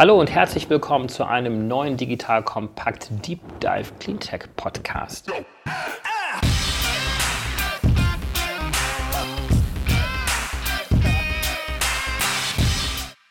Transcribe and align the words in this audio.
Hallo 0.00 0.18
und 0.18 0.30
herzlich 0.30 0.70
willkommen 0.70 1.10
zu 1.10 1.26
einem 1.26 1.68
neuen 1.68 1.98
Digital 1.98 2.42
Kompakt 2.42 3.10
Deep 3.26 3.38
Dive 3.60 3.92
Cleantech 3.98 4.44
Podcast. 4.56 5.30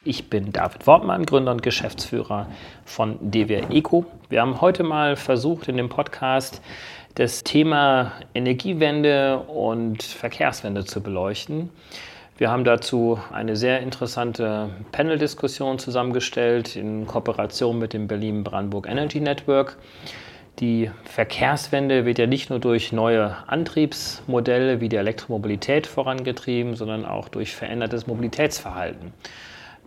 Ich 0.03 0.29
bin 0.29 0.51
David 0.51 0.85
Wortmann, 0.85 1.25
Gründer 1.25 1.53
und 1.53 1.63
Geschäftsführer 1.63 2.45
von 2.85 3.17
DWR 3.19 3.71
Eco. 3.71 4.05
Wir 4.29 4.41
haben 4.41 4.61
heute 4.61 4.83
mal 4.83 5.15
versucht, 5.15 5.69
in 5.69 5.77
dem 5.77 5.89
Podcast 5.89 6.61
das 7.15 7.43
Thema 7.43 8.11
Energiewende 8.35 9.39
und 9.39 10.03
Verkehrswende 10.03 10.85
zu 10.85 11.01
beleuchten. 11.01 11.71
Wir 12.39 12.49
haben 12.49 12.63
dazu 12.63 13.19
eine 13.33 13.57
sehr 13.57 13.81
interessante 13.81 14.69
Panel-Diskussion 14.93 15.77
zusammengestellt 15.77 16.77
in 16.77 17.05
Kooperation 17.05 17.77
mit 17.77 17.91
dem 17.91 18.07
Berlin-Brandenburg 18.07 18.87
Energy 18.87 19.19
Network. 19.19 19.75
Die 20.59 20.89
Verkehrswende 21.03 22.05
wird 22.05 22.17
ja 22.17 22.27
nicht 22.27 22.49
nur 22.49 22.59
durch 22.59 22.93
neue 22.93 23.35
Antriebsmodelle 23.47 24.79
wie 24.79 24.87
die 24.87 24.95
Elektromobilität 24.95 25.85
vorangetrieben, 25.85 26.77
sondern 26.77 27.03
auch 27.03 27.27
durch 27.27 27.53
verändertes 27.53 28.07
Mobilitätsverhalten. 28.07 29.11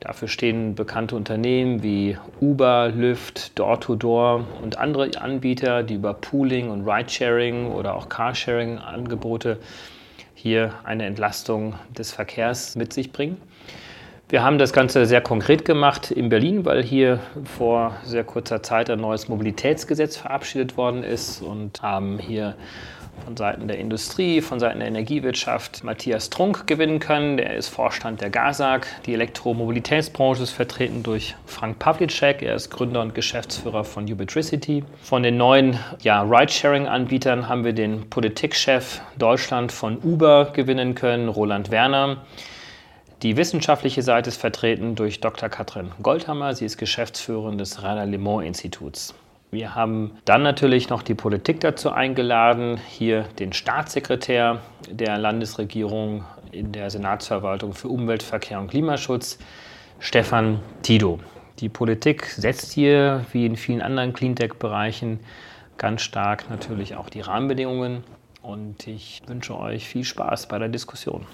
Dafür 0.00 0.28
stehen 0.28 0.74
bekannte 0.74 1.16
Unternehmen 1.16 1.82
wie 1.82 2.18
Uber, 2.38 2.90
Lyft, 2.94 3.58
Door-to-Door 3.58 4.44
und 4.62 4.76
andere 4.76 5.08
Anbieter, 5.18 5.82
die 5.82 5.94
über 5.94 6.12
Pooling 6.12 6.68
und 6.68 6.86
Ridesharing 6.86 7.72
oder 7.72 7.94
auch 7.94 8.10
Carsharing-Angebote 8.10 9.58
hier 10.42 10.74
eine 10.82 11.06
Entlastung 11.06 11.74
des 11.96 12.10
Verkehrs 12.10 12.74
mit 12.74 12.92
sich 12.92 13.12
bringen. 13.12 13.40
Wir 14.28 14.42
haben 14.42 14.58
das 14.58 14.72
Ganze 14.72 15.06
sehr 15.06 15.20
konkret 15.20 15.64
gemacht 15.64 16.10
in 16.10 16.30
Berlin, 16.30 16.64
weil 16.64 16.82
hier 16.82 17.20
vor 17.44 17.94
sehr 18.02 18.24
kurzer 18.24 18.60
Zeit 18.60 18.90
ein 18.90 18.98
neues 18.98 19.28
Mobilitätsgesetz 19.28 20.16
verabschiedet 20.16 20.76
worden 20.76 21.04
ist 21.04 21.42
und 21.42 21.80
haben 21.80 22.18
hier 22.18 22.56
von 23.24 23.36
Seiten 23.36 23.68
der 23.68 23.78
Industrie, 23.78 24.40
von 24.40 24.58
Seiten 24.60 24.80
der 24.80 24.88
Energiewirtschaft 24.88 25.84
Matthias 25.84 26.30
Trunk 26.30 26.66
gewinnen 26.66 26.98
können. 26.98 27.36
Der 27.36 27.54
ist 27.56 27.68
Vorstand 27.68 28.20
der 28.20 28.30
GASAG. 28.30 28.86
Die 29.06 29.14
Elektromobilitätsbranche 29.14 30.42
ist 30.42 30.50
vertreten 30.50 31.02
durch 31.02 31.34
Frank 31.46 31.78
Pawlicek. 31.78 32.42
Er 32.42 32.54
ist 32.54 32.70
Gründer 32.70 33.00
und 33.00 33.14
Geschäftsführer 33.14 33.84
von 33.84 34.04
Ubitricity. 34.04 34.84
Von 35.02 35.22
den 35.22 35.36
neuen 35.36 35.78
ja, 36.02 36.22
Ridesharing-Anbietern 36.22 37.48
haben 37.48 37.64
wir 37.64 37.72
den 37.72 38.10
Politikchef 38.10 39.00
Deutschland 39.18 39.72
von 39.72 39.98
Uber 40.02 40.52
gewinnen 40.52 40.94
können, 40.94 41.28
Roland 41.28 41.70
Werner. 41.70 42.18
Die 43.22 43.36
wissenschaftliche 43.36 44.02
Seite 44.02 44.30
ist 44.30 44.40
vertreten 44.40 44.96
durch 44.96 45.20
Dr. 45.20 45.48
Katrin 45.48 45.92
Goldhammer. 46.02 46.56
Sie 46.56 46.64
ist 46.64 46.76
Geschäftsführerin 46.76 47.56
des 47.56 47.80
Rainer 47.82 48.04
Lemont 48.04 48.44
Instituts. 48.44 49.14
Wir 49.54 49.74
haben 49.74 50.12
dann 50.24 50.42
natürlich 50.42 50.88
noch 50.88 51.02
die 51.02 51.14
Politik 51.14 51.60
dazu 51.60 51.90
eingeladen, 51.90 52.78
hier 52.88 53.24
den 53.38 53.52
Staatssekretär 53.52 54.62
der 54.88 55.18
Landesregierung 55.18 56.24
in 56.52 56.72
der 56.72 56.88
Senatsverwaltung 56.88 57.74
für 57.74 57.88
Umwelt, 57.88 58.22
Verkehr 58.22 58.58
und 58.58 58.68
Klimaschutz, 58.68 59.38
Stefan 59.98 60.60
Tido. 60.80 61.20
Die 61.58 61.68
Politik 61.68 62.24
setzt 62.24 62.72
hier, 62.72 63.26
wie 63.32 63.44
in 63.44 63.56
vielen 63.56 63.82
anderen 63.82 64.14
Cleantech-Bereichen, 64.14 65.20
ganz 65.76 66.00
stark 66.00 66.48
natürlich 66.48 66.96
auch 66.96 67.10
die 67.10 67.20
Rahmenbedingungen. 67.20 68.04
Und 68.40 68.86
ich 68.86 69.20
wünsche 69.26 69.58
euch 69.58 69.86
viel 69.86 70.04
Spaß 70.04 70.46
bei 70.46 70.58
der 70.58 70.70
Diskussion. 70.70 71.26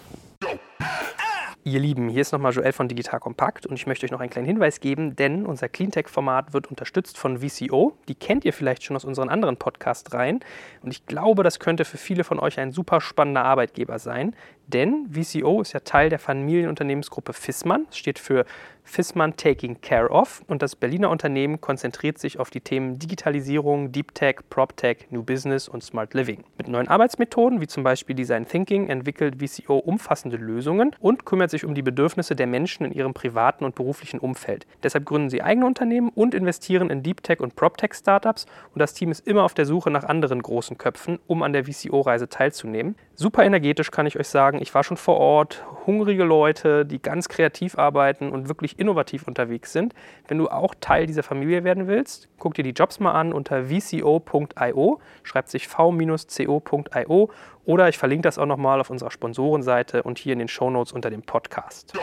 Ihr 1.70 1.80
Lieben, 1.80 2.08
hier 2.08 2.22
ist 2.22 2.32
nochmal 2.32 2.54
Joel 2.54 2.72
von 2.72 2.88
Digital 2.88 3.20
Kompakt 3.20 3.66
und 3.66 3.74
ich 3.74 3.86
möchte 3.86 4.06
euch 4.06 4.10
noch 4.10 4.20
einen 4.20 4.30
kleinen 4.30 4.46
Hinweis 4.46 4.80
geben, 4.80 5.16
denn 5.16 5.44
unser 5.44 5.68
Cleantech-Format 5.68 6.54
wird 6.54 6.68
unterstützt 6.68 7.18
von 7.18 7.40
VCO. 7.40 7.92
Die 8.08 8.14
kennt 8.14 8.46
ihr 8.46 8.54
vielleicht 8.54 8.84
schon 8.84 8.96
aus 8.96 9.04
unseren 9.04 9.28
anderen 9.28 9.58
Podcast-Reihen 9.58 10.40
und 10.80 10.90
ich 10.92 11.04
glaube, 11.04 11.42
das 11.42 11.60
könnte 11.60 11.84
für 11.84 11.98
viele 11.98 12.24
von 12.24 12.40
euch 12.40 12.58
ein 12.58 12.72
super 12.72 13.02
spannender 13.02 13.44
Arbeitgeber 13.44 13.98
sein, 13.98 14.34
denn 14.66 15.10
VCO 15.12 15.60
ist 15.60 15.74
ja 15.74 15.80
Teil 15.80 16.08
der 16.08 16.18
Familienunternehmensgruppe 16.18 17.34
Fissmann, 17.34 17.86
steht 17.90 18.18
für 18.18 18.46
Fissmann 18.88 19.36
Taking 19.36 19.80
Care 19.82 20.08
of 20.10 20.42
und 20.48 20.62
das 20.62 20.74
Berliner 20.74 21.10
Unternehmen 21.10 21.60
konzentriert 21.60 22.18
sich 22.18 22.40
auf 22.40 22.48
die 22.48 22.62
Themen 22.62 22.98
Digitalisierung, 22.98 23.92
Deep 23.92 24.14
Tech, 24.14 24.36
Prop 24.48 24.76
Tech, 24.76 25.06
New 25.10 25.22
Business 25.22 25.68
und 25.68 25.84
Smart 25.84 26.14
Living. 26.14 26.42
Mit 26.56 26.68
neuen 26.68 26.88
Arbeitsmethoden 26.88 27.60
wie 27.60 27.66
zum 27.66 27.84
Beispiel 27.84 28.16
Design 28.16 28.46
Thinking 28.46 28.88
entwickelt 28.88 29.36
VCO 29.40 29.76
umfassende 29.76 30.38
Lösungen 30.38 30.96
und 31.00 31.26
kümmert 31.26 31.50
sich 31.50 31.66
um 31.66 31.74
die 31.74 31.82
Bedürfnisse 31.82 32.34
der 32.34 32.46
Menschen 32.46 32.86
in 32.86 32.92
ihrem 32.92 33.12
privaten 33.12 33.64
und 33.64 33.74
beruflichen 33.74 34.20
Umfeld. 34.20 34.66
Deshalb 34.82 35.04
gründen 35.04 35.28
sie 35.28 35.42
eigene 35.42 35.66
Unternehmen 35.66 36.08
und 36.08 36.34
investieren 36.34 36.88
in 36.88 37.02
Deep 37.02 37.22
Tech 37.22 37.40
und 37.40 37.56
Prop 37.56 37.76
Tech 37.76 37.92
Startups 37.94 38.46
und 38.72 38.78
das 38.78 38.94
Team 38.94 39.10
ist 39.10 39.26
immer 39.26 39.44
auf 39.44 39.52
der 39.52 39.66
Suche 39.66 39.90
nach 39.90 40.04
anderen 40.04 40.40
großen 40.40 40.78
Köpfen, 40.78 41.18
um 41.26 41.42
an 41.42 41.52
der 41.52 41.66
VCO-Reise 41.66 42.30
teilzunehmen. 42.30 42.96
Super 43.20 43.42
energetisch 43.42 43.90
kann 43.90 44.06
ich 44.06 44.16
euch 44.16 44.28
sagen. 44.28 44.62
Ich 44.62 44.72
war 44.76 44.84
schon 44.84 44.96
vor 44.96 45.16
Ort, 45.16 45.64
hungrige 45.88 46.22
Leute, 46.22 46.86
die 46.86 47.02
ganz 47.02 47.28
kreativ 47.28 47.76
arbeiten 47.76 48.30
und 48.30 48.46
wirklich 48.46 48.78
innovativ 48.78 49.26
unterwegs 49.26 49.72
sind. 49.72 49.92
Wenn 50.28 50.38
du 50.38 50.46
auch 50.46 50.72
Teil 50.80 51.08
dieser 51.08 51.24
Familie 51.24 51.64
werden 51.64 51.88
willst, 51.88 52.28
guck 52.38 52.54
dir 52.54 52.62
die 52.62 52.70
Jobs 52.70 53.00
mal 53.00 53.10
an 53.10 53.32
unter 53.32 53.64
vco.io, 53.64 55.00
schreibt 55.24 55.50
sich 55.50 55.66
v-co.io 55.66 57.30
oder 57.64 57.88
ich 57.88 57.98
verlinke 57.98 58.22
das 58.22 58.38
auch 58.38 58.46
nochmal 58.46 58.80
auf 58.80 58.88
unserer 58.88 59.10
Sponsorenseite 59.10 60.04
und 60.04 60.20
hier 60.20 60.34
in 60.34 60.38
den 60.38 60.46
Shownotes 60.46 60.92
unter 60.92 61.10
dem 61.10 61.22
Podcast. 61.22 61.94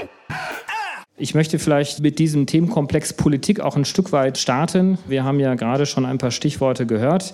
Ich 1.16 1.34
möchte 1.34 1.59
vielleicht 1.59 2.02
mit 2.02 2.20
diesem 2.20 2.46
Themenkomplex 2.46 3.14
Politik 3.14 3.62
auch 3.62 3.78
ein 3.78 3.86
Stück 3.86 4.12
weit 4.12 4.38
starten. 4.38 4.97
Wir 5.08 5.24
haben 5.24 5.40
ja 5.40 5.56
gerade 5.56 5.86
schon 5.86 6.06
ein 6.06 6.18
paar 6.18 6.32
Stichworte 6.32 6.86
gehört 6.86 7.34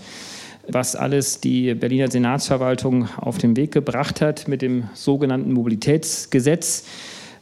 was 0.67 0.95
alles 0.95 1.39
die 1.39 1.73
Berliner 1.73 2.09
Senatsverwaltung 2.09 3.07
auf 3.17 3.37
den 3.37 3.55
Weg 3.57 3.71
gebracht 3.71 4.21
hat 4.21 4.47
mit 4.47 4.61
dem 4.61 4.89
sogenannten 4.93 5.53
Mobilitätsgesetz. 5.53 6.85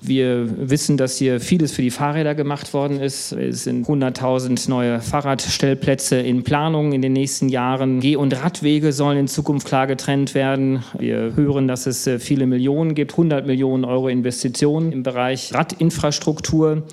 Wir 0.02 0.70
wissen, 0.70 0.96
dass 0.96 1.18
hier 1.18 1.42
vieles 1.42 1.74
für 1.74 1.82
die 1.82 1.92
Fahrräder 1.92 2.34
gemacht 2.34 2.74
worden 2.74 3.02
ist. 3.02 3.34
Es 3.34 3.66
sind 3.66 3.86
100.000 3.86 4.70
neue 4.70 5.02
Fahrradstellplätze 5.02 6.16
in 6.16 6.44
Planung 6.44 6.94
in 6.94 7.02
den 7.02 7.12
nächsten 7.12 7.50
Jahren. 7.50 8.00
Geh- 8.00 8.16
und 8.16 8.34
Radwege 8.34 8.94
sollen 8.94 9.18
in 9.18 9.28
Zukunft 9.28 9.68
klar 9.68 9.88
getrennt 9.88 10.36
werden. 10.36 10.84
Wir 10.98 11.34
hören, 11.36 11.68
dass 11.68 11.86
es 11.86 12.08
äh, 12.08 12.20
viele 12.20 12.48
Millionen 12.48 12.96
gibt, 12.96 13.12
100 13.12 13.46
Millionen 13.46 13.84
Euro 13.84 14.08
Investitionen 14.08 14.94
im 14.94 15.04
Bereich 15.04 15.54
Radinfrastruktur. 15.54 16.84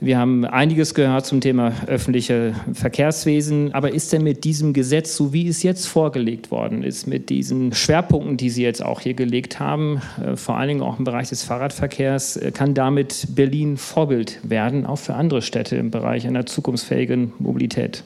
Wir 0.00 0.16
haben 0.16 0.44
einiges 0.44 0.94
gehört 0.94 1.26
zum 1.26 1.40
Thema 1.40 1.72
öffentliche 1.88 2.54
Verkehrswesen. 2.72 3.74
Aber 3.74 3.92
ist 3.92 4.12
denn 4.12 4.22
mit 4.22 4.44
diesem 4.44 4.72
Gesetz, 4.72 5.16
so 5.16 5.32
wie 5.32 5.48
es 5.48 5.64
jetzt 5.64 5.86
vorgelegt 5.86 6.52
worden 6.52 6.84
ist, 6.84 7.08
mit 7.08 7.30
diesen 7.30 7.72
Schwerpunkten, 7.72 8.36
die 8.36 8.50
Sie 8.50 8.62
jetzt 8.62 8.82
auch 8.82 9.00
hier 9.00 9.14
gelegt 9.14 9.58
haben, 9.58 10.00
äh, 10.24 10.36
vor 10.36 10.56
allen 10.56 10.68
Dingen 10.68 10.82
auch 10.82 10.98
im 10.98 11.04
Bereich 11.04 11.30
des 11.30 11.42
Fahrradverkehrs, 11.42 12.36
äh, 12.36 12.52
kann 12.52 12.74
damit 12.74 13.26
Berlin 13.34 13.76
Vorbild 13.76 14.38
werden, 14.44 14.86
auch 14.86 14.98
für 14.98 15.14
andere 15.14 15.42
Städte 15.42 15.74
im 15.76 15.90
Bereich 15.90 16.28
einer 16.28 16.46
zukunftsfähigen 16.46 17.32
Mobilität? 17.40 18.04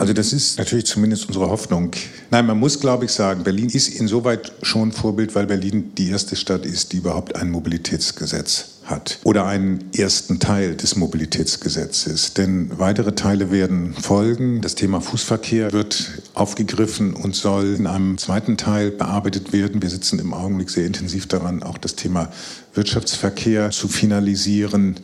Also 0.00 0.14
das 0.14 0.32
ist 0.32 0.56
natürlich 0.56 0.86
zumindest 0.86 1.26
unsere 1.26 1.50
Hoffnung. 1.50 1.90
Nein, 2.30 2.46
man 2.46 2.58
muss, 2.58 2.80
glaube 2.80 3.04
ich, 3.04 3.10
sagen, 3.10 3.44
Berlin 3.44 3.68
ist 3.68 3.88
insoweit 3.88 4.50
schon 4.62 4.92
Vorbild, 4.92 5.34
weil 5.34 5.44
Berlin 5.44 5.92
die 5.98 6.08
erste 6.08 6.36
Stadt 6.36 6.64
ist, 6.64 6.94
die 6.94 6.96
überhaupt 6.96 7.36
ein 7.36 7.50
Mobilitätsgesetz 7.50 8.80
hat 8.86 9.18
oder 9.24 9.44
einen 9.44 9.90
ersten 9.94 10.40
Teil 10.40 10.74
des 10.74 10.96
Mobilitätsgesetzes. 10.96 12.32
Denn 12.32 12.70
weitere 12.78 13.14
Teile 13.14 13.50
werden 13.50 13.92
folgen. 13.92 14.62
Das 14.62 14.74
Thema 14.74 15.02
Fußverkehr 15.02 15.74
wird 15.74 16.22
aufgegriffen 16.32 17.12
und 17.12 17.36
soll 17.36 17.74
in 17.74 17.86
einem 17.86 18.16
zweiten 18.16 18.56
Teil 18.56 18.90
bearbeitet 18.90 19.52
werden. 19.52 19.82
Wir 19.82 19.90
sitzen 19.90 20.18
im 20.18 20.32
Augenblick 20.32 20.70
sehr 20.70 20.86
intensiv 20.86 21.28
daran, 21.28 21.62
auch 21.62 21.76
das 21.76 21.94
Thema 21.94 22.32
Wirtschaftsverkehr 22.72 23.70
zu 23.70 23.86
finalisieren. 23.86 24.96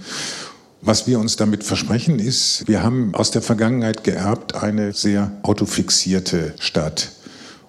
Was 0.82 1.06
wir 1.06 1.18
uns 1.18 1.36
damit 1.36 1.64
versprechen 1.64 2.18
ist, 2.18 2.68
wir 2.68 2.82
haben 2.82 3.14
aus 3.14 3.30
der 3.30 3.42
Vergangenheit 3.42 4.04
geerbt 4.04 4.54
eine 4.54 4.92
sehr 4.92 5.32
autofixierte 5.42 6.54
Stadt 6.60 7.12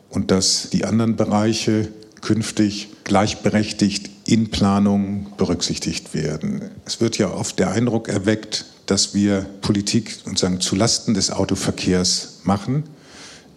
und 0.09 0.30
dass 0.30 0.69
die 0.71 0.86
anderen 0.86 1.15
Bereiche 1.15 1.88
künftig 2.21 2.89
gleichberechtigt 3.06 4.09
in 4.25 4.51
Planung 4.51 5.27
berücksichtigt 5.38 6.13
werden. 6.13 6.69
Es 6.86 7.00
wird 7.00 7.18
ja 7.18 7.31
oft 7.31 7.57
der 7.59 7.71
Eindruck 7.71 8.09
erweckt, 8.09 8.65
dass 8.86 9.13
wir 9.13 9.45
Politik 9.62 10.18
sozusagen 10.25 10.59
zu 10.59 10.75
Lasten 10.75 11.13
des 11.13 11.31
Autoverkehrs 11.31 12.39
machen. 12.44 12.83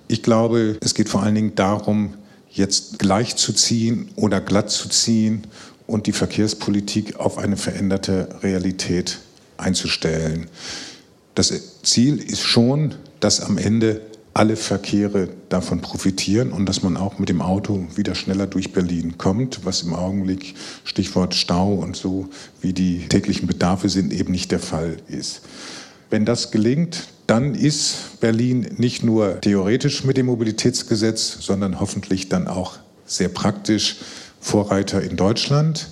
Ich 0.07 0.23
glaube, 0.23 0.79
es 0.81 0.95
geht 0.95 1.09
vor 1.09 1.23
allen 1.23 1.35
Dingen 1.35 1.55
darum, 1.55 2.15
jetzt 2.51 2.99
gleichzuziehen 2.99 4.11
oder 4.17 4.41
glatt 4.41 4.71
zu 4.71 4.89
ziehen 4.89 5.47
und 5.87 6.07
die 6.07 6.13
Verkehrspolitik 6.13 7.17
auf 7.19 7.39
eine 7.39 7.57
veränderte 7.57 8.29
Realität 8.43 9.19
einzustellen. 9.61 10.49
Das 11.35 11.53
Ziel 11.83 12.19
ist 12.19 12.43
schon, 12.43 12.95
dass 13.21 13.41
am 13.41 13.59
Ende 13.59 14.03
alle 14.33 14.57
Verkehre 14.57 15.29
davon 15.49 15.81
profitieren 15.81 16.53
und 16.53 16.67
dass 16.67 16.83
man 16.83 16.97
auch 16.97 17.19
mit 17.19 17.29
dem 17.29 17.43
Auto 17.43 17.87
wieder 17.97 18.15
schneller 18.15 18.47
durch 18.47 18.73
Berlin 18.73 19.19
kommt, 19.19 19.65
was 19.65 19.83
im 19.83 19.95
Augenblick 19.95 20.55
Stichwort 20.85 21.35
Stau 21.35 21.75
und 21.75 21.97
so, 21.97 22.29
wie 22.61 22.73
die 22.73 23.09
täglichen 23.09 23.49
Bedarfe 23.49 23.89
sind, 23.89 24.13
eben 24.13 24.31
nicht 24.33 24.53
der 24.53 24.61
Fall 24.61 24.99
ist. 25.09 25.43
Wenn 26.11 26.25
das 26.25 26.51
gelingt, 26.51 27.09
dann 27.27 27.55
ist 27.55 28.21
Berlin 28.21 28.69
nicht 28.77 29.03
nur 29.03 29.41
theoretisch 29.41 30.05
mit 30.05 30.17
dem 30.17 30.27
Mobilitätsgesetz, 30.27 31.39
sondern 31.41 31.79
hoffentlich 31.79 32.29
dann 32.29 32.49
auch 32.49 32.79
sehr 33.07 33.29
praktisch 33.29 33.97
Vorreiter 34.41 35.03
in 35.03 35.17
Deutschland. 35.17 35.89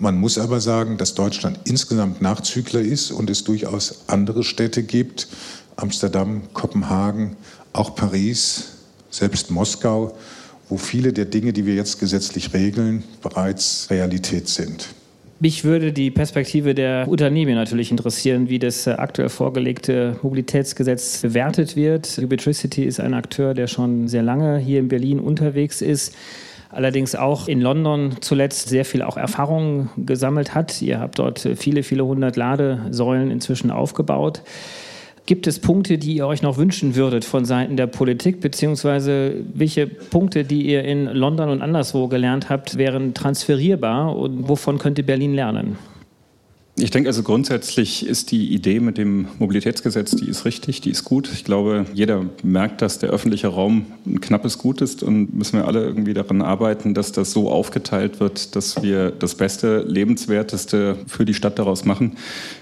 Man 0.00 0.18
muss 0.18 0.38
aber 0.38 0.60
sagen, 0.60 0.96
dass 0.96 1.14
Deutschland 1.14 1.60
insgesamt 1.64 2.22
Nachzügler 2.22 2.80
ist 2.80 3.10
und 3.10 3.28
es 3.28 3.44
durchaus 3.44 4.04
andere 4.06 4.44
Städte 4.44 4.82
gibt, 4.82 5.28
Amsterdam, 5.76 6.40
Kopenhagen, 6.54 7.36
auch 7.74 7.94
Paris, 7.94 8.78
selbst 9.10 9.50
Moskau, 9.50 10.16
wo 10.70 10.78
viele 10.78 11.12
der 11.12 11.26
Dinge, 11.26 11.52
die 11.52 11.66
wir 11.66 11.74
jetzt 11.74 12.00
gesetzlich 12.00 12.54
regeln, 12.54 13.04
bereits 13.22 13.88
Realität 13.90 14.48
sind. 14.48 14.88
Mich 15.38 15.64
würde 15.64 15.92
die 15.92 16.10
Perspektive 16.10 16.74
der 16.74 17.06
Unternehmen 17.06 17.54
natürlich 17.54 17.90
interessieren, 17.90 18.48
wie 18.48 18.58
das 18.58 18.86
äh, 18.86 18.92
aktuell 18.92 19.28
vorgelegte 19.28 20.16
Mobilitätsgesetz 20.22 21.20
bewertet 21.20 21.76
wird. 21.76 22.18
Ubitricity 22.18 22.84
ist 22.84 23.00
ein 23.00 23.12
Akteur, 23.12 23.52
der 23.52 23.66
schon 23.66 24.08
sehr 24.08 24.22
lange 24.22 24.58
hier 24.58 24.78
in 24.80 24.88
Berlin 24.88 25.18
unterwegs 25.20 25.82
ist 25.82 26.14
allerdings 26.70 27.14
auch 27.14 27.48
in 27.48 27.60
London 27.60 28.16
zuletzt 28.20 28.68
sehr 28.68 28.84
viel 28.84 29.02
auch 29.02 29.16
Erfahrung 29.16 29.90
gesammelt 29.96 30.54
hat. 30.54 30.80
Ihr 30.82 31.00
habt 31.00 31.18
dort 31.18 31.48
viele, 31.56 31.82
viele 31.82 32.04
hundert 32.04 32.36
Ladesäulen 32.36 33.30
inzwischen 33.30 33.70
aufgebaut. 33.70 34.42
Gibt 35.26 35.46
es 35.46 35.60
Punkte, 35.60 35.98
die 35.98 36.14
ihr 36.14 36.26
euch 36.26 36.42
noch 36.42 36.56
wünschen 36.56 36.96
würdet 36.96 37.24
von 37.24 37.44
Seiten 37.44 37.76
der 37.76 37.86
Politik, 37.86 38.40
beziehungsweise 38.40 39.34
welche 39.54 39.86
Punkte, 39.86 40.44
die 40.44 40.66
ihr 40.66 40.82
in 40.84 41.04
London 41.04 41.50
und 41.50 41.62
anderswo 41.62 42.08
gelernt 42.08 42.48
habt, 42.48 42.78
wären 42.78 43.14
transferierbar 43.14 44.16
und 44.16 44.48
wovon 44.48 44.78
könnte 44.78 45.02
Berlin 45.02 45.34
lernen? 45.34 45.76
Ich 46.76 46.90
denke 46.90 47.08
also 47.10 47.22
grundsätzlich 47.22 48.06
ist 48.06 48.30
die 48.30 48.54
Idee 48.54 48.80
mit 48.80 48.96
dem 48.96 49.28
Mobilitätsgesetz, 49.38 50.12
die 50.12 50.28
ist 50.28 50.44
richtig, 50.44 50.80
die 50.80 50.90
ist 50.90 51.04
gut. 51.04 51.30
Ich 51.30 51.44
glaube, 51.44 51.84
jeder 51.92 52.24
merkt, 52.42 52.80
dass 52.80 52.98
der 52.98 53.10
öffentliche 53.10 53.48
Raum 53.48 53.86
ein 54.06 54.20
knappes 54.20 54.56
Gut 54.56 54.80
ist 54.80 55.02
und 55.02 55.34
müssen 55.34 55.58
wir 55.58 55.66
alle 55.66 55.84
irgendwie 55.84 56.14
daran 56.14 56.40
arbeiten, 56.40 56.94
dass 56.94 57.12
das 57.12 57.32
so 57.32 57.50
aufgeteilt 57.50 58.20
wird, 58.20 58.56
dass 58.56 58.82
wir 58.82 59.10
das 59.10 59.34
Beste, 59.34 59.80
lebenswerteste 59.86 60.96
für 61.06 61.24
die 61.26 61.34
Stadt 61.34 61.58
daraus 61.58 61.84
machen. 61.84 62.16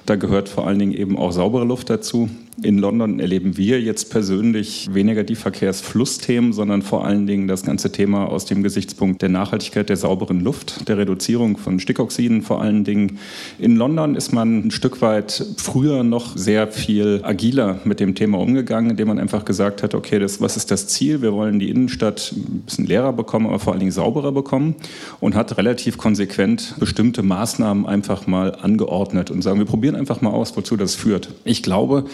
Da 0.06 0.16
gehört 0.16 0.48
vor 0.48 0.66
allen 0.66 0.78
Dingen 0.78 0.94
eben 0.94 1.16
auch 1.16 1.30
saubere 1.30 1.64
Luft 1.64 1.90
dazu. 1.90 2.28
In 2.60 2.78
London 2.78 3.20
erleben 3.20 3.56
wir 3.56 3.80
jetzt 3.80 4.10
persönlich 4.10 4.88
weniger 4.92 5.22
die 5.22 5.36
Verkehrsflussthemen, 5.36 6.52
sondern 6.52 6.82
vor 6.82 7.04
allen 7.04 7.24
Dingen 7.24 7.46
das 7.46 7.62
ganze 7.62 7.92
Thema 7.92 8.26
aus 8.26 8.46
dem 8.46 8.64
Gesichtspunkt 8.64 9.22
der 9.22 9.28
Nachhaltigkeit 9.28 9.88
der 9.88 9.96
sauberen 9.96 10.40
Luft, 10.40 10.88
der 10.88 10.98
Reduzierung 10.98 11.56
von 11.56 11.78
Stickoxiden 11.78 12.42
vor 12.42 12.60
allen 12.60 12.82
Dingen. 12.82 13.20
In 13.60 13.76
London 13.76 14.16
ist 14.16 14.32
man 14.32 14.66
ein 14.66 14.70
Stück 14.72 15.00
weit 15.02 15.44
früher 15.56 16.02
noch 16.02 16.36
sehr 16.36 16.66
viel 16.66 17.20
agiler 17.22 17.78
mit 17.84 18.00
dem 18.00 18.16
Thema 18.16 18.40
umgegangen, 18.40 18.90
indem 18.90 19.06
man 19.06 19.20
einfach 19.20 19.44
gesagt 19.44 19.84
hat, 19.84 19.94
okay, 19.94 20.18
das, 20.18 20.40
was 20.40 20.56
ist 20.56 20.72
das 20.72 20.88
Ziel? 20.88 21.22
Wir 21.22 21.32
wollen 21.32 21.60
die 21.60 21.70
Innenstadt 21.70 22.32
ein 22.36 22.62
bisschen 22.66 22.86
leerer 22.86 23.12
bekommen, 23.12 23.46
aber 23.46 23.60
vor 23.60 23.72
allen 23.72 23.80
Dingen 23.80 23.92
sauberer 23.92 24.32
bekommen 24.32 24.74
und 25.20 25.36
hat 25.36 25.56
relativ 25.58 25.96
konsequent 25.96 26.74
bestimmte 26.80 27.22
Maßnahmen 27.22 27.86
einfach 27.86 28.26
mal 28.26 28.56
angeordnet 28.56 29.30
und 29.30 29.42
sagen, 29.42 29.60
wir 29.60 29.66
probieren 29.66 29.94
einfach 29.94 30.22
mal 30.22 30.30
aus, 30.30 30.56
wozu 30.56 30.76
das 30.76 30.96
führt. 30.96 31.32
Ich 31.44 31.62
glaube, 31.62 32.06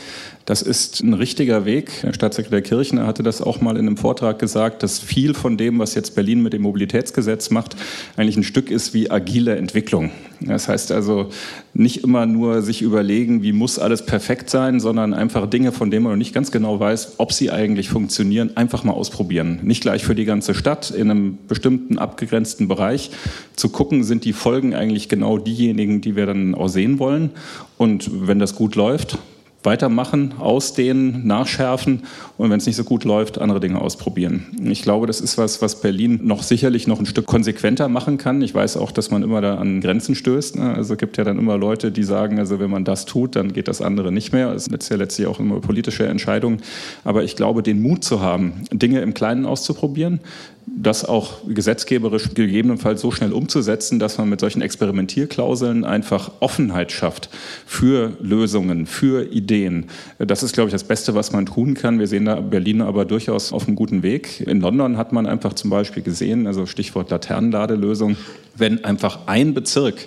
das 0.47 0.61
ist 0.61 1.03
ein 1.03 1.15
richtiger 1.15 1.65
Weg. 1.65 2.03
Der 2.03 2.13
Staatssekretär 2.13 2.61
Kirchner 2.61 3.07
hatte 3.07 3.23
das 3.23 3.41
auch 3.41 3.61
mal 3.63 3.77
in 3.77 3.87
einem 3.87 3.97
Vortrag 3.97 4.39
gesagt, 4.39 4.83
dass 4.83 4.99
viel 4.99 5.33
von 5.33 5.57
dem, 5.57 5.79
was 5.79 5.95
jetzt 5.95 6.15
Berlin 6.15 6.43
mit 6.43 6.53
dem 6.53 6.63
Mobilitätsgesetz 6.63 7.49
macht, 7.51 7.77
eigentlich 8.17 8.37
ein 8.37 8.43
Stück 8.43 8.71
ist 8.71 8.93
wie 8.93 9.11
agile 9.11 9.57
Entwicklung. 9.57 10.11
Das 10.41 10.69
heißt 10.69 10.93
also 10.93 11.31
nicht 11.73 12.05
immer 12.05 12.27
nur 12.27 12.61
sich 12.61 12.83
überlegen, 12.83 13.43
wie 13.43 13.53
muss 13.53 13.79
alles 13.79 14.05
perfekt 14.05 14.51
sein, 14.51 14.81
sondern 14.81 15.15
einfach 15.15 15.49
Dinge, 15.49 15.73
von 15.73 15.91
denen 15.91 16.03
man 16.03 16.13
noch 16.13 16.19
nicht 16.19 16.35
ganz 16.35 16.51
genau 16.51 16.79
weiß, 16.79 17.15
ob 17.17 17.33
sie 17.33 17.51
eigentlich 17.51 17.89
funktionieren, 17.89 18.55
einfach 18.57 18.85
mal 18.85 18.93
ausprobieren. 18.93 19.61
Nicht 19.63 19.81
gleich 19.81 20.05
für 20.05 20.15
die 20.15 20.27
ganze 20.27 20.55
Stadt 20.55 20.91
in 20.91 21.11
einem 21.11 21.39
bestimmten 21.49 21.99
abgegrenzten 21.99 22.69
Bereich 22.69 23.11
zu 23.57 23.71
gucken, 23.71 24.05
sind 24.05 24.27
die 24.27 24.35
Folgen 24.35 24.75
eigentlich 24.75 25.09
genau 25.09 25.39
diejenigen, 25.39 26.03
die 26.03 26.17
wir 26.17 26.27
dann 26.27 26.55
auch 26.55 26.69
sehen 26.69 26.99
wollen. 26.99 27.31
Und 27.79 28.11
wenn 28.27 28.39
das 28.39 28.55
gut 28.55 28.75
läuft, 28.75 29.19
weitermachen, 29.65 30.35
ausdehnen, 30.39 31.27
nachschärfen 31.27 32.03
und 32.37 32.51
wenn 32.51 32.59
es 32.59 32.67
nicht 32.67 32.77
so 32.77 32.85
gut 32.85 33.05
läuft, 33.05 33.39
andere 33.39 33.61
Dinge 33.61 33.81
ausprobieren. 33.81 34.47
Ich 34.63 34.83
glaube, 34.83 35.07
das 35.07 35.21
ist 35.21 35.39
was, 35.39 35.63
was 35.63 35.81
Berlin 35.81 36.21
noch 36.23 36.43
sicherlich 36.43 36.87
noch 36.87 37.01
ein 37.01 37.07
Stück 37.07 37.27
konsequenter 37.27 37.89
machen 37.89 38.19
kann. 38.19 38.43
Ich 38.43 38.55
weiß 38.55 38.77
auch, 38.77 38.93
dass 38.93 39.11
man 39.11 39.23
immer 39.23 39.41
da 39.41 39.57
an 39.57 39.81
Grenzen 39.81 40.15
stößt. 40.15 40.57
Ne? 40.57 40.75
Also 40.75 40.95
es 40.95 40.99
gibt 40.99 41.17
ja 41.17 41.25
dann 41.25 41.39
immer 41.39 41.57
Leute, 41.57 41.91
die 41.91 42.03
sagen, 42.03 42.39
also 42.39 42.59
wenn 42.61 42.71
man 42.71 42.85
das 42.85 43.07
tut, 43.07 43.37
dann 43.37 43.53
geht 43.53 43.69
das 43.69 43.81
andere 43.81 44.13
nicht 44.13 44.33
mehr. 44.33 44.53
Das 44.53 44.67
ist 44.67 44.89
ja 44.91 44.97
letztlich 44.97 45.27
auch 45.27 45.41
immer 45.41 45.61
politische 45.61 46.07
Entscheidung. 46.07 46.59
Aber 47.05 47.25
ich 47.25 47.37
glaube, 47.37 47.63
den 47.63 47.81
Mut 47.83 48.05
zu 48.05 48.21
haben, 48.21 48.65
Dinge 48.73 49.01
im 49.01 49.15
Kleinen 49.15 49.47
auszuprobieren, 49.47 50.21
das 50.67 51.05
auch 51.05 51.41
gesetzgeberisch 51.47 52.35
gegebenenfalls 52.35 53.01
so 53.01 53.11
schnell 53.11 53.33
umzusetzen, 53.33 53.99
dass 53.99 54.19
man 54.19 54.29
mit 54.29 54.41
solchen 54.41 54.63
Experimentierklauseln 54.63 55.85
einfach 55.85 56.33
Offenheit 56.41 56.93
schafft 56.93 57.29
für 57.67 58.17
Lösungen, 58.21 58.87
für 58.87 59.31
Ideen. 59.31 59.87
Das 60.19 60.43
ist, 60.43 60.55
glaube 60.55 60.69
ich, 60.69 60.73
das 60.73 60.85
Beste, 60.85 61.15
was 61.15 61.33
man 61.33 61.47
tun 61.47 61.75
kann. 61.75 61.99
Wir 61.99 62.07
sehen 62.07 62.25
da 62.25 62.41
Berlin 62.41 62.81
aber 62.81 63.05
durchaus 63.05 63.53
auf 63.53 63.67
einem 63.67 63.77
guten 63.77 64.03
Weg. 64.03 64.41
In 64.41 64.61
London 64.61 64.97
hat 64.97 65.13
man 65.13 65.27
einfach 65.27 65.53
zum 65.53 65.71
Beispiel 65.71 66.03
gesehen, 66.03 66.47
also 66.47 66.67
Stichwort 66.67 67.11
Laternenladelösung, 67.11 68.17
wenn 68.57 68.85
einfach 68.85 69.27
ein 69.27 69.55
Bezirk 69.55 70.07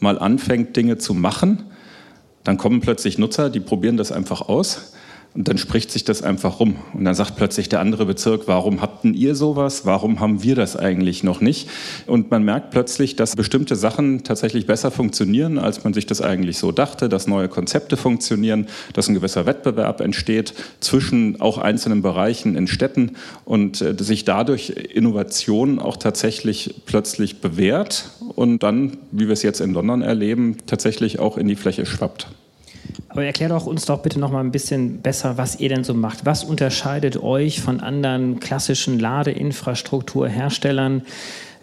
mal 0.00 0.18
anfängt, 0.18 0.76
Dinge 0.76 0.98
zu 0.98 1.14
machen, 1.14 1.62
dann 2.44 2.56
kommen 2.56 2.80
plötzlich 2.80 3.18
Nutzer, 3.18 3.50
die 3.50 3.60
probieren 3.60 3.96
das 3.96 4.10
einfach 4.10 4.42
aus 4.42 4.92
und 5.34 5.48
dann 5.48 5.56
spricht 5.56 5.90
sich 5.90 6.04
das 6.04 6.22
einfach 6.22 6.60
rum. 6.60 6.76
Und 6.92 7.04
dann 7.04 7.14
sagt 7.14 7.36
plötzlich 7.36 7.70
der 7.70 7.80
andere 7.80 8.04
Bezirk, 8.04 8.42
warum 8.46 8.82
habt 8.82 9.04
denn 9.04 9.14
ihr 9.14 9.34
sowas? 9.34 9.86
Warum 9.86 10.20
haben 10.20 10.42
wir 10.42 10.54
das 10.54 10.76
eigentlich 10.76 11.24
noch 11.24 11.40
nicht? 11.40 11.70
Und 12.06 12.30
man 12.30 12.44
merkt 12.44 12.70
plötzlich, 12.70 13.16
dass 13.16 13.34
bestimmte 13.34 13.74
Sachen 13.74 14.24
tatsächlich 14.24 14.66
besser 14.66 14.90
funktionieren, 14.90 15.58
als 15.58 15.84
man 15.84 15.94
sich 15.94 16.04
das 16.04 16.20
eigentlich 16.20 16.58
so 16.58 16.70
dachte, 16.70 17.08
dass 17.08 17.26
neue 17.26 17.48
Konzepte 17.48 17.96
funktionieren, 17.96 18.66
dass 18.92 19.08
ein 19.08 19.14
gewisser 19.14 19.46
Wettbewerb 19.46 20.02
entsteht 20.02 20.52
zwischen 20.80 21.40
auch 21.40 21.56
einzelnen 21.56 22.02
Bereichen 22.02 22.54
in 22.54 22.66
Städten 22.66 23.12
und 23.46 23.80
äh, 23.80 23.94
sich 23.98 24.24
dadurch 24.24 24.70
Innovation 24.70 25.78
auch 25.78 25.96
tatsächlich 25.96 26.82
plötzlich 26.84 27.40
bewährt 27.40 28.10
und 28.34 28.62
dann, 28.62 28.98
wie 29.10 29.28
wir 29.28 29.32
es 29.32 29.42
jetzt 29.42 29.60
in 29.60 29.72
London 29.72 30.02
erleben, 30.02 30.58
tatsächlich 30.66 31.18
auch 31.20 31.38
in 31.38 31.48
die 31.48 31.56
Fläche 31.56 31.86
schwappt. 31.86 32.28
Aber 33.08 33.24
erklär 33.24 33.48
doch 33.50 33.66
uns 33.66 33.84
doch 33.84 34.00
bitte 34.00 34.18
noch 34.18 34.30
mal 34.30 34.40
ein 34.40 34.52
bisschen 34.52 35.02
besser, 35.02 35.36
was 35.36 35.60
ihr 35.60 35.68
denn 35.68 35.84
so 35.84 35.92
macht. 35.94 36.24
Was 36.24 36.44
unterscheidet 36.44 37.22
euch 37.22 37.60
von 37.60 37.80
anderen 37.80 38.40
klassischen 38.40 38.98
Ladeinfrastrukturherstellern? 38.98 41.02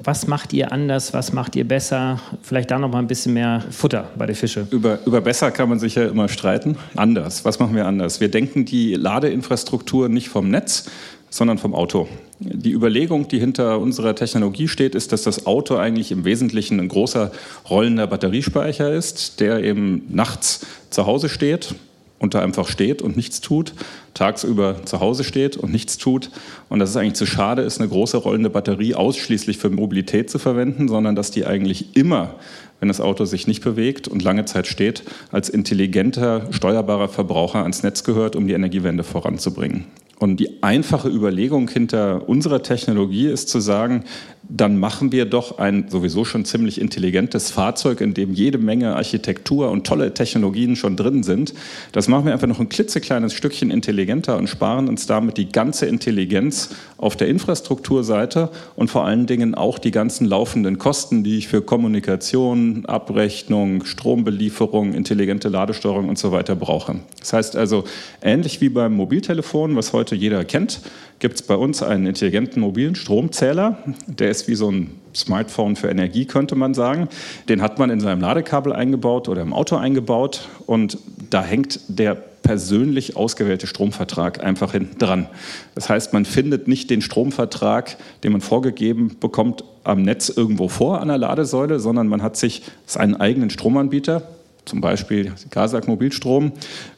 Was 0.01 0.27
macht 0.27 0.53
ihr 0.53 0.71
anders? 0.71 1.13
Was 1.13 1.33
macht 1.33 1.57
ihr 1.57 1.67
besser? 1.67 2.21
Vielleicht 2.41 2.71
da 2.71 2.79
noch 2.79 2.89
mal 2.89 2.99
ein 2.99 3.07
bisschen 3.07 3.33
mehr 3.33 3.61
Futter 3.69 4.07
bei 4.17 4.27
den 4.27 4.35
Fische. 4.35 4.65
Über, 4.71 4.99
über 5.05 5.19
besser 5.19 5.51
kann 5.51 5.67
man 5.67 5.79
sich 5.79 5.95
ja 5.95 6.07
immer 6.07 6.29
streiten. 6.29 6.77
Anders. 6.95 7.43
Was 7.43 7.59
machen 7.59 7.75
wir 7.75 7.85
anders? 7.85 8.21
Wir 8.21 8.29
denken 8.29 8.63
die 8.63 8.93
Ladeinfrastruktur 8.93 10.07
nicht 10.07 10.29
vom 10.29 10.49
Netz, 10.49 10.89
sondern 11.29 11.57
vom 11.57 11.75
Auto. 11.75 12.07
Die 12.39 12.71
Überlegung, 12.71 13.27
die 13.27 13.39
hinter 13.39 13.79
unserer 13.79 14.15
Technologie 14.15 14.67
steht, 14.67 14.95
ist, 14.95 15.11
dass 15.11 15.23
das 15.23 15.45
Auto 15.45 15.75
eigentlich 15.75 16.11
im 16.11 16.25
Wesentlichen 16.25 16.79
ein 16.79 16.87
großer 16.87 17.31
rollender 17.69 18.07
Batteriespeicher 18.07 18.93
ist, 18.93 19.39
der 19.39 19.63
eben 19.63 20.05
nachts 20.09 20.65
zu 20.89 21.05
Hause 21.05 21.29
steht 21.29 21.75
und 22.19 22.33
da 22.33 22.41
einfach 22.41 22.67
steht 22.67 23.01
und 23.01 23.15
nichts 23.15 23.41
tut, 23.41 23.73
tagsüber 24.13 24.85
zu 24.85 24.99
Hause 24.99 25.23
steht 25.23 25.57
und 25.57 25.71
nichts 25.71 25.97
tut. 25.97 26.29
Und 26.67 26.79
dass 26.79 26.91
es 26.91 26.97
eigentlich 26.97 27.13
zu 27.15 27.25
schade 27.25 27.61
ist, 27.61 27.79
eine 27.79 27.89
große 27.89 28.17
rollende 28.17 28.49
Batterie 28.49 28.93
ausschließlich 28.93 29.57
für 29.57 29.69
Mobilität 29.69 30.29
zu 30.29 30.37
verwenden, 30.37 30.87
sondern 30.87 31.15
dass 31.15 31.31
die 31.31 31.45
eigentlich 31.45 31.95
immer, 31.95 32.35
wenn 32.79 32.89
das 32.89 33.01
Auto 33.01 33.25
sich 33.25 33.47
nicht 33.47 33.63
bewegt 33.63 34.07
und 34.07 34.21
lange 34.21 34.45
Zeit 34.45 34.67
steht, 34.67 35.03
als 35.31 35.49
intelligenter, 35.49 36.47
steuerbarer 36.51 37.09
Verbraucher 37.09 37.61
ans 37.61 37.83
Netz 37.83 38.03
gehört, 38.03 38.35
um 38.35 38.47
die 38.47 38.53
Energiewende 38.53 39.03
voranzubringen. 39.03 39.85
Und 40.19 40.41
die 40.41 40.61
einfache 40.61 41.07
Überlegung 41.07 41.69
hinter 41.69 42.27
unserer 42.27 42.61
Technologie 42.61 43.27
ist 43.27 43.47
zu 43.47 43.61
sagen, 43.61 44.03
dann 44.49 44.79
machen 44.79 45.11
wir 45.11 45.25
doch 45.25 45.59
ein 45.59 45.85
sowieso 45.89 46.25
schon 46.25 46.43
ziemlich 46.43 46.81
intelligentes 46.81 47.51
Fahrzeug, 47.51 48.01
in 48.01 48.15
dem 48.15 48.33
jede 48.33 48.57
Menge 48.57 48.95
Architektur 48.95 49.69
und 49.69 49.85
tolle 49.85 50.13
Technologien 50.15 50.75
schon 50.75 50.95
drin 50.95 51.21
sind. 51.21 51.53
Das 51.91 52.07
machen 52.07 52.25
wir 52.25 52.33
einfach 52.33 52.47
noch 52.47 52.59
ein 52.59 52.67
klitzekleines 52.67 53.33
Stückchen 53.33 53.69
intelligenter 53.69 54.37
und 54.37 54.47
sparen 54.47 54.87
uns 54.87 55.05
damit 55.05 55.37
die 55.37 55.49
ganze 55.51 55.85
Intelligenz 55.85 56.69
auf 56.97 57.15
der 57.15 57.27
Infrastrukturseite 57.27 58.49
und 58.75 58.89
vor 58.89 59.05
allen 59.05 59.27
Dingen 59.27 59.53
auch 59.53 59.77
die 59.77 59.91
ganzen 59.91 60.25
laufenden 60.25 60.79
Kosten, 60.79 61.23
die 61.23 61.37
ich 61.37 61.47
für 61.47 61.61
Kommunikation, 61.61 62.87
Abrechnung, 62.87 63.85
Strombelieferung, 63.85 64.93
intelligente 64.93 65.49
Ladesteuerung 65.49 66.09
und 66.09 66.17
so 66.17 66.31
weiter 66.31 66.55
brauche. 66.55 66.95
Das 67.19 67.33
heißt 67.33 67.55
also, 67.55 67.83
ähnlich 68.23 68.61
wie 68.61 68.69
beim 68.69 68.95
Mobiltelefon, 68.95 69.75
was 69.75 69.93
heute 69.93 70.15
jeder 70.15 70.43
kennt, 70.43 70.81
gibt 71.19 71.35
es 71.35 71.41
bei 71.41 71.55
uns 71.55 71.83
einen 71.83 72.05
intelligenten 72.05 72.61
mobilen 72.61 72.95
Stromzähler. 72.95 73.77
Der 74.07 74.29
ist 74.29 74.47
wie 74.47 74.55
so 74.55 74.71
ein 74.71 74.91
Smartphone 75.15 75.75
für 75.75 75.89
Energie, 75.89 76.25
könnte 76.25 76.55
man 76.55 76.73
sagen. 76.73 77.09
Den 77.49 77.61
hat 77.61 77.77
man 77.77 77.89
in 77.89 77.99
seinem 77.99 78.21
Ladekabel 78.21 78.73
eingebaut 78.73 79.27
oder 79.27 79.41
im 79.41 79.53
Auto 79.53 79.75
eingebaut 79.75 80.47
und 80.65 80.97
da 81.29 81.43
hängt 81.43 81.81
der 81.87 82.15
persönlich 82.15 83.15
ausgewählte 83.15 83.67
Stromvertrag 83.67 84.43
einfach 84.43 84.71
hinten 84.71 84.97
dran. 84.97 85.27
Das 85.75 85.89
heißt, 85.89 86.13
man 86.13 86.25
findet 86.25 86.67
nicht 86.67 86.89
den 86.89 87.01
Stromvertrag, 87.01 87.97
den 88.23 88.31
man 88.31 88.41
vorgegeben 88.41 89.17
bekommt, 89.19 89.63
am 89.83 90.03
Netz 90.03 90.29
irgendwo 90.29 90.67
vor 90.67 91.01
an 91.01 91.09
der 91.09 91.17
Ladesäule, 91.17 91.79
sondern 91.79 92.07
man 92.07 92.21
hat 92.21 92.37
sich 92.37 92.63
seinen 92.85 93.15
eigenen 93.15 93.49
Stromanbieter, 93.49 94.23
zum 94.69 94.81
Beispiel 94.81 95.33
Gasak 95.49 95.87
Mobilstrom, 95.87 96.53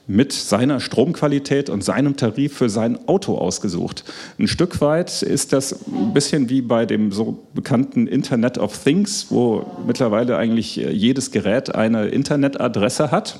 mit 0.05 0.33
seiner 0.33 0.81
Stromqualität 0.81 1.69
und 1.69 1.83
seinem 1.83 2.17
Tarif 2.17 2.57
für 2.57 2.69
sein 2.69 2.99
Auto 3.07 3.37
ausgesucht. 3.37 4.03
Ein 4.37 4.47
Stück 4.47 4.81
weit 4.81 5.21
ist 5.21 5.53
das 5.53 5.73
ein 5.87 6.13
bisschen 6.13 6.49
wie 6.49 6.61
bei 6.61 6.85
dem 6.85 7.11
so 7.13 7.39
bekannten 7.53 8.07
Internet 8.07 8.57
of 8.57 8.77
Things, 8.77 9.27
wo 9.29 9.65
mittlerweile 9.87 10.35
eigentlich 10.37 10.75
jedes 10.75 11.31
Gerät 11.31 11.73
eine 11.73 12.07
Internetadresse 12.07 13.09
hat. 13.09 13.39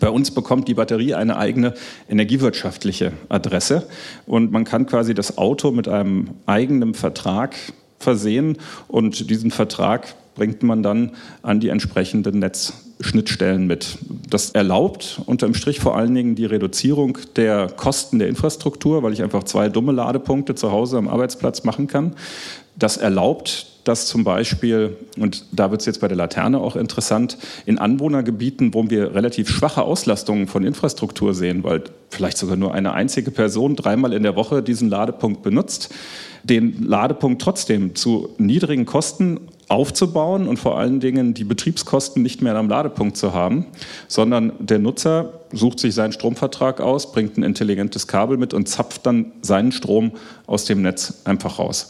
Bei 0.00 0.08
uns 0.08 0.30
bekommt 0.30 0.68
die 0.68 0.74
Batterie 0.74 1.14
eine 1.14 1.36
eigene 1.36 1.74
energiewirtschaftliche 2.08 3.12
Adresse 3.28 3.86
und 4.26 4.52
man 4.52 4.64
kann 4.64 4.86
quasi 4.86 5.14
das 5.14 5.36
Auto 5.38 5.70
mit 5.70 5.86
einem 5.86 6.30
eigenen 6.46 6.94
Vertrag 6.94 7.54
versehen 7.98 8.58
und 8.88 9.30
diesen 9.30 9.50
Vertrag 9.50 10.14
bringt 10.36 10.62
man 10.62 10.82
dann 10.82 11.12
an 11.42 11.58
die 11.58 11.70
entsprechenden 11.70 12.38
Netzschnittstellen 12.38 13.66
mit. 13.66 13.98
Das 14.30 14.50
erlaubt 14.50 15.20
unterm 15.26 15.54
Strich 15.54 15.80
vor 15.80 15.96
allen 15.96 16.14
Dingen 16.14 16.36
die 16.36 16.44
Reduzierung 16.44 17.18
der 17.34 17.66
Kosten 17.68 18.20
der 18.20 18.28
Infrastruktur, 18.28 19.02
weil 19.02 19.12
ich 19.12 19.22
einfach 19.22 19.42
zwei 19.44 19.68
dumme 19.68 19.92
Ladepunkte 19.92 20.54
zu 20.54 20.70
Hause 20.70 20.98
am 20.98 21.08
Arbeitsplatz 21.08 21.64
machen 21.64 21.88
kann. 21.88 22.14
Das 22.76 22.96
erlaubt 22.96 23.66
dass 23.88 24.06
zum 24.06 24.24
Beispiel, 24.24 24.96
und 25.16 25.46
da 25.52 25.70
wird 25.70 25.80
es 25.80 25.86
jetzt 25.86 26.00
bei 26.00 26.08
der 26.08 26.16
Laterne 26.16 26.58
auch 26.58 26.74
interessant, 26.76 27.38
in 27.66 27.78
Anwohnergebieten, 27.78 28.74
wo 28.74 28.90
wir 28.90 29.14
relativ 29.14 29.48
schwache 29.48 29.82
Auslastungen 29.82 30.48
von 30.48 30.64
Infrastruktur 30.64 31.34
sehen, 31.34 31.62
weil 31.62 31.84
vielleicht 32.10 32.36
sogar 32.36 32.56
nur 32.56 32.74
eine 32.74 32.92
einzige 32.92 33.30
Person 33.30 33.76
dreimal 33.76 34.12
in 34.12 34.24
der 34.24 34.34
Woche 34.34 34.62
diesen 34.62 34.90
Ladepunkt 34.90 35.42
benutzt, 35.42 35.94
den 36.42 36.82
Ladepunkt 36.82 37.42
trotzdem 37.42 37.94
zu 37.94 38.30
niedrigen 38.38 38.86
Kosten 38.86 39.40
aufzubauen 39.68 40.48
und 40.48 40.58
vor 40.58 40.78
allen 40.78 41.00
Dingen 41.00 41.34
die 41.34 41.44
Betriebskosten 41.44 42.22
nicht 42.22 42.42
mehr 42.42 42.54
am 42.56 42.68
Ladepunkt 42.68 43.16
zu 43.16 43.34
haben, 43.34 43.66
sondern 44.08 44.52
der 44.58 44.78
Nutzer 44.78 45.40
sucht 45.52 45.80
sich 45.80 45.94
seinen 45.94 46.12
Stromvertrag 46.12 46.80
aus, 46.80 47.12
bringt 47.12 47.36
ein 47.36 47.42
intelligentes 47.42 48.06
Kabel 48.06 48.36
mit 48.36 48.54
und 48.54 48.68
zapft 48.68 49.06
dann 49.06 49.32
seinen 49.42 49.72
Strom 49.72 50.12
aus 50.46 50.64
dem 50.64 50.82
Netz 50.82 51.22
einfach 51.24 51.58
raus. 51.58 51.88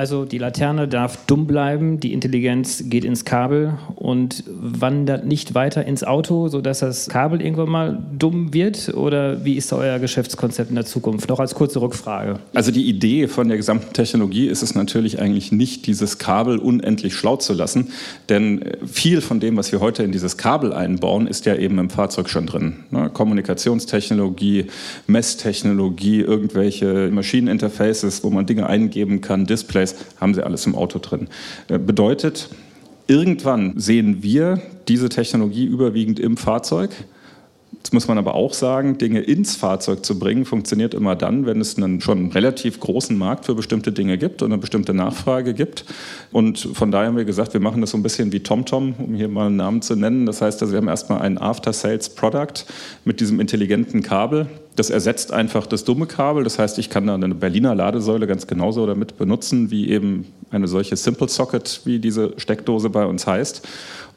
Also 0.00 0.24
die 0.24 0.38
Laterne 0.38 0.88
darf 0.88 1.26
dumm 1.26 1.46
bleiben, 1.46 2.00
die 2.00 2.14
Intelligenz 2.14 2.84
geht 2.86 3.04
ins 3.04 3.26
Kabel 3.26 3.74
und 3.96 4.44
wandert 4.46 5.26
nicht 5.26 5.54
weiter 5.54 5.84
ins 5.84 6.04
Auto, 6.04 6.48
sodass 6.48 6.78
das 6.78 7.10
Kabel 7.10 7.42
irgendwann 7.42 7.68
mal 7.68 8.02
dumm 8.18 8.54
wird? 8.54 8.94
Oder 8.94 9.44
wie 9.44 9.56
ist 9.56 9.70
euer 9.74 9.98
Geschäftskonzept 9.98 10.70
in 10.70 10.76
der 10.76 10.86
Zukunft? 10.86 11.28
Noch 11.28 11.38
als 11.38 11.54
kurze 11.54 11.82
Rückfrage. 11.82 12.38
Also 12.54 12.70
die 12.70 12.88
Idee 12.88 13.28
von 13.28 13.48
der 13.48 13.58
gesamten 13.58 13.92
Technologie 13.92 14.46
ist 14.46 14.62
es 14.62 14.74
natürlich 14.74 15.20
eigentlich 15.20 15.52
nicht, 15.52 15.86
dieses 15.86 16.16
Kabel 16.16 16.56
unendlich 16.56 17.14
schlau 17.14 17.36
zu 17.36 17.52
lassen, 17.52 17.88
denn 18.30 18.64
viel 18.86 19.20
von 19.20 19.38
dem, 19.38 19.58
was 19.58 19.70
wir 19.70 19.80
heute 19.80 20.02
in 20.02 20.12
dieses 20.12 20.38
Kabel 20.38 20.72
einbauen, 20.72 21.26
ist 21.26 21.44
ja 21.44 21.56
eben 21.56 21.78
im 21.78 21.90
Fahrzeug 21.90 22.30
schon 22.30 22.46
drin. 22.46 22.76
Ne? 22.90 23.10
Kommunikationstechnologie, 23.12 24.64
Messtechnologie, 25.06 26.22
irgendwelche 26.22 27.10
Maschineninterfaces, 27.12 28.24
wo 28.24 28.30
man 28.30 28.46
Dinge 28.46 28.66
eingeben 28.66 29.20
kann, 29.20 29.44
Displays 29.44 29.89
Displays, 29.90 30.20
haben 30.20 30.34
sie 30.34 30.44
alles 30.44 30.66
im 30.66 30.74
Auto 30.74 30.98
drin. 30.98 31.28
Äh, 31.68 31.78
bedeutet, 31.78 32.48
irgendwann 33.06 33.78
sehen 33.78 34.22
wir 34.22 34.60
diese 34.88 35.08
Technologie 35.08 35.64
überwiegend 35.64 36.20
im 36.20 36.36
Fahrzeug. 36.36 36.90
Jetzt 37.82 37.94
muss 37.94 38.08
man 38.08 38.18
aber 38.18 38.34
auch 38.34 38.52
sagen, 38.52 38.98
Dinge 38.98 39.20
ins 39.20 39.56
Fahrzeug 39.56 40.04
zu 40.04 40.18
bringen, 40.18 40.44
funktioniert 40.44 40.92
immer 40.92 41.16
dann, 41.16 41.46
wenn 41.46 41.62
es 41.62 41.78
einen 41.78 42.02
schon 42.02 42.30
relativ 42.30 42.78
großen 42.78 43.16
Markt 43.16 43.46
für 43.46 43.54
bestimmte 43.54 43.90
Dinge 43.90 44.18
gibt 44.18 44.42
und 44.42 44.52
eine 44.52 44.60
bestimmte 44.60 44.92
Nachfrage 44.92 45.54
gibt. 45.54 45.86
Und 46.30 46.58
von 46.58 46.90
daher 46.90 47.08
haben 47.08 47.16
wir 47.16 47.24
gesagt, 47.24 47.54
wir 47.54 47.60
machen 47.60 47.80
das 47.80 47.92
so 47.92 47.96
ein 47.96 48.02
bisschen 48.02 48.32
wie 48.32 48.40
TomTom, 48.40 48.94
um 48.98 49.14
hier 49.14 49.28
mal 49.28 49.46
einen 49.46 49.56
Namen 49.56 49.80
zu 49.80 49.96
nennen. 49.96 50.26
Das 50.26 50.42
heißt, 50.42 50.60
also 50.60 50.74
wir 50.74 50.78
haben 50.78 50.88
erstmal 50.88 51.22
ein 51.22 51.38
After-Sales-Product 51.38 52.66
mit 53.06 53.20
diesem 53.20 53.40
intelligenten 53.40 54.02
Kabel. 54.02 54.46
Das 54.76 54.90
ersetzt 54.90 55.32
einfach 55.32 55.66
das 55.66 55.84
dumme 55.84 56.06
Kabel. 56.06 56.44
Das 56.44 56.58
heißt, 56.58 56.78
ich 56.78 56.90
kann 56.90 57.06
da 57.06 57.14
eine 57.14 57.34
Berliner 57.34 57.74
Ladesäule 57.74 58.26
ganz 58.26 58.46
genauso 58.46 58.86
damit 58.86 59.16
benutzen, 59.16 59.70
wie 59.70 59.88
eben 59.88 60.26
eine 60.50 60.68
solche 60.68 60.96
Simple 60.96 61.28
Socket, 61.28 61.80
wie 61.84 61.98
diese 61.98 62.34
Steckdose 62.36 62.90
bei 62.90 63.06
uns 63.06 63.26
heißt. 63.26 63.66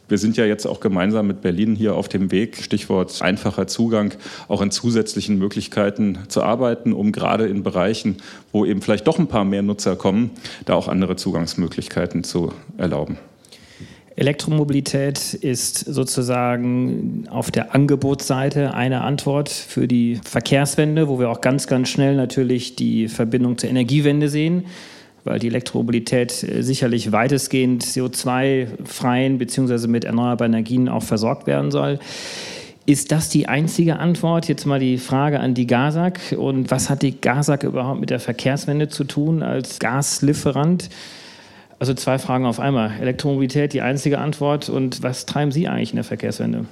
Wir 0.09 0.17
sind 0.17 0.35
ja 0.35 0.45
jetzt 0.45 0.65
auch 0.65 0.79
gemeinsam 0.79 1.27
mit 1.27 1.41
Berlin 1.41 1.75
hier 1.75 1.95
auf 1.95 2.09
dem 2.09 2.31
Weg, 2.31 2.57
Stichwort 2.57 3.21
einfacher 3.21 3.67
Zugang, 3.67 4.13
auch 4.47 4.61
in 4.61 4.69
zusätzlichen 4.69 5.37
Möglichkeiten 5.37 6.19
zu 6.27 6.43
arbeiten, 6.43 6.91
um 6.91 7.11
gerade 7.11 7.47
in 7.47 7.63
Bereichen, 7.63 8.17
wo 8.51 8.65
eben 8.65 8.81
vielleicht 8.81 9.07
doch 9.07 9.17
ein 9.17 9.27
paar 9.27 9.45
mehr 9.45 9.61
Nutzer 9.61 9.95
kommen, 9.95 10.31
da 10.65 10.75
auch 10.75 10.87
andere 10.87 11.15
Zugangsmöglichkeiten 11.15 12.23
zu 12.23 12.51
erlauben. 12.77 13.17
Elektromobilität 14.15 15.33
ist 15.33 15.79
sozusagen 15.79 17.25
auf 17.29 17.49
der 17.49 17.73
Angebotsseite 17.73 18.73
eine 18.73 19.01
Antwort 19.01 19.49
für 19.49 19.87
die 19.87 20.19
Verkehrswende, 20.23 21.07
wo 21.07 21.19
wir 21.19 21.29
auch 21.29 21.41
ganz, 21.41 21.65
ganz 21.65 21.89
schnell 21.89 22.15
natürlich 22.15 22.75
die 22.75 23.07
Verbindung 23.07 23.57
zur 23.57 23.69
Energiewende 23.69 24.29
sehen 24.29 24.65
weil 25.23 25.39
die 25.39 25.47
Elektromobilität 25.47 26.43
äh, 26.43 26.61
sicherlich 26.61 27.11
weitestgehend 27.11 27.83
CO2-freien 27.83 29.37
bzw. 29.37 29.87
mit 29.87 30.05
erneuerbaren 30.05 30.53
Energien 30.53 30.89
auch 30.89 31.03
versorgt 31.03 31.47
werden 31.47 31.71
soll. 31.71 31.99
Ist 32.85 33.13
das 33.13 33.29
die 33.29 33.47
einzige 33.47 33.99
Antwort? 33.99 34.49
Jetzt 34.49 34.65
mal 34.65 34.79
die 34.79 34.97
Frage 34.97 35.39
an 35.39 35.53
die 35.53 35.67
GASAG. 35.67 36.35
Und 36.37 36.69
was 36.69 36.89
hat 36.89 37.01
die 37.01 37.19
GASAG 37.19 37.63
überhaupt 37.63 38.01
mit 38.01 38.09
der 38.09 38.19
Verkehrswende 38.19 38.89
zu 38.89 39.05
tun 39.05 39.41
als 39.41 39.79
Gaslieferant? 39.79 40.89
Also 41.79 41.93
zwei 41.93 42.19
Fragen 42.19 42.45
auf 42.45 42.59
einmal. 42.59 42.91
Elektromobilität 42.99 43.71
die 43.71 43.81
einzige 43.81 44.19
Antwort 44.19 44.67
und 44.67 45.01
was 45.01 45.25
treiben 45.25 45.51
Sie 45.51 45.67
eigentlich 45.67 45.91
in 45.91 45.97
der 45.97 46.03
Verkehrswende? 46.03 46.65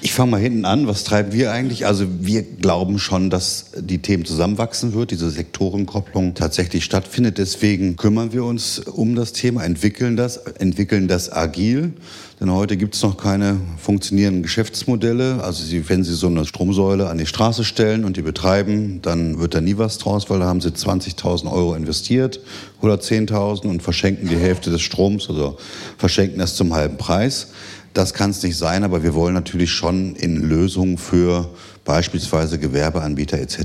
Ich 0.00 0.14
fange 0.14 0.30
mal 0.30 0.40
hinten 0.40 0.64
an. 0.64 0.86
Was 0.86 1.04
treiben 1.04 1.32
wir 1.32 1.52
eigentlich? 1.52 1.84
Also 1.86 2.06
wir 2.20 2.42
glauben 2.42 2.98
schon, 2.98 3.28
dass 3.28 3.66
die 3.76 3.98
Themen 3.98 4.24
zusammenwachsen 4.24 4.94
wird, 4.94 5.10
diese 5.10 5.30
Sektorenkopplung 5.30 6.34
tatsächlich 6.34 6.84
stattfindet. 6.84 7.36
Deswegen 7.36 7.96
kümmern 7.96 8.32
wir 8.32 8.44
uns 8.44 8.78
um 8.78 9.14
das 9.14 9.32
Thema, 9.32 9.64
entwickeln 9.64 10.16
das, 10.16 10.38
entwickeln 10.38 11.08
das 11.08 11.30
agil. 11.30 11.92
Denn 12.40 12.50
heute 12.50 12.76
gibt 12.76 12.94
es 12.94 13.02
noch 13.02 13.18
keine 13.18 13.60
funktionierenden 13.76 14.42
Geschäftsmodelle. 14.42 15.44
Also 15.44 15.62
Sie, 15.62 15.88
wenn 15.88 16.04
Sie 16.04 16.14
so 16.14 16.26
eine 16.26 16.46
Stromsäule 16.46 17.08
an 17.08 17.18
die 17.18 17.26
Straße 17.26 17.62
stellen 17.62 18.04
und 18.04 18.16
die 18.16 18.22
betreiben, 18.22 19.00
dann 19.02 19.38
wird 19.38 19.54
da 19.54 19.60
nie 19.60 19.76
was 19.76 19.98
draus, 19.98 20.30
weil 20.30 20.38
da 20.38 20.46
haben 20.46 20.62
Sie 20.62 20.70
20.000 20.70 21.52
Euro 21.52 21.74
investiert 21.74 22.40
oder 22.80 22.94
10.000 22.94 23.66
und 23.66 23.82
verschenken 23.82 24.28
die 24.28 24.36
Hälfte 24.36 24.70
des 24.70 24.80
Stroms 24.80 25.28
oder 25.28 25.54
verschenken 25.98 26.38
das 26.38 26.56
zum 26.56 26.74
halben 26.74 26.96
Preis. 26.96 27.48
Das 27.94 28.14
kann 28.14 28.30
es 28.30 28.42
nicht 28.42 28.56
sein, 28.56 28.84
aber 28.84 29.02
wir 29.02 29.14
wollen 29.14 29.34
natürlich 29.34 29.70
schon 29.70 30.16
in 30.16 30.36
Lösungen 30.48 30.96
für 30.96 31.50
beispielsweise 31.84 32.58
Gewerbeanbieter 32.58 33.38
etc. 33.38 33.58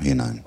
hinein. 0.00 0.44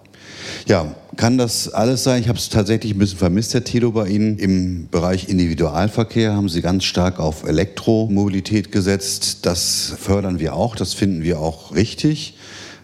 Ja, 0.66 0.96
kann 1.18 1.38
das 1.38 1.70
alles 1.70 2.04
sein? 2.04 2.22
Ich 2.22 2.30
habe 2.30 2.38
es 2.38 2.50
tatsächlich 2.50 2.94
ein 2.94 3.00
bisschen 3.00 3.18
vermisst, 3.18 3.54
Herr 3.54 3.64
Tilo, 3.64 3.92
bei 3.92 4.08
Ihnen. 4.08 4.38
Im 4.38 4.88
Bereich 4.90 5.28
Individualverkehr 5.30 6.34
haben 6.34 6.48
Sie 6.48 6.62
ganz 6.62 6.86
stark 6.86 7.20
auf 7.20 7.44
Elektromobilität 7.44 8.72
gesetzt. 8.72 9.46
Das 9.46 9.94
fördern 10.00 10.40
wir 10.40 10.56
auch, 10.56 10.76
das 10.76 10.94
finden 10.94 11.24
wir 11.24 11.40
auch 11.40 11.76
richtig, 11.76 12.36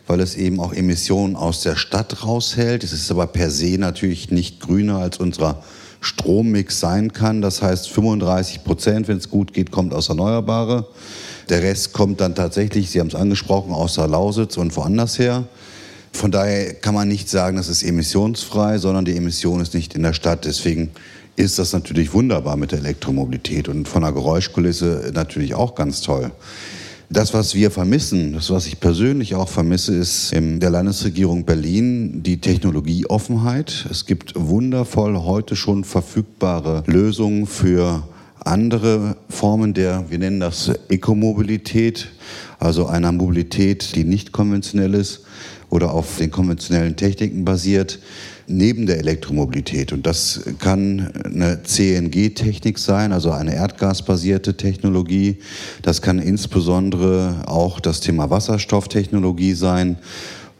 weil 0.07 0.19
es 0.19 0.35
eben 0.35 0.59
auch 0.59 0.73
Emissionen 0.73 1.35
aus 1.35 1.61
der 1.61 1.75
Stadt 1.75 2.25
raushält. 2.25 2.83
Es 2.83 2.91
ist 2.91 3.09
aber 3.11 3.27
per 3.27 3.49
se 3.49 3.77
natürlich 3.77 4.31
nicht 4.31 4.59
grüner 4.59 4.97
als 4.97 5.17
unserer 5.17 5.63
Strommix 6.03 6.79
sein 6.79 7.13
kann. 7.13 7.41
Das 7.41 7.61
heißt, 7.61 7.89
35 7.89 8.63
Prozent, 8.63 9.07
wenn 9.07 9.17
es 9.17 9.29
gut 9.29 9.53
geht, 9.53 9.71
kommt 9.71 9.93
aus 9.93 10.09
Erneuerbare. 10.09 10.87
Der 11.49 11.61
Rest 11.61 11.93
kommt 11.93 12.21
dann 12.21 12.35
tatsächlich, 12.35 12.89
Sie 12.89 12.99
haben 12.99 13.07
es 13.07 13.15
angesprochen, 13.15 13.73
aus 13.73 13.95
der 13.95 14.07
Lausitz 14.07 14.57
und 14.57 14.75
woanders 14.75 15.19
her. 15.19 15.45
Von 16.11 16.31
daher 16.31 16.75
kann 16.75 16.93
man 16.93 17.07
nicht 17.07 17.29
sagen, 17.29 17.57
das 17.57 17.67
ist 17.67 17.83
emissionsfrei, 17.83 18.77
sondern 18.77 19.03
die 19.03 19.17
Emission 19.17 19.59
ist 19.59 19.73
nicht 19.73 19.95
in 19.95 20.03
der 20.03 20.13
Stadt. 20.13 20.45
Deswegen 20.45 20.91
ist 21.35 21.57
das 21.57 21.73
natürlich 21.73 22.13
wunderbar 22.13 22.55
mit 22.55 22.71
der 22.71 22.79
Elektromobilität 22.79 23.67
und 23.67 23.87
von 23.87 24.03
der 24.03 24.11
Geräuschkulisse 24.11 25.11
natürlich 25.13 25.55
auch 25.55 25.73
ganz 25.73 26.01
toll. 26.01 26.31
Das, 27.13 27.31
was 27.31 27.53
wir 27.53 27.69
vermissen, 27.69 28.33
das, 28.33 28.49
was 28.49 28.65
ich 28.65 28.79
persönlich 28.79 29.35
auch 29.35 29.47
vermisse, 29.47 29.93
ist 29.93 30.33
in 30.33 30.59
der 30.59 30.71
Landesregierung 30.71 31.45
Berlin 31.45 32.23
die 32.23 32.41
Technologieoffenheit. 32.41 33.85
Es 33.91 34.07
gibt 34.07 34.33
wundervoll 34.35 35.17
heute 35.17 35.55
schon 35.55 35.83
verfügbare 35.83 36.83
Lösungen 36.87 37.45
für 37.45 38.01
andere 38.39 39.15
Formen 39.29 39.75
der, 39.75 40.09
wir 40.09 40.17
nennen 40.17 40.39
das 40.39 40.71
Ekomobilität, 40.89 42.09
also 42.57 42.87
einer 42.87 43.11
Mobilität, 43.11 43.95
die 43.95 44.05
nicht 44.05 44.31
konventionell 44.31 44.95
ist 44.95 45.21
oder 45.69 45.93
auf 45.93 46.17
den 46.17 46.31
konventionellen 46.31 46.95
Techniken 46.95 47.45
basiert, 47.45 47.99
neben 48.47 48.85
der 48.85 48.97
Elektromobilität. 48.97 49.93
Und 49.93 50.05
das 50.05 50.41
kann 50.59 51.11
eine 51.23 51.63
CNG-Technik 51.63 52.77
sein, 52.77 53.11
also 53.11 53.31
eine 53.31 53.55
erdgasbasierte 53.55 54.55
Technologie. 54.57 55.37
Das 55.81 56.01
kann 56.01 56.19
insbesondere 56.19 57.43
auch 57.47 57.79
das 57.79 57.99
Thema 57.99 58.29
Wasserstofftechnologie 58.29 59.53
sein 59.53 59.97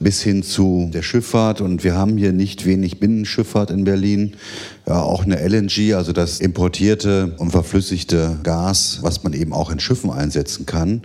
bis 0.04 0.22
hin 0.22 0.44
zu 0.44 0.90
der 0.94 1.02
Schifffahrt. 1.02 1.62
Und 1.62 1.84
wir 1.84 1.96
haben 1.96 2.18
hier 2.18 2.34
nicht 2.34 2.66
wenig 2.66 3.00
Binnenschifffahrt 3.00 3.72
in 3.72 3.86
Berlin. 3.86 4.36
Ja, 4.88 5.02
auch 5.02 5.24
eine 5.24 5.38
LNG, 5.38 5.94
also 5.96 6.12
das 6.12 6.40
importierte 6.40 7.34
und 7.38 7.52
verflüssigte 7.52 8.40
Gas, 8.44 9.00
was 9.02 9.24
man 9.24 9.34
eben 9.34 9.54
auch 9.54 9.72
in 9.72 9.80
Schiffen 9.80 10.12
einsetzen 10.12 10.66
kann. 10.66 11.02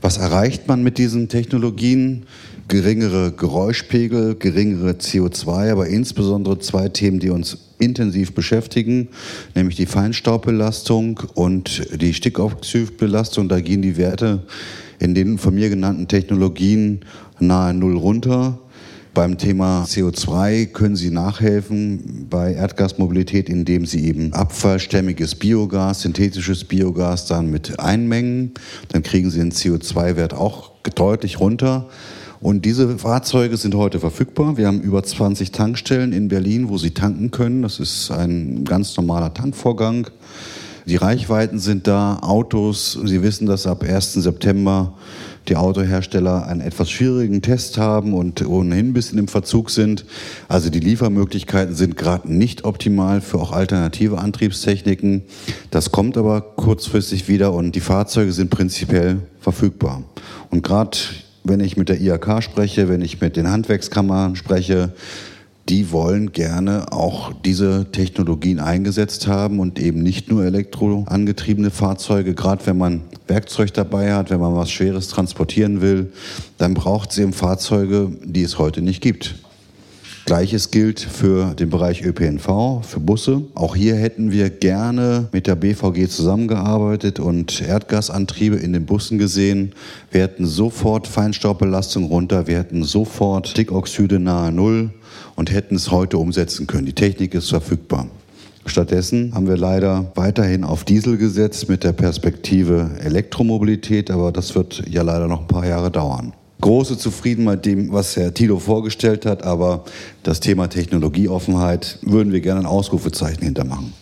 Was 0.00 0.18
erreicht 0.18 0.68
man 0.68 0.82
mit 0.82 0.98
diesen 0.98 1.28
Technologien? 1.28 2.26
Geringere 2.68 3.32
Geräuschpegel, 3.32 4.36
geringere 4.36 4.92
CO2, 4.92 5.70
aber 5.70 5.86
insbesondere 5.86 6.58
zwei 6.58 6.88
Themen, 6.88 7.20
die 7.20 7.30
uns 7.30 7.58
intensiv 7.78 8.34
beschäftigen, 8.34 9.08
nämlich 9.54 9.76
die 9.76 9.86
Feinstaubbelastung 9.86 11.20
und 11.34 11.86
die 12.00 12.14
Stickoxidbelastung. 12.14 13.48
Da 13.48 13.60
gehen 13.60 13.82
die 13.82 13.96
Werte 13.96 14.42
in 15.04 15.14
den 15.14 15.38
von 15.38 15.54
mir 15.54 15.68
genannten 15.68 16.08
Technologien 16.08 17.00
nahe 17.38 17.74
Null 17.74 17.96
runter. 17.96 18.58
Beim 19.12 19.38
Thema 19.38 19.84
CO2 19.84 20.66
können 20.66 20.96
Sie 20.96 21.10
nachhelfen 21.10 22.26
bei 22.28 22.54
Erdgasmobilität, 22.54 23.48
indem 23.48 23.86
Sie 23.86 24.04
eben 24.06 24.32
abfallstämmiges 24.32 25.36
Biogas, 25.36 26.00
synthetisches 26.00 26.64
Biogas 26.64 27.26
dann 27.26 27.48
mit 27.48 27.78
einmengen. 27.78 28.54
Dann 28.88 29.04
kriegen 29.04 29.30
Sie 29.30 29.38
den 29.38 29.52
CO2-Wert 29.52 30.34
auch 30.34 30.72
deutlich 30.96 31.38
runter. 31.38 31.88
Und 32.40 32.64
diese 32.64 32.98
Fahrzeuge 32.98 33.56
sind 33.56 33.74
heute 33.76 34.00
verfügbar. 34.00 34.56
Wir 34.56 34.66
haben 34.66 34.80
über 34.80 35.02
20 35.02 35.52
Tankstellen 35.52 36.12
in 36.12 36.28
Berlin, 36.28 36.68
wo 36.68 36.78
Sie 36.78 36.90
tanken 36.90 37.30
können. 37.30 37.62
Das 37.62 37.78
ist 37.78 38.10
ein 38.10 38.64
ganz 38.64 38.96
normaler 38.96 39.32
Tankvorgang. 39.32 40.08
Die 40.86 40.96
Reichweiten 40.96 41.58
sind 41.58 41.86
da, 41.86 42.18
Autos. 42.20 42.98
Sie 43.04 43.22
wissen, 43.22 43.46
dass 43.46 43.66
ab 43.66 43.82
1. 43.82 44.14
September 44.14 44.92
die 45.48 45.56
Autohersteller 45.56 46.46
einen 46.46 46.60
etwas 46.60 46.90
schwierigen 46.90 47.40
Test 47.40 47.78
haben 47.78 48.12
und 48.12 48.46
ohnehin 48.46 48.88
ein 48.88 48.92
bisschen 48.92 49.18
im 49.18 49.28
Verzug 49.28 49.70
sind. 49.70 50.04
Also 50.46 50.68
die 50.68 50.80
Liefermöglichkeiten 50.80 51.74
sind 51.74 51.96
gerade 51.96 52.32
nicht 52.32 52.64
optimal 52.64 53.22
für 53.22 53.38
auch 53.38 53.52
alternative 53.52 54.18
Antriebstechniken. 54.18 55.22
Das 55.70 55.90
kommt 55.90 56.18
aber 56.18 56.40
kurzfristig 56.40 57.28
wieder 57.28 57.54
und 57.54 57.74
die 57.74 57.80
Fahrzeuge 57.80 58.32
sind 58.32 58.50
prinzipiell 58.50 59.20
verfügbar. 59.40 60.02
Und 60.50 60.62
gerade 60.62 60.98
wenn 61.44 61.60
ich 61.60 61.76
mit 61.76 61.88
der 61.88 62.00
IHK 62.00 62.42
spreche, 62.42 62.88
wenn 62.88 63.00
ich 63.02 63.20
mit 63.20 63.36
den 63.36 63.50
Handwerkskammern 63.50 64.36
spreche, 64.36 64.92
die 65.68 65.90
wollen 65.92 66.32
gerne 66.32 66.92
auch 66.92 67.32
diese 67.44 67.86
Technologien 67.90 68.60
eingesetzt 68.60 69.26
haben 69.26 69.60
und 69.60 69.78
eben 69.78 70.02
nicht 70.02 70.30
nur 70.30 70.44
elektroangetriebene 70.44 71.70
Fahrzeuge. 71.70 72.34
Gerade 72.34 72.66
wenn 72.66 72.76
man 72.76 73.00
Werkzeug 73.26 73.72
dabei 73.72 74.14
hat, 74.14 74.30
wenn 74.30 74.40
man 74.40 74.54
was 74.54 74.70
Schweres 74.70 75.08
transportieren 75.08 75.80
will, 75.80 76.12
dann 76.58 76.74
braucht 76.74 77.12
es 77.12 77.18
eben 77.18 77.32
Fahrzeuge, 77.32 78.10
die 78.22 78.42
es 78.42 78.58
heute 78.58 78.82
nicht 78.82 79.00
gibt. 79.00 79.36
Gleiches 80.26 80.70
gilt 80.70 81.00
für 81.00 81.54
den 81.54 81.68
Bereich 81.68 82.02
ÖPNV, 82.02 82.82
für 82.82 83.00
Busse. 83.00 83.42
Auch 83.54 83.76
hier 83.76 83.94
hätten 83.94 84.32
wir 84.32 84.48
gerne 84.48 85.28
mit 85.32 85.46
der 85.46 85.54
BVG 85.54 86.08
zusammengearbeitet 86.08 87.20
und 87.20 87.60
Erdgasantriebe 87.60 88.56
in 88.56 88.72
den 88.72 88.86
Bussen 88.86 89.18
gesehen. 89.18 89.72
Wir 90.10 90.22
hätten 90.22 90.46
sofort 90.46 91.06
Feinstaubbelastung 91.06 92.04
runter, 92.04 92.46
wir 92.46 92.58
hätten 92.58 92.84
sofort 92.84 93.48
Stickoxide 93.48 94.18
nahe 94.18 94.50
Null 94.50 94.90
und 95.36 95.52
hätten 95.52 95.76
es 95.76 95.90
heute 95.90 96.18
umsetzen 96.18 96.66
können. 96.66 96.86
Die 96.86 96.92
Technik 96.92 97.34
ist 97.34 97.48
verfügbar. 97.48 98.08
Stattdessen 98.66 99.34
haben 99.34 99.46
wir 99.46 99.58
leider 99.58 100.10
weiterhin 100.14 100.64
auf 100.64 100.84
Diesel 100.84 101.18
gesetzt 101.18 101.68
mit 101.68 101.84
der 101.84 101.92
Perspektive 101.92 102.92
Elektromobilität, 103.00 104.10
aber 104.10 104.32
das 104.32 104.54
wird 104.54 104.84
ja 104.88 105.02
leider 105.02 105.28
noch 105.28 105.42
ein 105.42 105.48
paar 105.48 105.66
Jahre 105.66 105.90
dauern. 105.90 106.32
Große 106.62 106.96
Zufriedenheit 106.96 107.56
mit 107.56 107.66
dem, 107.66 107.92
was 107.92 108.16
Herr 108.16 108.32
Tilo 108.32 108.58
vorgestellt 108.58 109.26
hat, 109.26 109.42
aber 109.42 109.84
das 110.22 110.40
Thema 110.40 110.68
Technologieoffenheit 110.68 111.98
würden 112.00 112.32
wir 112.32 112.40
gerne 112.40 112.60
ein 112.60 112.66
Ausrufezeichen 112.66 113.42
hintermachen. 113.42 113.92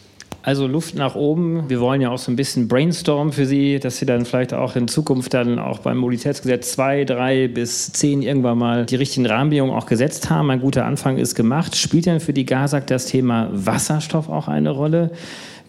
Also 0.44 0.66
Luft 0.66 0.96
nach 0.96 1.14
oben. 1.14 1.70
Wir 1.70 1.80
wollen 1.80 2.00
ja 2.00 2.10
auch 2.10 2.18
so 2.18 2.32
ein 2.32 2.36
bisschen 2.36 2.66
Brainstorm 2.66 3.30
für 3.30 3.46
Sie, 3.46 3.78
dass 3.78 3.98
Sie 3.98 4.06
dann 4.06 4.24
vielleicht 4.24 4.52
auch 4.52 4.74
in 4.74 4.88
Zukunft 4.88 5.34
dann 5.34 5.60
auch 5.60 5.78
beim 5.78 5.98
Mobilitätsgesetz 5.98 6.72
2, 6.72 7.04
3 7.04 7.48
bis 7.48 7.92
10 7.92 8.22
irgendwann 8.22 8.58
mal 8.58 8.84
die 8.84 8.96
richtigen 8.96 9.26
Rahmenbedingungen 9.26 9.72
auch 9.72 9.86
gesetzt 9.86 10.30
haben. 10.30 10.50
Ein 10.50 10.60
guter 10.60 10.84
Anfang 10.84 11.16
ist 11.18 11.36
gemacht. 11.36 11.76
Spielt 11.76 12.06
denn 12.06 12.18
für 12.18 12.32
die 12.32 12.44
GASAG 12.44 12.88
das 12.88 13.06
Thema 13.06 13.50
Wasserstoff 13.52 14.28
auch 14.28 14.48
eine 14.48 14.70
Rolle? 14.70 15.12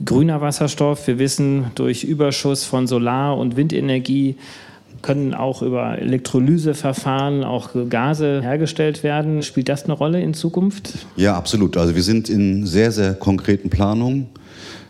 Grüner 0.03 0.41
Wasserstoff, 0.41 1.05
wir 1.05 1.19
wissen, 1.19 1.67
durch 1.75 2.03
Überschuss 2.03 2.65
von 2.65 2.87
Solar- 2.87 3.37
und 3.37 3.55
Windenergie 3.55 4.37
können 5.03 5.35
auch 5.35 5.61
über 5.61 5.99
Elektrolyseverfahren 5.99 7.43
auch 7.43 7.69
Gase 7.89 8.41
hergestellt 8.41 9.03
werden. 9.03 9.43
Spielt 9.43 9.69
das 9.69 9.83
eine 9.83 9.93
Rolle 9.93 10.19
in 10.21 10.33
Zukunft? 10.33 10.93
Ja, 11.15 11.35
absolut. 11.35 11.77
Also 11.77 11.93
wir 11.93 12.01
sind 12.01 12.29
in 12.29 12.65
sehr, 12.65 12.91
sehr 12.91 13.13
konkreten 13.13 13.69
Planungen. 13.69 14.29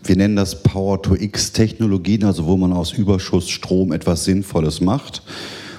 Wir 0.05 0.17
nennen 0.17 0.35
das 0.35 0.63
Power-to-X-Technologien, 0.63 2.25
also 2.25 2.45
wo 2.45 2.57
man 2.57 2.73
aus 2.73 2.91
Überschussstrom 2.91 3.93
etwas 3.93 4.25
Sinnvolles 4.25 4.81
macht. 4.81 5.23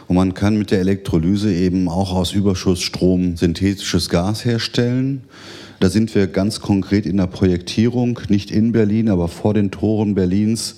Und 0.06 0.16
man 0.16 0.32
kann 0.32 0.56
mit 0.56 0.70
der 0.70 0.80
Elektrolyse 0.80 1.52
eben 1.52 1.88
auch 1.88 2.14
aus 2.14 2.32
Überschussstrom 2.32 3.36
synthetisches 3.36 4.08
Gas 4.08 4.46
herstellen. 4.46 5.24
Da 5.80 5.90
sind 5.90 6.14
wir 6.14 6.26
ganz 6.26 6.60
konkret 6.60 7.04
in 7.04 7.18
der 7.18 7.26
Projektierung, 7.26 8.18
nicht 8.28 8.50
in 8.50 8.72
Berlin, 8.72 9.10
aber 9.10 9.28
vor 9.28 9.52
den 9.52 9.70
Toren 9.70 10.14
Berlins 10.14 10.76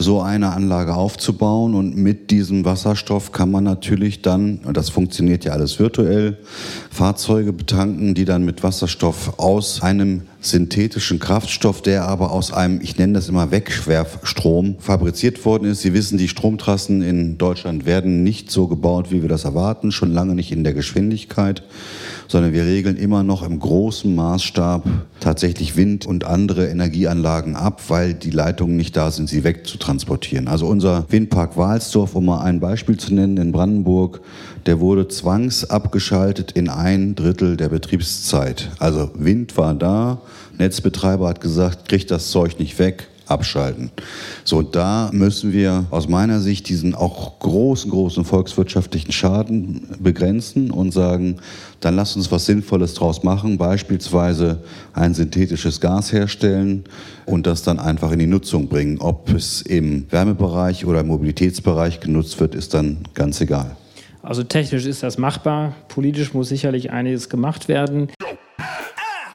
so 0.00 0.20
eine 0.20 0.50
Anlage 0.50 0.94
aufzubauen. 0.94 1.76
Und 1.76 1.96
mit 1.96 2.32
diesem 2.32 2.64
Wasserstoff 2.64 3.30
kann 3.30 3.52
man 3.52 3.62
natürlich 3.62 4.22
dann, 4.22 4.58
und 4.64 4.76
das 4.76 4.90
funktioniert 4.90 5.44
ja 5.44 5.52
alles 5.52 5.78
virtuell, 5.78 6.38
Fahrzeuge 6.90 7.52
betanken, 7.52 8.14
die 8.14 8.24
dann 8.24 8.44
mit 8.44 8.64
Wasserstoff 8.64 9.38
aus 9.38 9.82
einem 9.82 10.22
synthetischen 10.40 11.18
Kraftstoff, 11.18 11.82
der 11.82 12.06
aber 12.06 12.30
aus 12.30 12.52
einem, 12.52 12.80
ich 12.80 12.96
nenne 12.96 13.14
das 13.14 13.28
immer 13.28 13.50
Wegschwerfstrom, 13.50 14.76
fabriziert 14.78 15.44
worden 15.44 15.68
ist. 15.68 15.82
Sie 15.82 15.94
wissen, 15.94 16.18
die 16.18 16.28
Stromtrassen 16.28 17.02
in 17.02 17.38
Deutschland 17.38 17.86
werden 17.86 18.22
nicht 18.22 18.50
so 18.50 18.68
gebaut, 18.68 19.10
wie 19.10 19.22
wir 19.22 19.28
das 19.28 19.44
erwarten, 19.44 19.90
schon 19.90 20.12
lange 20.12 20.34
nicht 20.34 20.52
in 20.52 20.64
der 20.64 20.74
Geschwindigkeit 20.74 21.62
sondern 22.28 22.52
wir 22.52 22.64
regeln 22.64 22.96
immer 22.96 23.22
noch 23.22 23.42
im 23.42 23.58
großen 23.58 24.14
Maßstab 24.14 24.84
tatsächlich 25.18 25.76
Wind 25.76 26.06
und 26.06 26.24
andere 26.24 26.68
Energieanlagen 26.68 27.56
ab, 27.56 27.82
weil 27.88 28.14
die 28.14 28.30
Leitungen 28.30 28.76
nicht 28.76 28.96
da 28.96 29.10
sind, 29.10 29.28
sie 29.28 29.44
wegzutransportieren. 29.44 30.46
Also 30.46 30.66
unser 30.66 31.06
Windpark 31.08 31.56
Walsdorf, 31.56 32.14
um 32.14 32.26
mal 32.26 32.42
ein 32.42 32.60
Beispiel 32.60 32.98
zu 32.98 33.14
nennen, 33.14 33.38
in 33.38 33.50
Brandenburg, 33.50 34.20
der 34.68 34.80
wurde 34.80 35.08
zwangsabgeschaltet 35.08 36.52
in 36.52 36.68
ein 36.68 37.14
Drittel 37.14 37.56
der 37.56 37.70
Betriebszeit. 37.70 38.68
Also 38.78 39.08
Wind 39.14 39.56
war 39.56 39.72
da, 39.72 40.20
Netzbetreiber 40.58 41.26
hat 41.26 41.40
gesagt, 41.40 41.88
kriegt 41.88 42.10
das 42.10 42.30
Zeug 42.30 42.58
nicht 42.58 42.78
weg, 42.78 43.08
abschalten. 43.24 43.90
So, 44.44 44.60
da 44.60 45.08
müssen 45.10 45.54
wir 45.54 45.86
aus 45.90 46.06
meiner 46.06 46.40
Sicht 46.40 46.68
diesen 46.68 46.94
auch 46.94 47.38
großen, 47.38 47.90
großen 47.90 48.26
volkswirtschaftlichen 48.26 49.10
Schaden 49.10 49.88
begrenzen 50.00 50.70
und 50.70 50.92
sagen, 50.92 51.36
dann 51.80 51.96
lass 51.96 52.14
uns 52.14 52.30
was 52.30 52.44
Sinnvolles 52.44 52.92
draus 52.92 53.22
machen, 53.22 53.56
beispielsweise 53.56 54.58
ein 54.92 55.14
synthetisches 55.14 55.80
Gas 55.80 56.12
herstellen 56.12 56.84
und 57.24 57.46
das 57.46 57.62
dann 57.62 57.78
einfach 57.78 58.12
in 58.12 58.18
die 58.18 58.26
Nutzung 58.26 58.68
bringen. 58.68 58.98
Ob 58.98 59.30
es 59.30 59.62
im 59.62 60.04
Wärmebereich 60.10 60.84
oder 60.84 61.00
im 61.00 61.06
Mobilitätsbereich 61.06 62.00
genutzt 62.00 62.38
wird, 62.38 62.54
ist 62.54 62.74
dann 62.74 62.98
ganz 63.14 63.40
egal. 63.40 63.77
Also 64.28 64.42
technisch 64.42 64.84
ist 64.84 65.02
das 65.02 65.16
machbar, 65.16 65.74
politisch 65.88 66.34
muss 66.34 66.50
sicherlich 66.50 66.90
einiges 66.90 67.30
gemacht 67.30 67.66
werden. 67.66 68.10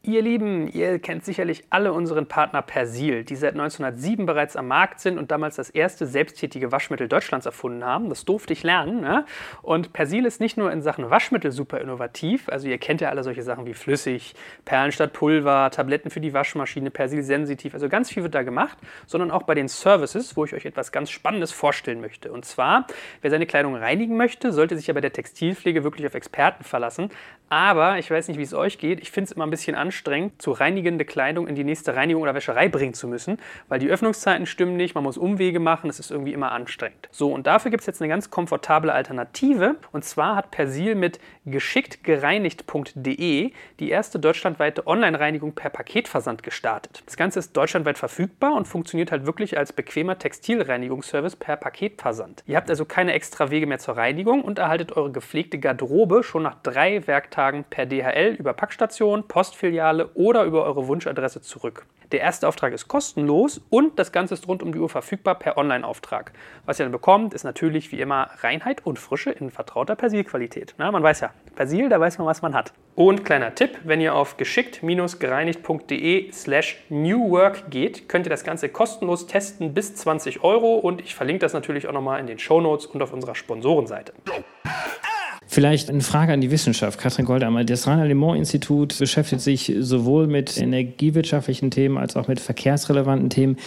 Ihr 0.06 0.22
Lieben, 0.22 0.68
ihr 0.68 1.00
kennt 1.00 1.24
sicherlich 1.24 1.64
alle 1.70 1.94
unseren 1.94 2.28
Partner 2.28 2.62
Persil, 2.62 3.24
die 3.24 3.38
seit 3.38 3.54
1907 3.54 4.26
bereits 4.26 4.58
am 4.58 4.68
Markt 4.68 5.00
sind 5.00 5.18
und 5.18 5.32
damals 5.32 5.56
das 5.56 5.70
erste 5.70 6.06
selbsttätige 6.06 6.74
Waschmittel 6.74 7.08
Deutschlands 7.08 7.46
erfunden 7.46 7.86
haben. 7.86 8.10
Das 8.10 8.26
durfte 8.26 8.52
ich 8.52 8.64
lernen. 8.64 9.00
Ne? 9.00 9.26
Und 9.62 9.94
Persil 9.94 10.26
ist 10.26 10.42
nicht 10.42 10.58
nur 10.58 10.74
in 10.74 10.82
Sachen 10.82 11.10
Waschmittel 11.10 11.54
super 11.54 11.80
innovativ, 11.80 12.50
also 12.50 12.68
ihr 12.68 12.80
kennt 12.80 13.00
ja 13.00 13.12
alle 13.12 13.24
solche 13.24 13.44
Sachen 13.44 13.66
wie 13.66 13.74
flüssig, 13.74 14.36
Perlen 14.66 14.92
statt 14.92 15.14
Pulver, 15.14 15.72
Tabletten 15.72 16.10
für 16.10 16.20
die 16.20 16.34
Waschmaschine, 16.34 16.92
Persil 16.92 17.24
sensitiv, 17.24 17.74
also 17.74 17.88
ganz 17.88 18.10
viel 18.10 18.24
wird 18.24 18.36
da 18.36 18.44
gemacht, 18.44 18.78
sondern 19.06 19.32
auch 19.32 19.44
bei 19.44 19.56
den 19.56 19.70
Services, 19.70 20.36
wo 20.36 20.44
ich 20.44 20.54
euch 20.54 20.66
etwas 20.66 20.92
ganz 20.92 21.12
Spannendes 21.12 21.54
vorstellen 21.54 22.02
möchte. 22.02 22.30
Und 22.30 22.44
zwar, 22.44 22.88
wer 23.22 23.32
seine 23.32 23.46
Kleidung 23.46 23.78
reinigen 23.78 24.18
möchte, 24.18 24.52
sollte 24.52 24.76
sich 24.76 24.88
ja 24.88 24.94
bei 24.94 25.00
der 25.00 25.14
Textilpflege 25.14 25.86
wirklich 25.86 26.06
auf 26.06 26.14
Experten 26.14 26.66
verlassen. 26.66 27.10
Aber 27.54 28.00
ich 28.00 28.10
weiß 28.10 28.30
nicht, 28.30 28.40
wie 28.40 28.44
es 28.44 28.56
euch 28.56 28.80
geht. 28.80 29.00
Ich 29.00 29.12
finde 29.12 29.26
es 29.26 29.32
immer 29.32 29.46
ein 29.46 29.52
bisschen 29.52 29.76
anstrengend, 29.76 30.42
zu 30.42 30.54
reinigende 30.54 31.06
Kleidung 31.06 31.48
in 31.48 31.54
die 31.54 31.64
nächste 31.64 31.96
Reinigung 31.96 32.24
oder 32.24 32.34
Wäscherei 32.34 32.68
bringen 32.68 32.96
zu 32.96 33.08
müssen, 33.08 33.38
weil 33.68 33.78
die 33.78 33.90
Öffnungszeiten 33.90 34.48
stimmen 34.48 34.76
nicht, 34.76 34.96
man 34.96 35.04
muss 35.04 35.20
Umwege 35.20 35.60
machen, 35.60 35.88
es 35.88 36.00
ist 36.00 36.10
irgendwie 36.10 36.34
immer 36.34 36.52
anstrengend. 36.52 37.10
So, 37.12 37.32
und 37.32 37.46
dafür 37.46 37.70
gibt 37.70 37.82
es 37.82 37.88
jetzt 37.88 38.02
eine 38.02 38.10
ganz 38.10 38.32
komfortable 38.32 38.92
Alternative. 38.92 39.76
Und 39.92 40.04
zwar 40.04 40.36
hat 40.36 40.50
Persil 40.50 40.96
mit 40.96 41.20
geschicktgereinigt.de 41.46 43.52
die 43.80 43.90
erste 43.90 44.18
deutschlandweite 44.18 44.88
Online-Reinigung 44.88 45.54
per 45.54 45.70
Paketversand 45.70 46.42
gestartet. 46.42 47.04
Das 47.06 47.18
Ganze 47.18 47.38
ist 47.38 47.56
deutschlandweit 47.56 48.00
verfügbar 48.00 48.56
und 48.56 48.68
funktioniert 48.68 49.12
halt 49.12 49.28
wirklich 49.28 49.60
als 49.60 49.74
bequemer 49.74 50.18
Textilreinigungsservice 50.18 51.36
per 51.36 51.58
Paketversand. 51.58 52.44
Ihr 52.48 52.58
habt 52.58 52.72
also 52.72 52.86
keine 52.86 53.14
extra 53.14 53.52
Wege 53.52 53.68
mehr 53.68 53.78
zur 53.78 53.96
Reinigung 53.96 54.42
und 54.42 54.58
erhaltet 54.58 54.94
eure 54.94 55.12
gepflegte 55.12 55.60
Garderobe 55.60 56.24
schon 56.24 56.42
nach 56.42 56.56
drei 56.64 57.06
Werktagen 57.06 57.33
Auftragen 57.34 57.66
per 57.68 57.88
DHL 57.88 58.36
über 58.38 58.54
Packstation, 58.54 59.28
Postfiliale 59.28 60.10
oder 60.14 60.44
über 60.44 60.66
eure 60.66 60.88
Wunschadresse 60.88 61.42
zurück. 61.42 61.88
Der 62.12 62.20
erste 62.22 62.48
Auftrag 62.48 62.74
ist 62.74 62.88
kostenlos 62.88 63.60
und 63.72 63.98
das 63.98 64.12
Ganze 64.12 64.36
ist 64.36 64.48
rund 64.48 64.62
um 64.62 64.72
die 64.72 64.78
Uhr 64.78 64.88
verfügbar 64.88 65.34
per 65.34 65.58
Online-Auftrag. 65.58 66.32
Was 66.68 66.80
ihr 66.80 66.86
dann 66.86 66.92
bekommt, 66.92 67.34
ist 67.34 67.44
natürlich 67.44 67.92
wie 67.92 68.00
immer 68.00 68.30
Reinheit 68.42 68.86
und 68.86 69.00
Frische 69.00 69.32
in 69.32 69.50
vertrauter 69.50 69.96
Persilqualität. 69.96 70.76
Na, 70.78 70.92
man 70.92 71.02
weiß 71.02 71.22
ja, 71.22 71.32
Persil, 71.56 71.90
da 71.90 72.00
weiß 72.00 72.20
man, 72.20 72.28
was 72.28 72.44
man 72.44 72.54
hat. 72.54 72.72
Und 72.94 73.26
kleiner 73.26 73.56
Tipp, 73.56 73.80
wenn 73.84 74.00
ihr 74.00 74.14
auf 74.14 74.38
geschickt-gereinigt.de 74.38 76.32
slash 76.32 76.84
newwork 76.90 77.72
geht, 77.72 78.08
könnt 78.08 78.28
ihr 78.28 78.30
das 78.30 78.44
Ganze 78.44 78.70
kostenlos 78.70 79.26
testen 79.26 79.74
bis 79.74 79.96
20 79.96 80.44
Euro 80.44 80.76
und 80.76 81.02
ich 81.02 81.16
verlinke 81.16 81.40
das 81.40 81.54
natürlich 81.54 81.88
auch 81.88 81.94
nochmal 81.94 82.20
in 82.20 82.28
den 82.28 82.38
Show 82.38 82.62
Notes 82.62 82.86
und 82.86 83.02
auf 83.02 83.12
unserer 83.12 83.34
Sponsorenseite. 83.34 84.14
Vielleicht 85.54 85.92
eine 85.92 86.02
Frage 86.02 86.34
an 86.34 86.42
die 86.42 86.50
Wissenschaft. 86.50 87.00
Katrin 87.00 87.26
Goldammer, 87.26 87.64
das 87.64 87.86
Rainer-Le-Mans-Institut 87.86 88.98
beschäftigt 88.98 89.40
sich 89.40 89.72
sowohl 89.82 90.26
mit 90.26 90.58
energiewirtschaftlichen 90.58 91.70
Themen 91.70 92.00
als 92.00 92.16
auch 92.16 92.28
mit 92.28 92.40
verkehrsrelevanten 92.40 93.30
Themen. 93.30 93.58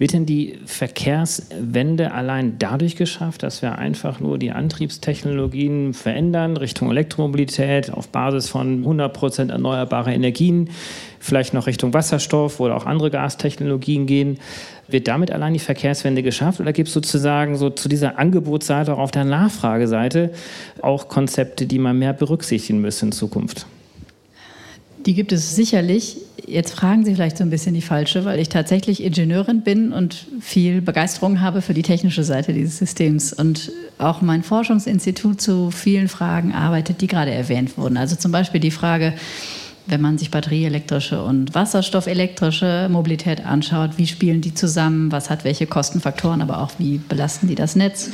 Wird 0.00 0.12
denn 0.12 0.26
die 0.26 0.58
Verkehrswende 0.64 2.10
allein 2.10 2.58
dadurch 2.58 2.96
geschafft, 2.96 3.44
dass 3.44 3.62
wir 3.62 3.78
einfach 3.78 4.18
nur 4.18 4.38
die 4.38 4.50
Antriebstechnologien 4.50 5.94
verändern 5.94 6.56
Richtung 6.56 6.90
Elektromobilität 6.90 7.92
auf 7.92 8.08
Basis 8.08 8.48
von 8.48 8.78
100 8.78 9.12
Prozent 9.12 9.52
erneuerbarer 9.52 10.12
Energien? 10.12 10.68
vielleicht 11.26 11.54
noch 11.54 11.66
Richtung 11.66 11.92
Wasserstoff 11.92 12.60
oder 12.60 12.76
auch 12.76 12.86
andere 12.86 13.10
Gastechnologien 13.10 14.06
gehen. 14.06 14.38
Wird 14.88 15.08
damit 15.08 15.32
allein 15.32 15.52
die 15.52 15.58
Verkehrswende 15.58 16.22
geschafft 16.22 16.60
oder 16.60 16.72
gibt 16.72 16.88
es 16.88 16.94
sozusagen 16.94 17.56
so 17.56 17.70
zu 17.70 17.88
dieser 17.88 18.18
Angebotsseite 18.18 18.92
auch 18.92 18.98
auf 18.98 19.10
der 19.10 19.24
Nachfrageseite 19.24 20.30
auch 20.80 21.08
Konzepte, 21.08 21.66
die 21.66 21.78
man 21.78 21.98
mehr 21.98 22.12
berücksichtigen 22.12 22.80
müssen 22.80 23.06
in 23.06 23.12
Zukunft? 23.12 23.66
Die 25.06 25.14
gibt 25.14 25.32
es 25.32 25.54
sicherlich. 25.54 26.16
Jetzt 26.46 26.72
fragen 26.72 27.04
Sie 27.04 27.14
vielleicht 27.14 27.38
so 27.38 27.44
ein 27.44 27.50
bisschen 27.50 27.74
die 27.74 27.82
falsche, 27.82 28.24
weil 28.24 28.40
ich 28.40 28.48
tatsächlich 28.48 29.02
Ingenieurin 29.02 29.62
bin 29.62 29.92
und 29.92 30.26
viel 30.40 30.80
Begeisterung 30.80 31.40
habe 31.40 31.62
für 31.62 31.74
die 31.74 31.82
technische 31.82 32.24
Seite 32.24 32.52
dieses 32.52 32.78
Systems 32.78 33.32
und 33.32 33.70
auch 33.98 34.20
mein 34.20 34.42
Forschungsinstitut 34.42 35.40
zu 35.40 35.70
vielen 35.70 36.08
Fragen 36.08 36.52
arbeitet, 36.52 37.00
die 37.00 37.06
gerade 37.06 37.32
erwähnt 37.32 37.78
wurden. 37.78 37.96
Also 37.96 38.16
zum 38.16 38.32
Beispiel 38.32 38.60
die 38.60 38.72
Frage, 38.72 39.14
wenn 39.86 40.00
man 40.00 40.18
sich 40.18 40.30
batterieelektrische 40.30 41.22
und 41.22 41.54
wasserstoffelektrische 41.54 42.88
Mobilität 42.90 43.44
anschaut, 43.44 43.92
wie 43.96 44.06
spielen 44.06 44.40
die 44.40 44.54
zusammen, 44.54 45.12
was 45.12 45.30
hat 45.30 45.44
welche 45.44 45.66
Kostenfaktoren, 45.66 46.42
aber 46.42 46.60
auch 46.60 46.72
wie 46.78 46.98
belasten 46.98 47.46
die 47.48 47.54
das 47.54 47.76
Netz. 47.76 48.10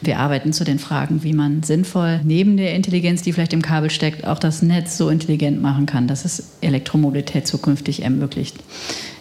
Wir 0.00 0.18
arbeiten 0.18 0.52
zu 0.52 0.64
den 0.64 0.78
Fragen, 0.78 1.22
wie 1.22 1.32
man 1.32 1.62
sinnvoll 1.62 2.20
neben 2.24 2.56
der 2.56 2.74
Intelligenz, 2.74 3.22
die 3.22 3.32
vielleicht 3.32 3.52
im 3.52 3.62
Kabel 3.62 3.90
steckt, 3.90 4.26
auch 4.26 4.38
das 4.38 4.62
Netz 4.62 4.98
so 4.98 5.08
intelligent 5.08 5.62
machen 5.62 5.86
kann, 5.86 6.08
dass 6.08 6.24
es 6.24 6.56
Elektromobilität 6.60 7.46
zukünftig 7.46 8.02
ermöglicht. 8.02 8.56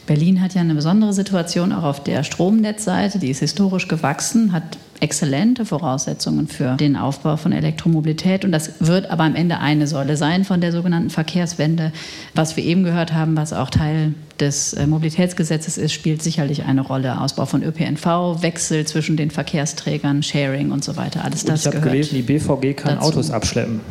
Berlin 0.08 0.42
hat 0.42 0.56
ja 0.56 0.62
eine 0.62 0.76
besondere 0.76 1.14
Situation 1.14 1.72
auch 1.72 1.84
auf 1.84 2.04
der 2.04 2.24
Stromnetzseite, 2.24 3.20
die 3.20 3.30
ist 3.30 3.40
historisch 3.40 3.88
gewachsen, 3.88 4.52
hat 4.52 4.78
exzellente 5.02 5.66
Voraussetzungen 5.66 6.48
für 6.48 6.76
den 6.78 6.96
Aufbau 6.96 7.36
von 7.36 7.52
Elektromobilität. 7.52 8.46
Und 8.46 8.52
das 8.52 8.74
wird 8.80 9.10
aber 9.10 9.24
am 9.24 9.36
Ende 9.36 9.60
eine 9.60 9.88
Säule 9.88 10.16
sein 10.16 10.46
von 10.46 10.62
der 10.62 10.72
sogenannten 10.72 11.10
Verkehrswende. 11.10 11.92
Was 12.36 12.56
wir 12.56 12.64
eben 12.64 12.84
gehört 12.84 13.12
haben, 13.14 13.36
was 13.36 13.52
auch 13.52 13.72
Teil 13.72 14.14
des 14.40 14.74
äh, 14.74 14.86
Mobilitätsgesetzes 14.88 15.78
ist, 15.78 15.92
spielt 15.92 16.22
sicherlich 16.22 16.64
eine 16.64 16.82
Rolle. 16.82 17.20
Ausbau 17.20 17.46
von 17.46 17.64
ÖPNV, 17.64 18.42
Wechsel 18.42 18.86
zwischen 18.86 19.18
den 19.18 19.32
Verkehrsträgern, 19.32 20.24
Sharing 20.24 20.72
und 20.72 20.84
so 20.84 20.96
weiter. 20.98 21.26
Alles 21.26 21.46
das 21.46 21.62
ich 21.62 21.68
habe 21.68 21.82
gelesen, 21.82 22.16
die 22.16 22.22
BVG 22.22 22.76
kann 22.76 22.96
dazu. 22.96 23.08
Autos 23.08 23.32
abschleppen. 23.32 23.82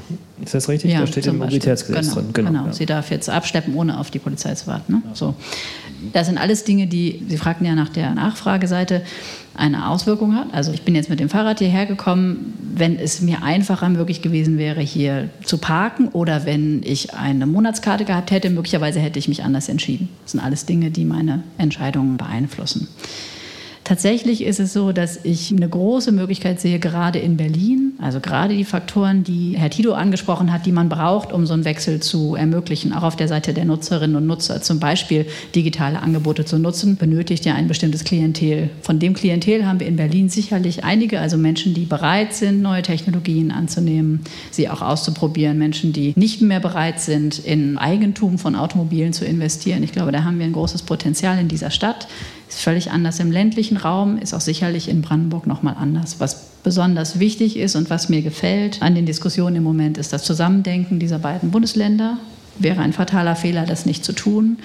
Ist 0.45 0.55
das 0.55 0.69
richtig? 0.69 0.93
Ja, 0.93 1.01
da 1.01 1.07
steht 1.07 1.27
im 1.27 1.39
Mobilitätsgesetz 1.39 2.11
genau, 2.11 2.21
drin. 2.21 2.33
Genau, 2.33 2.51
genau. 2.51 2.67
Ja. 2.67 2.73
sie 2.73 2.87
darf 2.87 3.11
jetzt 3.11 3.29
abschleppen, 3.29 3.75
ohne 3.75 3.99
auf 3.99 4.11
die 4.11 4.19
Polizei 4.19 4.55
zu 4.55 4.69
warten. 4.69 4.93
Ne? 4.93 5.03
So. 5.13 5.35
Das 6.13 6.27
sind 6.27 6.39
alles 6.39 6.65
Dinge, 6.65 6.87
die, 6.87 7.23
Sie 7.29 7.37
fragten 7.37 7.67
ja 7.67 7.75
nach 7.75 7.89
der 7.89 8.15
Nachfrageseite, 8.15 9.03
eine 9.55 9.89
Auswirkung 9.89 10.35
hat. 10.35 10.49
Also 10.53 10.73
ich 10.73 10.83
bin 10.83 10.95
jetzt 10.95 11.11
mit 11.11 11.21
dem 11.21 11.29
Fahrrad 11.29 11.59
hierher 11.59 11.87
gekommen, 11.87 12.55
wenn 12.75 12.97
es 12.99 13.21
mir 13.21 13.43
einfacher 13.43 13.89
möglich 13.89 14.23
gewesen 14.23 14.59
wäre, 14.59 14.81
hier 14.81 15.29
zu 15.45 15.59
parken 15.59 16.09
oder 16.09 16.47
wenn 16.47 16.83
ich 16.83 17.15
eine 17.15 17.47
Monatskarte 17.47 18.05
gehabt 18.05 18.31
hätte, 18.31 18.51
möglicherweise 18.51 19.01
hätte 19.01 19.19
ich 19.19 19.29
mich 19.29 19.45
anders 19.45 19.69
entschieden. 19.69 20.09
Das 20.23 20.33
sind 20.33 20.41
alles 20.41 20.67
Dinge, 20.67 20.91
die 20.91 21.05
meine 21.05 21.43
Entscheidungen 21.59 22.17
beeinflussen. 22.17 22.89
Tatsächlich 23.91 24.45
ist 24.45 24.61
es 24.61 24.73
so, 24.73 24.93
dass 24.93 25.19
ich 25.25 25.51
eine 25.51 25.69
große 25.69 26.13
Möglichkeit 26.13 26.61
sehe, 26.61 26.79
gerade 26.79 27.19
in 27.19 27.37
Berlin, 27.37 27.95
also 27.99 28.21
gerade 28.21 28.55
die 28.55 28.63
Faktoren, 28.63 29.25
die 29.25 29.55
Herr 29.59 29.69
Tito 29.69 29.95
angesprochen 29.95 30.53
hat, 30.53 30.65
die 30.65 30.71
man 30.71 30.89
braucht, 30.89 31.33
um 31.33 31.45
so 31.45 31.55
einen 31.55 31.65
Wechsel 31.65 31.99
zu 31.99 32.37
ermöglichen, 32.37 32.93
auch 32.93 33.03
auf 33.03 33.17
der 33.17 33.27
Seite 33.27 33.53
der 33.53 33.65
Nutzerinnen 33.65 34.15
und 34.15 34.29
Nutzer, 34.29 34.63
zum 34.63 34.79
Beispiel 34.79 35.27
digitale 35.57 36.01
Angebote 36.01 36.45
zu 36.45 36.61
nutzen, 36.61 36.99
benötigt 36.99 37.45
ja 37.45 37.55
ein 37.55 37.67
bestimmtes 37.67 38.05
Klientel. 38.05 38.71
Von 38.81 39.01
dem 39.01 39.13
Klientel 39.13 39.67
haben 39.67 39.81
wir 39.81 39.89
in 39.89 39.97
Berlin 39.97 40.29
sicherlich 40.29 40.85
einige, 40.85 41.19
also 41.19 41.37
Menschen, 41.37 41.75
die 41.75 41.85
bereit 41.85 42.33
sind, 42.33 42.63
neue 42.63 42.83
Technologien 42.83 43.51
anzunehmen, 43.51 44.21
sie 44.53 44.69
auch 44.69 44.83
auszuprobieren, 44.83 45.59
Menschen, 45.59 45.93
die 45.93 46.13
nicht 46.15 46.43
mehr 46.43 46.61
bereit 46.61 47.01
sind, 47.01 47.41
in 47.41 47.77
Eigentum 47.77 48.39
von 48.39 48.55
Automobilen 48.55 49.13
zu 49.13 49.25
investieren. 49.25 49.83
Ich 49.83 49.91
glaube, 49.91 50.13
da 50.13 50.23
haben 50.23 50.39
wir 50.39 50.47
ein 50.47 50.53
großes 50.53 50.83
Potenzial 50.83 51.41
in 51.41 51.49
dieser 51.49 51.73
Stadt. 51.73 52.07
Ist 52.51 52.63
völlig 52.63 52.91
anders 52.91 53.21
im 53.21 53.31
ländlichen 53.31 53.77
Raum, 53.77 54.19
ist 54.19 54.35
auch 54.35 54.41
sicherlich 54.41 54.89
in 54.89 55.03
Brandenburg 55.03 55.47
nochmal 55.47 55.77
anders. 55.79 56.17
Was 56.19 56.47
besonders 56.65 57.21
wichtig 57.21 57.57
ist 57.57 57.77
und 57.77 57.91
was 57.91 58.09
mir 58.09 58.23
gefällt 58.23 58.83
an 58.83 58.97
den 58.97 59.07
Diskussionen 59.07 59.57
im 59.57 59.63
Moment, 59.63 59.97
ist 59.99 60.13
das 60.13 60.25
Zusammendenken 60.25 60.99
dieser 60.99 61.21
beiden 61.21 61.53
Bundesländer. 61.53 62.19
Wäre 62.59 62.81
ein 62.81 62.93
fataler 62.93 63.37
Fehler, 63.37 63.67
das 63.67 63.87
nicht 63.87 64.05
zu 64.05 64.13
tun. 64.13 64.59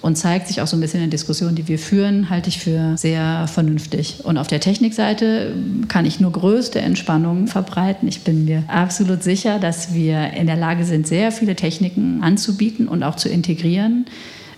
Und 0.00 0.16
zeigt 0.16 0.46
sich 0.46 0.60
auch 0.60 0.68
so 0.68 0.76
ein 0.76 0.80
bisschen 0.80 1.00
in 1.00 1.10
der 1.10 1.18
Diskussion, 1.18 1.56
die 1.56 1.66
wir 1.66 1.80
führen, 1.80 2.30
halte 2.30 2.50
ich 2.50 2.60
für 2.60 2.96
sehr 2.96 3.48
vernünftig. 3.48 4.20
Und 4.22 4.38
auf 4.38 4.46
der 4.46 4.60
Technikseite 4.60 5.54
kann 5.88 6.06
ich 6.06 6.20
nur 6.20 6.30
größte 6.30 6.80
Entspannung 6.80 7.48
verbreiten. 7.48 8.06
Ich 8.06 8.22
bin 8.22 8.44
mir 8.44 8.62
absolut 8.68 9.24
sicher, 9.24 9.58
dass 9.58 9.92
wir 9.92 10.34
in 10.34 10.46
der 10.46 10.56
Lage 10.56 10.84
sind, 10.84 11.08
sehr 11.08 11.32
viele 11.32 11.56
Techniken 11.56 12.22
anzubieten 12.22 12.86
und 12.86 13.02
auch 13.02 13.16
zu 13.16 13.28
integrieren 13.28 14.06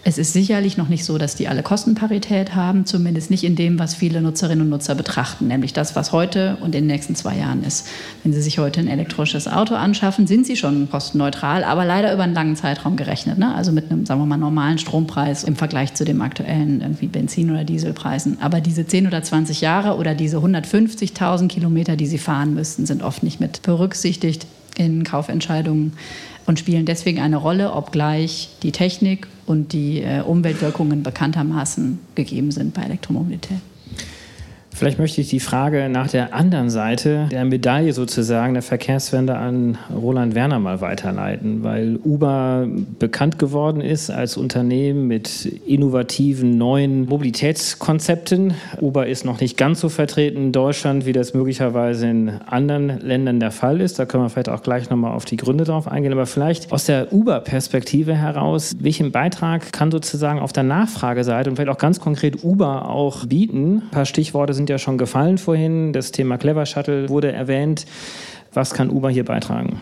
es 0.09 0.19
ist 0.19 0.33
sicherlich 0.33 0.77
noch 0.77 0.89
nicht 0.89 1.05
so, 1.05 1.19
dass 1.19 1.35
die 1.35 1.49
alle 1.49 1.65
Kostenparität 1.65 2.55
haben, 2.55 2.87
zumindest 2.87 3.29
nicht 3.29 3.43
in 3.43 3.57
dem, 3.57 3.81
was 3.81 3.97
viele 3.97 4.23
Nutzerinnen 4.23 4.63
und 4.63 4.69
Nutzer 4.69 4.95
betrachten, 4.95 5.49
nämlich 5.49 5.73
das, 5.73 5.97
was 5.97 6.13
heute 6.13 6.59
und 6.61 6.77
in 6.77 6.83
den 6.83 6.87
nächsten 6.87 7.17
zwei 7.17 7.37
Jahren 7.37 7.65
ist. 7.65 7.89
Wenn 8.23 8.33
Sie 8.33 8.41
sich 8.41 8.61
heute 8.61 8.79
ein 8.79 8.87
elektrisches 8.87 9.49
Auto 9.49 9.75
anschaffen, 9.75 10.29
sind 10.29 10.47
Sie 10.47 10.55
schon 10.55 10.89
kostenneutral, 10.89 11.65
aber 11.65 11.85
leider 11.85 12.15
über 12.15 12.23
einen 12.23 12.35
langen 12.35 12.55
Zeitraum 12.55 12.95
gerechnet. 12.95 13.39
Ne? 13.39 13.53
Also 13.53 13.73
mit 13.73 13.91
einem, 13.91 14.07
sagen 14.07 14.21
wir 14.21 14.27
mal, 14.27 14.37
normalen 14.37 14.79
Strompreis 14.79 15.43
im 15.43 15.57
Vergleich 15.57 15.95
zu 15.95 16.05
dem 16.05 16.23
aktuellen 16.23 16.83
irgendwie 16.83 17.09
Benzin- 17.09 17.51
oder 17.51 17.65
Dieselpreisen. 17.65 18.39
Aber 18.41 18.61
diese 18.61 18.87
10 18.87 19.09
oder 19.09 19.25
20 19.25 19.61
Jahre 19.61 19.97
oder 19.97 20.15
diese 20.15 20.37
150.000 20.37 21.49
Kilometer, 21.49 21.97
die 21.97 22.07
Sie 22.07 22.19
fahren 22.19 22.55
müssten, 22.55 22.87
sind 22.87 23.03
oft 23.03 23.25
nicht 23.25 23.41
mit 23.41 23.63
berücksichtigt 23.63 24.47
in 24.77 25.03
Kaufentscheidungen 25.03 25.95
und 26.47 26.61
spielen 26.61 26.87
deswegen 26.87 27.19
eine 27.19 27.39
Rolle, 27.39 27.73
obgleich 27.73 28.51
die 28.63 28.71
Technik 28.71 29.27
und 29.47 29.73
die 29.73 30.03
äh, 30.03 30.21
Umweltwirkungen 30.21 31.03
bekanntermaßen 31.03 31.99
gegeben 32.15 32.51
sind 32.51 32.75
bei 32.75 32.83
Elektromobilität. 32.83 33.59
Vielleicht 34.77 34.99
möchte 34.99 35.23
ich 35.23 35.31
die 35.31 35.41
Frage 35.41 35.89
nach 35.89 36.09
der 36.09 36.35
anderen 36.35 36.69
Seite 36.69 37.29
der 37.31 37.47
Medaille 37.47 37.95
sozusagen 37.95 38.53
der 38.53 38.63
Verkehrswende 38.63 39.35
an 39.35 39.79
Roland 39.91 40.35
Werner 40.35 40.59
mal 40.59 40.83
weiterleiten, 40.83 41.63
weil 41.63 41.99
Uber 42.05 42.69
bekannt 42.99 43.39
geworden 43.39 43.81
ist 43.81 44.11
als 44.11 44.37
Unternehmen 44.37 45.07
mit 45.07 45.47
innovativen 45.67 46.59
neuen 46.59 47.07
Mobilitätskonzepten. 47.07 48.53
Uber 48.79 49.07
ist 49.07 49.25
noch 49.25 49.41
nicht 49.41 49.57
ganz 49.57 49.81
so 49.81 49.89
vertreten 49.89 50.37
in 50.37 50.53
Deutschland, 50.53 51.07
wie 51.07 51.15
das 51.15 51.33
möglicherweise 51.33 52.09
in 52.09 52.29
anderen 52.45 53.01
Ländern 53.01 53.41
der 53.41 53.53
Fall 53.53 53.81
ist. 53.81 53.99
Da 53.99 54.05
können 54.05 54.25
wir 54.25 54.29
vielleicht 54.29 54.51
auch 54.51 54.63
gleich 54.63 54.91
nochmal 54.91 55.13
auf 55.13 55.25
die 55.25 55.39
Gründe 55.39 55.65
drauf 55.65 55.89
eingehen. 55.89 56.13
Aber 56.13 56.27
vielleicht 56.27 56.71
aus 56.71 56.85
der 56.85 57.15
Uber-Perspektive 57.15 58.15
heraus, 58.15 58.77
welchen 58.79 59.11
Beitrag 59.11 59.73
kann 59.73 59.91
sozusagen 59.91 60.39
auf 60.39 60.53
der 60.53 60.65
Nachfrageseite 60.65 61.49
und 61.49 61.57
vielleicht 61.57 61.71
auch 61.71 61.81
ganz 61.81 61.99
konkret 61.99 62.45
Uber 62.45 62.91
auch 62.91 63.25
bieten? 63.25 63.85
Ein 63.87 63.91
paar 63.91 64.05
Stichworte 64.05 64.53
sind 64.53 64.66
sind 64.67 64.71
ja 64.71 64.79
schon 64.79 64.99
gefallen 64.99 65.39
vorhin. 65.39 65.93
Das 65.93 66.11
Thema 66.11 66.39
Clever 66.39 66.67
Shuttle 66.67 67.09
wurde 67.09 67.31
erwähnt. 67.31 67.87
Was 68.53 68.75
kann 68.75 68.91
Uber 68.91 69.11
hier 69.11 69.25
beitragen? 69.25 69.81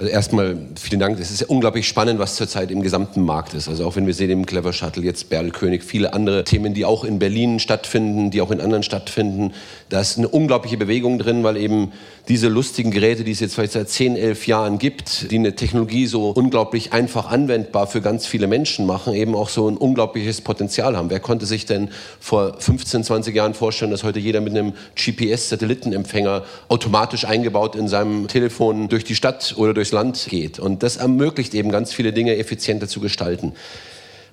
Also 0.00 0.10
erstmal 0.10 0.56
vielen 0.80 0.98
Dank. 0.98 1.20
Es 1.20 1.30
ist 1.30 1.42
ja 1.42 1.46
unglaublich 1.48 1.86
spannend, 1.86 2.18
was 2.18 2.34
zurzeit 2.34 2.70
im 2.70 2.80
gesamten 2.80 3.20
Markt 3.20 3.52
ist. 3.52 3.68
Also 3.68 3.84
auch 3.84 3.96
wenn 3.96 4.06
wir 4.06 4.14
sehen 4.14 4.30
im 4.30 4.46
Clever 4.46 4.72
Shuttle 4.72 5.02
jetzt 5.02 5.28
Berlkönig, 5.28 5.84
viele 5.84 6.14
andere 6.14 6.42
Themen, 6.44 6.72
die 6.72 6.86
auch 6.86 7.04
in 7.04 7.18
Berlin 7.18 7.58
stattfinden, 7.58 8.30
die 8.30 8.40
auch 8.40 8.50
in 8.50 8.62
anderen 8.62 8.82
stattfinden. 8.82 9.52
Da 9.90 10.00
ist 10.00 10.16
eine 10.16 10.28
unglaubliche 10.28 10.78
Bewegung 10.78 11.18
drin, 11.18 11.44
weil 11.44 11.58
eben 11.58 11.92
diese 12.28 12.48
lustigen 12.48 12.92
Geräte, 12.92 13.24
die 13.24 13.32
es 13.32 13.40
jetzt 13.40 13.56
vielleicht 13.56 13.72
seit 13.72 13.90
10, 13.90 14.16
11 14.16 14.46
Jahren 14.46 14.78
gibt, 14.78 15.30
die 15.32 15.36
eine 15.36 15.54
Technologie 15.54 16.06
so 16.06 16.30
unglaublich 16.30 16.94
einfach 16.94 17.28
anwendbar 17.28 17.86
für 17.86 18.00
ganz 18.00 18.24
viele 18.24 18.46
Menschen 18.46 18.86
machen, 18.86 19.12
eben 19.12 19.34
auch 19.34 19.50
so 19.50 19.68
ein 19.68 19.76
unglaubliches 19.76 20.40
Potenzial 20.40 20.96
haben. 20.96 21.10
Wer 21.10 21.20
konnte 21.20 21.44
sich 21.44 21.66
denn 21.66 21.90
vor 22.20 22.54
15, 22.58 23.04
20 23.04 23.34
Jahren 23.34 23.52
vorstellen, 23.52 23.90
dass 23.90 24.02
heute 24.02 24.18
jeder 24.18 24.40
mit 24.40 24.56
einem 24.56 24.72
GPS-Satellitenempfänger 24.94 26.44
automatisch 26.68 27.26
eingebaut 27.26 27.76
in 27.76 27.88
seinem 27.88 28.28
Telefon 28.28 28.88
durch 28.88 29.04
die 29.04 29.14
Stadt 29.14 29.54
oder 29.58 29.74
durchs 29.90 29.92
Land 29.92 30.26
geht? 30.28 30.58
Und 30.58 30.82
das 30.82 30.96
ermöglicht 30.96 31.54
eben 31.54 31.70
ganz 31.70 31.92
viele 31.92 32.12
Dinge 32.12 32.36
effizienter 32.36 32.88
zu 32.88 33.00
gestalten. 33.00 33.54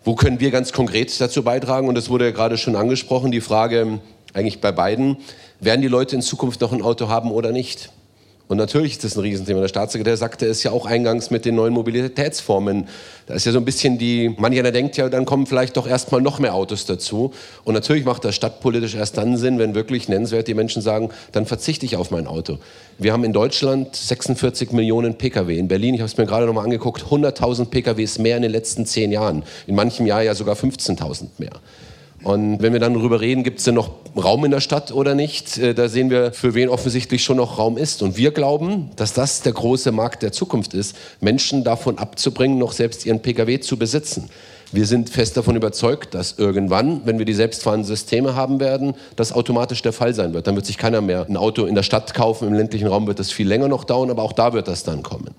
Wo 0.04 0.16
können 0.16 0.40
wir 0.40 0.52
ganz 0.52 0.72
konkret 0.72 1.20
dazu 1.20 1.44
beitragen? 1.44 1.88
Und 1.88 1.96
das 1.96 2.10
wurde 2.10 2.26
ja 2.26 2.32
gerade 2.32 2.58
schon 2.58 2.76
angesprochen, 2.76 3.32
die 3.32 3.42
Frage 3.42 4.00
eigentlich 4.34 4.62
bei 4.62 4.72
beiden, 4.72 5.18
werden 5.60 5.82
die 5.82 5.88
Leute 5.88 6.16
in 6.16 6.22
Zukunft 6.22 6.62
noch 6.62 6.72
ein 6.72 6.82
Auto 6.82 7.10
haben 7.10 7.32
oder 7.32 7.52
nicht? 7.52 7.90
Und 8.48 8.58
natürlich 8.58 8.94
ist 8.94 9.04
das 9.04 9.18
ein 9.18 9.22
Riesenthema. 9.22 9.60
Der 9.60 9.68
Staatssekretär 9.68 10.16
sagte 10.16 10.46
es 10.46 10.64
ja 10.64 10.72
auch 10.72 10.86
eingangs 10.86 11.32
mit 11.32 11.44
den 11.44 11.56
neuen 11.56 11.74
Mobilitätsformen. 11.74 12.88
Da 13.26 13.34
ist 13.34 13.46
ja 13.46 13.52
so 13.52 13.58
ein 13.58 13.66
bisschen 13.66 13.98
die, 13.98 14.34
manch 14.38 14.58
einer 14.58 14.72
denkt 14.72 14.96
ja, 14.96 15.10
dann 15.10 15.26
kommen 15.26 15.48
vielleicht 15.48 15.76
doch 15.76 15.86
erstmal 15.86 16.22
noch 16.22 16.40
mehr 16.40 16.54
Autos 16.54 16.86
dazu. 16.86 17.34
Und 17.66 17.74
natürlich 17.74 18.06
macht 18.06 18.24
das 18.24 18.36
stadtpolitisch 18.36 18.96
erst 18.96 19.18
dann 19.18 19.36
Sinn, 19.38 19.60
wenn 19.60 19.76
wirklich 19.76 20.08
nennenswert 20.08 20.48
die 20.48 20.54
Menschen 20.54 20.82
sagen, 20.82 21.10
dann 21.34 21.46
verzichte 21.46 21.86
ich 21.86 21.98
auf 21.98 22.10
mein 22.10 22.26
Auto. 22.26 22.58
Wir 22.98 23.12
haben 23.12 23.26
in 23.26 23.34
Deutschland 23.34 23.94
46 23.94 24.72
Millionen 24.72 25.16
Pkw. 25.16 25.58
In 25.58 25.68
Berlin, 25.68 25.94
ich 25.94 26.00
habe 26.00 26.08
es 26.08 26.18
mir 26.18 26.26
gerade 26.26 26.46
noch 26.46 26.54
mal 26.54 26.64
angeguckt, 26.64 27.04
100.000 27.04 27.66
Pkws 27.66 28.18
mehr 28.20 28.38
in 28.38 28.44
den 28.44 28.52
letzten 28.52 28.86
zehn 28.86 29.12
Jahren. 29.12 29.44
In 29.68 29.76
manchem 29.76 30.06
Jahr 30.06 30.24
ja 30.24 30.34
sogar 30.34 30.56
15.000 30.56 31.26
mehr. 31.38 31.52
Und 32.28 32.62
wenn 32.62 32.74
wir 32.74 32.82
dann 32.82 32.94
darüber 32.94 33.22
reden, 33.22 33.44
gibt 33.44 33.60
es 33.60 33.64
denn 33.64 33.76
noch 33.76 33.90
Raum 34.18 34.44
in 34.44 34.52
der 34.52 34.60
Stadt 34.60 34.92
oder 34.92 35.16
nicht, 35.16 35.58
äh, 35.60 35.74
da 35.74 35.88
sehen 35.88 36.10
wir, 36.10 36.34
für 36.34 36.56
wen 36.56 36.68
offensichtlich 36.68 37.24
schon 37.24 37.38
noch 37.38 37.58
Raum 37.58 37.78
ist. 37.78 38.02
Und 38.02 38.18
wir 38.18 38.32
glauben, 38.32 38.90
dass 38.98 39.14
das 39.14 39.44
der 39.44 39.54
große 39.54 39.94
Markt 39.94 40.24
der 40.24 40.34
Zukunft 40.34 40.74
ist, 40.74 40.94
Menschen 41.22 41.64
davon 41.64 41.98
abzubringen, 41.98 42.58
noch 42.58 42.74
selbst 42.74 43.06
ihren 43.06 43.22
Pkw 43.22 43.62
zu 43.62 43.78
besitzen. 43.78 44.30
Wir 44.74 44.86
sind 44.86 45.10
fest 45.10 45.38
davon 45.38 45.56
überzeugt, 45.56 46.16
dass 46.16 46.38
irgendwann, 46.38 47.00
wenn 47.06 47.18
wir 47.18 47.24
die 47.24 47.34
selbstfahrenden 47.34 47.88
Systeme 47.88 48.36
haben 48.36 48.60
werden, 48.60 48.96
das 49.16 49.32
automatisch 49.32 49.82
der 49.82 49.94
Fall 49.94 50.14
sein 50.14 50.34
wird. 50.34 50.48
Dann 50.48 50.56
wird 50.58 50.66
sich 50.66 50.78
keiner 50.78 51.00
mehr 51.00 51.26
ein 51.30 51.38
Auto 51.38 51.64
in 51.64 51.76
der 51.76 51.84
Stadt 51.84 52.14
kaufen. 52.14 52.50
Im 52.50 52.56
ländlichen 52.56 52.88
Raum 52.88 53.08
wird 53.08 53.20
das 53.20 53.32
viel 53.32 53.48
länger 53.48 53.70
noch 53.70 53.86
dauern, 53.86 54.10
aber 54.10 54.24
auch 54.24 54.34
da 54.34 54.52
wird 54.52 54.68
das 54.68 54.84
dann 54.84 55.02
kommen. 55.02 55.34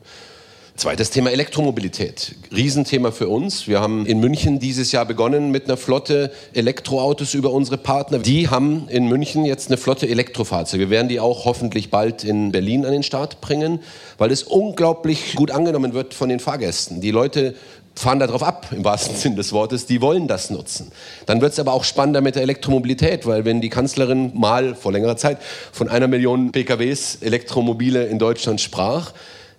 Zweites 0.79 1.11
Thema 1.11 1.33
Elektromobilität. 1.33 2.37
Riesenthema 2.55 3.11
für 3.11 3.29
uns. 3.29 3.67
Wir 3.67 3.81
haben 3.81 4.07
in 4.07 4.21
München 4.21 4.61
dieses 4.61 4.93
Jahr 4.93 5.07
begonnen 5.07 5.51
mit 5.51 5.65
einer 5.65 5.77
Flotte 5.77 6.31
Elektroautos 6.55 7.35
über 7.35 7.51
unsere 7.51 7.77
Partner. 7.79 8.21
Die 8.21 8.49
haben 8.49 8.87
in 8.89 9.09
München 9.09 9.45
jetzt 9.45 9.71
eine 9.71 9.77
Flotte 9.77 10.09
Elektrofahrzeuge. 10.09 10.85
Wir 10.85 10.91
werden 10.91 11.09
die 11.09 11.19
auch 11.19 11.47
hoffentlich 11.47 11.91
bald 11.91 12.23
in 12.23 12.53
Berlin 12.53 12.87
an 12.87 12.93
den 12.93 13.03
Start 13.03 13.41
bringen, 13.41 13.81
weil 14.19 14.31
es 14.31 14.45
unglaublich 14.45 15.35
gut 15.35 15.51
angenommen 15.51 15.95
wird 15.95 16.15
von 16.15 16.29
den 16.29 16.39
Fahrgästen. 16.39 17.01
Die 17.01 17.11
Leute 17.11 17.57
fahren 17.97 18.21
darauf 18.21 18.45
ab, 18.45 18.69
im 18.71 18.85
wahrsten 18.85 19.17
Sinn 19.17 19.35
des 19.35 19.53
Wortes, 19.53 19.87
die 19.87 20.01
wollen 20.01 20.29
das 20.29 20.49
nutzen. 20.49 20.93
Dann 21.27 21.41
wird 21.41 21.55
es 21.55 21.59
aber 21.59 21.73
auch 21.73 21.83
spannender 21.83 22.21
mit 22.21 22.37
der 22.37 22.43
Elektromobilität, 22.43 23.27
weil 23.27 23.45
wenn 23.45 23.61
die 23.61 23.69
Kanzlerin 23.69 24.31
mal 24.33 24.77
vor 24.77 24.93
längerer 24.93 25.17
Zeit 25.17 25.39
von 25.73 25.89
einer 25.89 26.07
Million 26.07 26.53
PKWs 26.53 27.17
Elektromobile 27.21 28.07
in 28.07 28.21
Deutschland 28.21 28.61
sprach, 28.61 29.13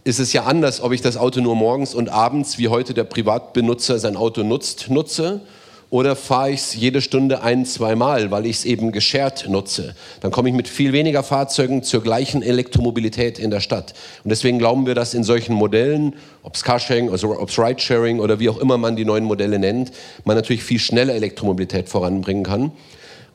ist 0.04 0.20
es 0.20 0.34
ja 0.34 0.44
anders, 0.44 0.82
ob 0.82 0.92
ich 0.92 1.02
das 1.02 1.18
Auto 1.18 1.42
nur 1.42 1.56
morgens 1.56 1.94
und 1.94 2.10
abends, 2.10 2.58
wie 2.58 2.68
heute 2.68 2.94
der 2.94 3.04
Privatbenutzer 3.04 4.00
sein 4.00 4.16
Auto 4.16 4.44
nutzt, 4.44 4.90
nutze 4.90 5.42
oder 5.90 6.16
fahre 6.16 6.52
ich 6.52 6.60
es 6.60 6.76
jede 6.76 7.02
Stunde 7.02 7.42
ein, 7.42 7.66
zwei 7.66 7.96
Mal, 7.96 8.30
weil 8.30 8.46
ich 8.46 8.58
es 8.58 8.66
eben 8.66 8.92
geschert 8.92 9.48
nutze. 9.50 9.96
Dann 10.22 10.32
komme 10.32 10.50
ich 10.50 10.56
mit 10.56 10.68
viel 10.68 10.94
weniger 10.94 11.24
Fahrzeugen 11.24 11.82
zur 11.82 12.04
gleichen 12.04 12.44
Elektromobilität 12.44 13.40
in 13.40 13.50
der 13.50 13.60
Stadt. 13.60 13.94
Und 14.24 14.30
deswegen 14.30 14.60
glauben 14.60 14.86
wir, 14.86 14.94
dass 14.94 15.16
in 15.16 15.24
solchen 15.24 15.54
Modellen, 15.54 16.16
ob 16.44 16.56
es 16.56 16.64
Carsharing, 16.64 17.10
also 17.10 17.40
ob 17.40 17.50
es 17.50 17.58
Ridesharing 17.58 18.20
oder 18.20 18.40
wie 18.40 18.50
auch 18.50 18.60
immer 18.60 18.78
man 18.78 18.96
die 18.96 19.06
neuen 19.06 19.24
Modelle 19.24 19.58
nennt, 19.58 19.92
man 20.26 20.36
natürlich 20.36 20.64
viel 20.64 20.80
schneller 20.80 21.16
Elektromobilität 21.16 21.90
voranbringen 21.90 22.44
kann. 22.44 22.72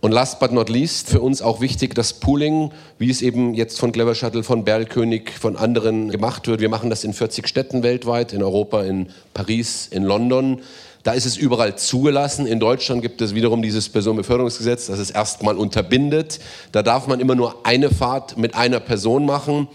Und 0.04 0.12
last 0.12 0.38
but 0.38 0.52
not 0.52 0.68
least, 0.68 1.08
für 1.08 1.22
uns 1.22 1.40
auch 1.40 1.62
wichtig, 1.62 1.94
das 1.94 2.12
Pooling, 2.12 2.72
wie 2.98 3.08
es 3.08 3.22
eben 3.22 3.54
jetzt 3.54 3.80
von 3.80 3.90
Clever 3.90 4.14
Shuttle, 4.14 4.42
von 4.42 4.62
Berlkönig, 4.62 5.30
von 5.30 5.56
anderen 5.56 6.10
gemacht 6.10 6.46
wird. 6.46 6.60
Wir 6.60 6.68
machen 6.68 6.90
das 6.90 7.04
in 7.04 7.14
40 7.14 7.48
Städten 7.48 7.82
weltweit, 7.82 8.34
in 8.34 8.42
Europa, 8.42 8.82
in 8.82 9.08
Paris, 9.32 9.88
in 9.90 10.02
London. 10.02 10.60
Da 11.04 11.12
ist 11.12 11.24
es 11.24 11.38
überall 11.38 11.76
zugelassen. 11.76 12.46
In 12.46 12.60
Deutschland 12.60 13.00
gibt 13.00 13.22
es 13.22 13.34
wiederum 13.34 13.62
dieses 13.62 13.88
Personenbeförderungsgesetz, 13.88 14.88
das 14.88 14.98
es 14.98 15.10
erstmal 15.10 15.56
unterbindet. 15.56 16.38
Da 16.72 16.82
darf 16.82 17.06
man 17.06 17.18
immer 17.18 17.34
nur 17.34 17.64
eine 17.64 17.88
Fahrt 17.88 18.36
mit 18.36 18.54
einer 18.54 18.80
Person 18.80 19.24
machen. 19.24 19.68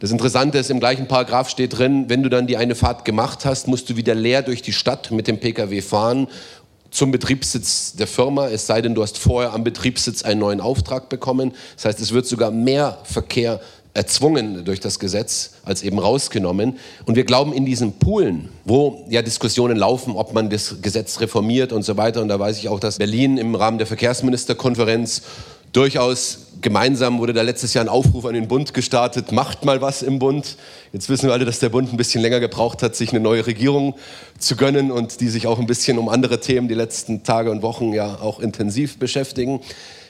Das 0.00 0.10
Interessante 0.10 0.58
ist, 0.58 0.70
im 0.70 0.80
gleichen 0.80 1.08
Paragraph 1.08 1.48
steht 1.48 1.78
drin, 1.78 2.10
wenn 2.10 2.22
du 2.22 2.28
dann 2.28 2.46
die 2.46 2.58
eine 2.58 2.74
Fahrt 2.74 3.06
gemacht 3.06 3.46
hast, 3.46 3.68
musst 3.68 3.88
du 3.88 3.96
wieder 3.96 4.14
leer 4.14 4.42
durch 4.42 4.60
die 4.60 4.74
Stadt 4.74 5.10
mit 5.10 5.26
dem 5.26 5.40
Pkw 5.40 5.80
fahren 5.80 6.28
zum 6.90 7.10
Betriebssitz 7.10 7.94
der 7.94 8.06
Firma, 8.06 8.48
es 8.48 8.66
sei 8.66 8.80
denn, 8.82 8.94
du 8.94 9.02
hast 9.02 9.18
vorher 9.18 9.52
am 9.52 9.64
Betriebssitz 9.64 10.22
einen 10.22 10.40
neuen 10.40 10.60
Auftrag 10.60 11.08
bekommen. 11.08 11.52
Das 11.74 11.86
heißt, 11.86 12.00
es 12.00 12.12
wird 12.12 12.26
sogar 12.26 12.50
mehr 12.50 12.98
Verkehr 13.04 13.60
erzwungen 13.96 14.64
durch 14.64 14.78
das 14.78 14.98
Gesetz 14.98 15.52
als 15.64 15.82
eben 15.82 15.98
rausgenommen. 15.98 16.78
Und 17.06 17.16
wir 17.16 17.24
glauben 17.24 17.52
in 17.52 17.64
diesen 17.64 17.94
Poolen, 17.94 18.50
wo 18.64 19.04
ja 19.08 19.22
Diskussionen 19.22 19.76
laufen, 19.76 20.14
ob 20.14 20.34
man 20.34 20.50
das 20.50 20.76
Gesetz 20.82 21.20
reformiert 21.20 21.72
und 21.72 21.82
so 21.82 21.96
weiter. 21.96 22.20
Und 22.20 22.28
da 22.28 22.38
weiß 22.38 22.58
ich 22.58 22.68
auch, 22.68 22.78
dass 22.78 22.98
Berlin 22.98 23.38
im 23.38 23.54
Rahmen 23.54 23.78
der 23.78 23.86
Verkehrsministerkonferenz 23.86 25.22
durchaus 25.72 26.45
gemeinsam 26.66 27.20
wurde 27.20 27.32
da 27.32 27.42
letztes 27.42 27.74
Jahr 27.74 27.84
ein 27.84 27.88
Aufruf 27.88 28.24
an 28.24 28.34
den 28.34 28.48
Bund 28.48 28.74
gestartet, 28.74 29.30
macht 29.30 29.64
mal 29.64 29.80
was 29.82 30.02
im 30.02 30.18
Bund. 30.18 30.56
Jetzt 30.92 31.08
wissen 31.08 31.28
wir 31.28 31.32
alle, 31.32 31.44
dass 31.44 31.60
der 31.60 31.68
Bund 31.68 31.92
ein 31.92 31.96
bisschen 31.96 32.20
länger 32.20 32.40
gebraucht 32.40 32.82
hat, 32.82 32.96
sich 32.96 33.10
eine 33.10 33.20
neue 33.20 33.46
Regierung 33.46 33.94
zu 34.40 34.56
gönnen 34.56 34.90
und 34.90 35.20
die 35.20 35.28
sich 35.28 35.46
auch 35.46 35.60
ein 35.60 35.66
bisschen 35.66 35.96
um 35.96 36.08
andere 36.08 36.40
Themen 36.40 36.66
die 36.66 36.74
letzten 36.74 37.22
Tage 37.22 37.52
und 37.52 37.62
Wochen 37.62 37.92
ja 37.92 38.18
auch 38.20 38.40
intensiv 38.40 38.98
beschäftigen. 38.98 39.60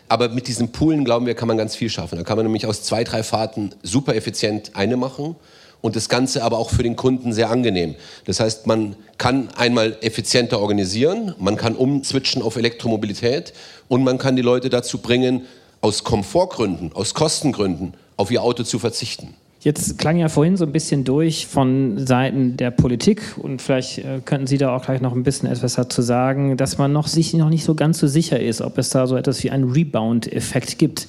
Aber 0.09 0.31
mit 0.31 0.49
diesen 0.49 0.73
Poolen, 0.73 1.05
glauben 1.05 1.27
wir, 1.27 1.35
kann 1.35 1.47
man 1.47 1.59
ganz 1.59 1.77
viel 1.77 1.91
schaffen. 1.91 2.17
Da 2.17 2.25
kann 2.25 2.39
man 2.39 2.47
nämlich 2.47 2.65
aus 2.65 2.83
zwei, 2.83 3.05
drei 3.05 3.23
Fahrten 3.23 3.75
super 3.83 4.15
effizient 4.15 4.71
eine 4.73 4.97
machen 4.97 5.37
und 5.83 5.95
das 5.95 6.09
Ganze 6.09 6.43
aber 6.43 6.57
auch 6.57 6.71
für 6.71 6.83
den 6.83 6.97
Kunden 6.97 7.35
sehr 7.35 7.51
angenehm. 7.51 7.97
Das 8.25 8.41
heißt, 8.41 8.67
man 8.67 8.97
kann 9.19 9.51
einmal 9.59 9.99
effizienter 10.01 10.61
organisieren, 10.61 11.35
man 11.39 11.57
kann 11.59 11.77
umswitchen 11.77 12.41
auf 12.41 12.57
Elektromobilität 12.57 13.53
und 13.89 14.05
man 14.05 14.17
kann 14.17 14.37
die 14.37 14.43
Leute 14.43 14.71
dazu 14.71 15.03
bringen, 15.03 15.43
aus 15.87 16.03
Komfortgründen, 16.03 16.91
aus 16.95 17.15
Kostengründen 17.15 17.95
auf 18.17 18.33
ihr 18.33 18.43
Auto 18.43 18.65
zu 18.65 18.81
verzichten. 18.81 19.35
Jetzt 19.61 19.99
klang 19.99 20.17
ja 20.17 20.29
vorhin 20.29 20.57
so 20.57 20.65
ein 20.65 20.73
bisschen 20.73 21.05
durch 21.05 21.47
von 21.47 22.05
Seiten 22.05 22.57
der 22.57 22.73
Politik 22.73 23.37
und 23.41 23.63
vielleicht 23.63 23.99
äh, 23.99 24.21
könnten 24.25 24.49
Sie 24.49 24.59
da 24.59 24.75
auch 24.75 24.85
gleich 24.85 25.01
noch 25.01 25.13
ein 25.13 25.23
bisschen 25.23 25.49
etwas 25.49 25.75
dazu 25.75 26.03
sagen, 26.03 26.57
dass 26.57 26.77
man 26.77 26.93
noch 26.93 27.07
sich 27.07 27.35
noch 27.35 27.51
nicht 27.51 27.63
so 27.63 27.77
ganz 27.77 28.01
so 28.01 28.09
sicher 28.09 28.41
ist, 28.41 28.63
ob 28.63 28.79
es 28.79 28.89
da 28.89 29.07
so 29.07 29.15
etwas 29.17 29.45
wie 29.45 29.53
einen 29.53 29.71
Rebound-Effekt 29.71 30.77
gibt. 30.79 31.07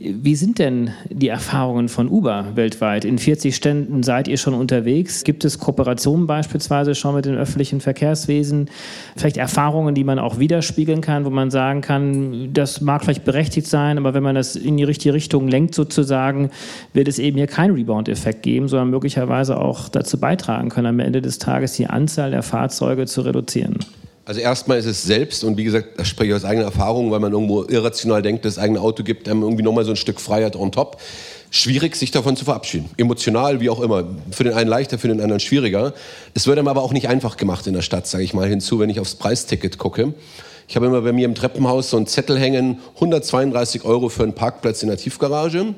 Wie 0.00 0.36
sind 0.36 0.60
denn 0.60 0.92
die 1.10 1.26
Erfahrungen 1.26 1.88
von 1.88 2.08
Uber 2.08 2.52
weltweit? 2.54 3.04
In 3.04 3.18
40 3.18 3.56
Ständen 3.56 4.04
seid 4.04 4.28
ihr 4.28 4.36
schon 4.36 4.54
unterwegs. 4.54 5.24
Gibt 5.24 5.44
es 5.44 5.58
Kooperationen 5.58 6.28
beispielsweise 6.28 6.94
schon 6.94 7.16
mit 7.16 7.24
den 7.24 7.34
öffentlichen 7.34 7.80
Verkehrswesen? 7.80 8.70
Vielleicht 9.16 9.38
Erfahrungen, 9.38 9.96
die 9.96 10.04
man 10.04 10.20
auch 10.20 10.38
widerspiegeln 10.38 11.00
kann, 11.00 11.24
wo 11.24 11.30
man 11.30 11.50
sagen 11.50 11.80
kann, 11.80 12.50
das 12.52 12.80
mag 12.80 13.02
vielleicht 13.02 13.24
berechtigt 13.24 13.66
sein, 13.66 13.98
aber 13.98 14.14
wenn 14.14 14.22
man 14.22 14.36
das 14.36 14.54
in 14.54 14.76
die 14.76 14.84
richtige 14.84 15.14
Richtung 15.14 15.48
lenkt 15.48 15.74
sozusagen, 15.74 16.50
wird 16.92 17.08
es 17.08 17.18
eben 17.18 17.36
hier 17.36 17.48
keinen 17.48 17.74
Rebound-Effekt 17.74 18.44
geben, 18.44 18.68
sondern 18.68 18.90
möglicherweise 18.90 19.60
auch 19.60 19.88
dazu 19.88 20.20
beitragen 20.20 20.68
können, 20.68 20.86
am 20.86 21.00
Ende 21.00 21.22
des 21.22 21.40
Tages 21.40 21.72
die 21.72 21.88
Anzahl 21.88 22.30
der 22.30 22.44
Fahrzeuge 22.44 23.06
zu 23.06 23.22
reduzieren. 23.22 23.80
Also 24.28 24.42
erstmal 24.42 24.76
ist 24.76 24.84
es 24.84 25.04
selbst, 25.04 25.42
und 25.42 25.56
wie 25.56 25.64
gesagt, 25.64 25.98
das 25.98 26.06
spreche 26.06 26.32
ich 26.32 26.36
aus 26.36 26.44
eigener 26.44 26.66
Erfahrung, 26.66 27.10
weil 27.10 27.18
man 27.18 27.32
irgendwo 27.32 27.62
irrational 27.62 28.20
denkt, 28.20 28.44
das 28.44 28.58
eigene 28.58 28.78
Auto 28.78 29.02
gibt 29.02 29.26
einem 29.26 29.40
irgendwie 29.40 29.62
nochmal 29.62 29.86
so 29.86 29.90
ein 29.92 29.96
Stück 29.96 30.20
Freiheit 30.20 30.54
on 30.54 30.70
top. 30.70 31.00
Schwierig, 31.50 31.96
sich 31.96 32.10
davon 32.10 32.36
zu 32.36 32.44
verabschieden. 32.44 32.90
Emotional, 32.98 33.60
wie 33.60 33.70
auch 33.70 33.80
immer. 33.80 34.04
Für 34.30 34.44
den 34.44 34.52
einen 34.52 34.68
leichter, 34.68 34.98
für 34.98 35.08
den 35.08 35.22
anderen 35.22 35.40
schwieriger. 35.40 35.94
Es 36.34 36.46
wird 36.46 36.58
einem 36.58 36.68
aber 36.68 36.82
auch 36.82 36.92
nicht 36.92 37.08
einfach 37.08 37.38
gemacht 37.38 37.66
in 37.66 37.72
der 37.72 37.80
Stadt, 37.80 38.06
sage 38.06 38.22
ich 38.22 38.34
mal 38.34 38.46
hinzu, 38.46 38.78
wenn 38.80 38.90
ich 38.90 39.00
aufs 39.00 39.14
Preisticket 39.14 39.78
gucke. 39.78 40.12
Ich 40.68 40.76
habe 40.76 40.84
immer 40.84 41.00
bei 41.00 41.14
mir 41.14 41.24
im 41.24 41.34
Treppenhaus 41.34 41.88
so 41.88 41.96
einen 41.96 42.06
Zettel 42.06 42.38
hängen, 42.38 42.80
132 42.96 43.86
Euro 43.86 44.10
für 44.10 44.24
einen 44.24 44.34
Parkplatz 44.34 44.82
in 44.82 44.90
der 44.90 44.98
Tiefgarage. 44.98 45.74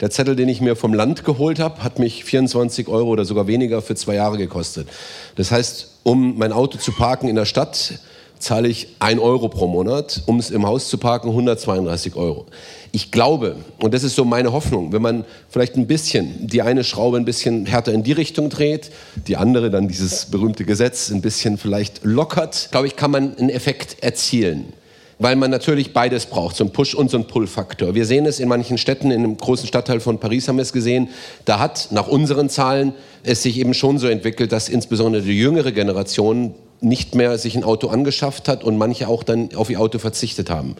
Der 0.00 0.10
Zettel, 0.10 0.34
den 0.34 0.48
ich 0.48 0.60
mir 0.60 0.74
vom 0.74 0.92
Land 0.92 1.24
geholt 1.24 1.60
habe, 1.60 1.84
hat 1.84 2.00
mich 2.00 2.24
24 2.24 2.88
Euro 2.88 3.10
oder 3.10 3.24
sogar 3.24 3.46
weniger 3.46 3.80
für 3.80 3.94
zwei 3.94 4.16
Jahre 4.16 4.38
gekostet. 4.38 4.88
Das 5.36 5.52
heißt, 5.52 5.92
um 6.06 6.38
mein 6.38 6.52
Auto 6.52 6.78
zu 6.78 6.92
parken 6.92 7.28
in 7.28 7.34
der 7.34 7.46
Stadt, 7.46 7.94
zahle 8.38 8.68
ich 8.68 8.94
1 9.00 9.20
Euro 9.20 9.48
pro 9.48 9.66
Monat, 9.66 10.22
um 10.26 10.38
es 10.38 10.52
im 10.52 10.64
Haus 10.64 10.88
zu 10.88 10.98
parken, 10.98 11.30
132 11.30 12.14
Euro. 12.14 12.46
Ich 12.92 13.10
glaube, 13.10 13.56
und 13.80 13.92
das 13.92 14.04
ist 14.04 14.14
so 14.14 14.24
meine 14.24 14.52
Hoffnung, 14.52 14.92
wenn 14.92 15.02
man 15.02 15.24
vielleicht 15.48 15.74
ein 15.74 15.88
bisschen 15.88 16.46
die 16.46 16.62
eine 16.62 16.84
Schraube 16.84 17.16
ein 17.16 17.24
bisschen 17.24 17.66
härter 17.66 17.92
in 17.92 18.04
die 18.04 18.12
Richtung 18.12 18.50
dreht, 18.50 18.92
die 19.26 19.36
andere 19.36 19.68
dann 19.68 19.88
dieses 19.88 20.26
berühmte 20.26 20.64
Gesetz 20.64 21.10
ein 21.10 21.22
bisschen 21.22 21.58
vielleicht 21.58 22.04
lockert, 22.04 22.68
glaube 22.70 22.86
ich, 22.86 22.94
kann 22.94 23.10
man 23.10 23.36
einen 23.36 23.50
Effekt 23.50 23.96
erzielen 24.00 24.72
weil 25.18 25.36
man 25.36 25.50
natürlich 25.50 25.92
beides 25.92 26.26
braucht, 26.26 26.56
so 26.56 26.64
ein 26.64 26.70
Push- 26.70 26.94
und 26.94 27.10
so 27.10 27.16
ein 27.16 27.26
Pull-Faktor. 27.26 27.94
Wir 27.94 28.04
sehen 28.04 28.26
es 28.26 28.38
in 28.38 28.48
manchen 28.48 28.78
Städten, 28.78 29.10
in 29.10 29.24
einem 29.24 29.36
großen 29.36 29.66
Stadtteil 29.66 30.00
von 30.00 30.18
Paris 30.18 30.48
haben 30.48 30.56
wir 30.56 30.62
es 30.62 30.72
gesehen, 30.72 31.08
da 31.44 31.58
hat 31.58 31.88
nach 31.90 32.06
unseren 32.06 32.48
Zahlen 32.48 32.92
es 33.22 33.42
sich 33.42 33.58
eben 33.58 33.74
schon 33.74 33.98
so 33.98 34.08
entwickelt, 34.08 34.52
dass 34.52 34.68
insbesondere 34.68 35.22
die 35.22 35.38
jüngere 35.38 35.72
Generation 35.72 36.54
nicht 36.80 37.14
mehr 37.14 37.38
sich 37.38 37.56
ein 37.56 37.64
Auto 37.64 37.88
angeschafft 37.88 38.48
hat 38.48 38.62
und 38.62 38.76
manche 38.76 39.08
auch 39.08 39.22
dann 39.22 39.54
auf 39.54 39.70
ihr 39.70 39.80
Auto 39.80 39.98
verzichtet 39.98 40.50
haben. 40.50 40.76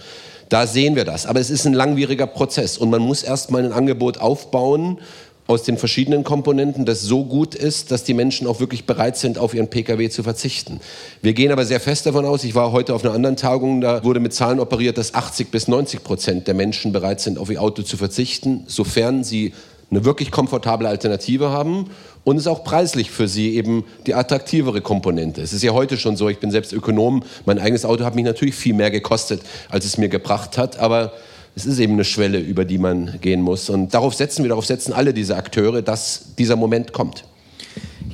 Da 0.49 0.67
sehen 0.67 0.95
wir 0.95 1.05
das. 1.05 1.27
Aber 1.27 1.41
es 1.41 1.51
ist 1.51 1.67
ein 1.67 1.75
langwieriger 1.75 2.27
Prozess 2.27 2.79
und 2.79 2.91
man 2.91 3.03
muss 3.03 3.23
erst 3.23 3.51
mal 3.51 3.65
ein 3.65 3.73
Angebot 3.73 4.19
aufbauen 4.19 4.99
aus 5.47 5.63
den 5.63 5.79
verschiedenen 5.79 6.25
Komponenten, 6.25 6.85
das 6.85 7.03
so 7.03 7.25
gut 7.25 7.55
ist, 7.55 7.91
dass 7.91 8.05
die 8.05 8.15
Menschen 8.15 8.47
auch 8.47 8.61
wirklich 8.61 8.85
bereit 8.85 9.17
sind, 9.17 9.39
auf 9.39 9.55
ihren 9.55 9.69
Pkw 9.69 10.09
zu 10.09 10.23
verzichten. 10.23 10.81
Wir 11.23 11.35
gehen 11.35 11.53
aber 11.53 11.65
sehr 11.65 11.81
fest 11.81 12.07
davon 12.07 12.25
aus, 12.25 12.45
ich 12.45 12.55
war 12.55 12.73
heute 12.73 12.95
auf 12.95 13.05
einer 13.05 13.15
anderen 13.15 13.37
Tagung, 13.37 13.81
da 13.81 14.03
wurde 14.03 14.21
mit 14.21 14.35
Zahlen 14.35 14.59
operiert, 14.59 14.99
dass 14.99 15.15
80 15.15 15.51
bis 15.51 15.69
90 15.69 16.03
Prozent 16.03 16.47
der 16.49 16.55
Menschen 16.55 16.93
bereit 16.93 17.21
sind, 17.21 17.39
auf 17.39 17.51
ihr 17.51 17.63
Auto 17.63 17.83
zu 17.83 17.97
verzichten, 17.97 18.65
sofern 18.67 19.23
sie 19.23 19.53
eine 19.91 20.05
wirklich 20.05 20.33
komfortable 20.33 20.89
Alternative 20.89 21.51
haben 21.51 21.91
und 22.25 22.37
es 22.39 22.49
auch 22.49 22.65
preislich 22.65 23.13
für 23.13 23.29
sie 23.29 23.55
eben 23.55 23.85
die 24.07 24.15
attraktivere 24.15 24.81
Komponente. 24.81 25.43
Es 25.43 25.53
ist 25.53 25.63
ja 25.63 25.73
heute 25.73 25.97
schon 25.97 26.17
so, 26.17 26.29
ich 26.29 26.41
bin 26.41 26.51
selbst 26.51 26.73
Ökonom, 26.73 27.23
mein 27.45 27.61
eigenes 27.61 27.85
Auto 27.85 28.05
hat 28.05 28.17
mich 28.17 28.25
natürlich 28.25 28.57
viel 28.57 28.75
mehr 28.75 28.91
gekostet, 28.91 29.43
als 29.69 29.85
es 29.85 29.97
mir 29.97 30.09
gebracht 30.09 30.59
hat, 30.59 30.81
aber 30.81 31.13
es 31.57 31.65
ist 31.65 31.79
eben 31.79 31.95
eine 31.95 32.05
Schwelle, 32.05 32.39
über 32.39 32.67
die 32.67 32.77
man 32.77 33.19
gehen 33.23 33.41
muss. 33.41 33.71
Und 33.71 33.95
darauf 33.95 34.15
setzen 34.15 34.45
wir, 34.45 34.51
darauf 34.51 34.67
setzen 34.67 34.93
alle 34.93 35.15
diese 35.15 35.37
Akteure, 35.37 35.81
dass 35.81 36.35
dieser 36.39 36.55
Moment 36.55 36.93
kommt. 36.93 37.25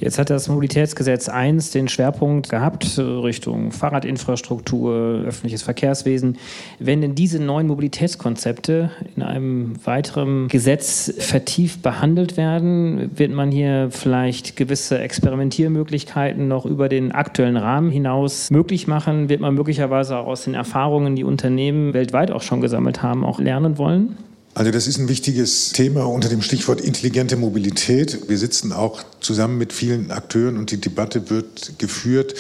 Jetzt 0.02 0.18
hat 0.18 0.30
das 0.30 0.48
Mobilitätsgesetz 0.48 1.28
1 1.28 1.70
den 1.70 1.86
Schwerpunkt 1.86 2.48
gehabt 2.48 2.98
Richtung 2.98 3.70
Fahrradinfrastruktur, 3.70 5.22
öffentliches 5.24 5.62
Verkehrswesen. 5.62 6.38
Wenn 6.80 7.00
denn 7.02 7.14
diese 7.14 7.40
neuen 7.40 7.68
Mobilitätskonzepte 7.68 8.90
in 9.14 9.22
einem 9.22 9.74
weiteren 9.84 10.48
Gesetz 10.48 11.14
vertieft 11.18 11.82
behandelt 11.82 12.36
werden, 12.36 13.12
wird 13.16 13.30
man 13.30 13.52
hier 13.52 13.90
vielleicht 13.92 14.56
gewisse 14.56 14.98
Experimentiermöglichkeiten 14.98 16.48
noch 16.48 16.66
über 16.66 16.88
den 16.88 17.12
aktuellen 17.12 17.56
Rahmen 17.56 17.92
hinaus 17.92 18.50
möglich 18.50 18.88
machen? 18.88 19.28
Wird 19.28 19.40
man 19.40 19.54
möglicherweise 19.54 20.16
auch 20.16 20.26
aus 20.26 20.42
den 20.42 20.54
Erfahrungen, 20.54 21.14
die 21.14 21.22
Unternehmen 21.22 21.94
weltweit 21.94 22.32
auch 22.32 22.42
schon 22.42 22.60
gesammelt 22.60 23.04
haben, 23.04 23.24
auch 23.24 23.38
lernen 23.38 23.78
wollen? 23.78 24.16
Also 24.54 24.70
das 24.70 24.86
ist 24.86 24.98
ein 24.98 25.08
wichtiges 25.08 25.70
Thema 25.70 26.04
unter 26.04 26.28
dem 26.28 26.42
Stichwort 26.42 26.80
intelligente 26.80 27.36
Mobilität. 27.36 28.28
Wir 28.28 28.36
sitzen 28.36 28.72
auch 28.72 29.02
zusammen 29.20 29.56
mit 29.56 29.72
vielen 29.72 30.10
Akteuren 30.10 30.58
und 30.58 30.70
die 30.70 30.80
Debatte 30.80 31.30
wird 31.30 31.78
geführt, 31.78 32.34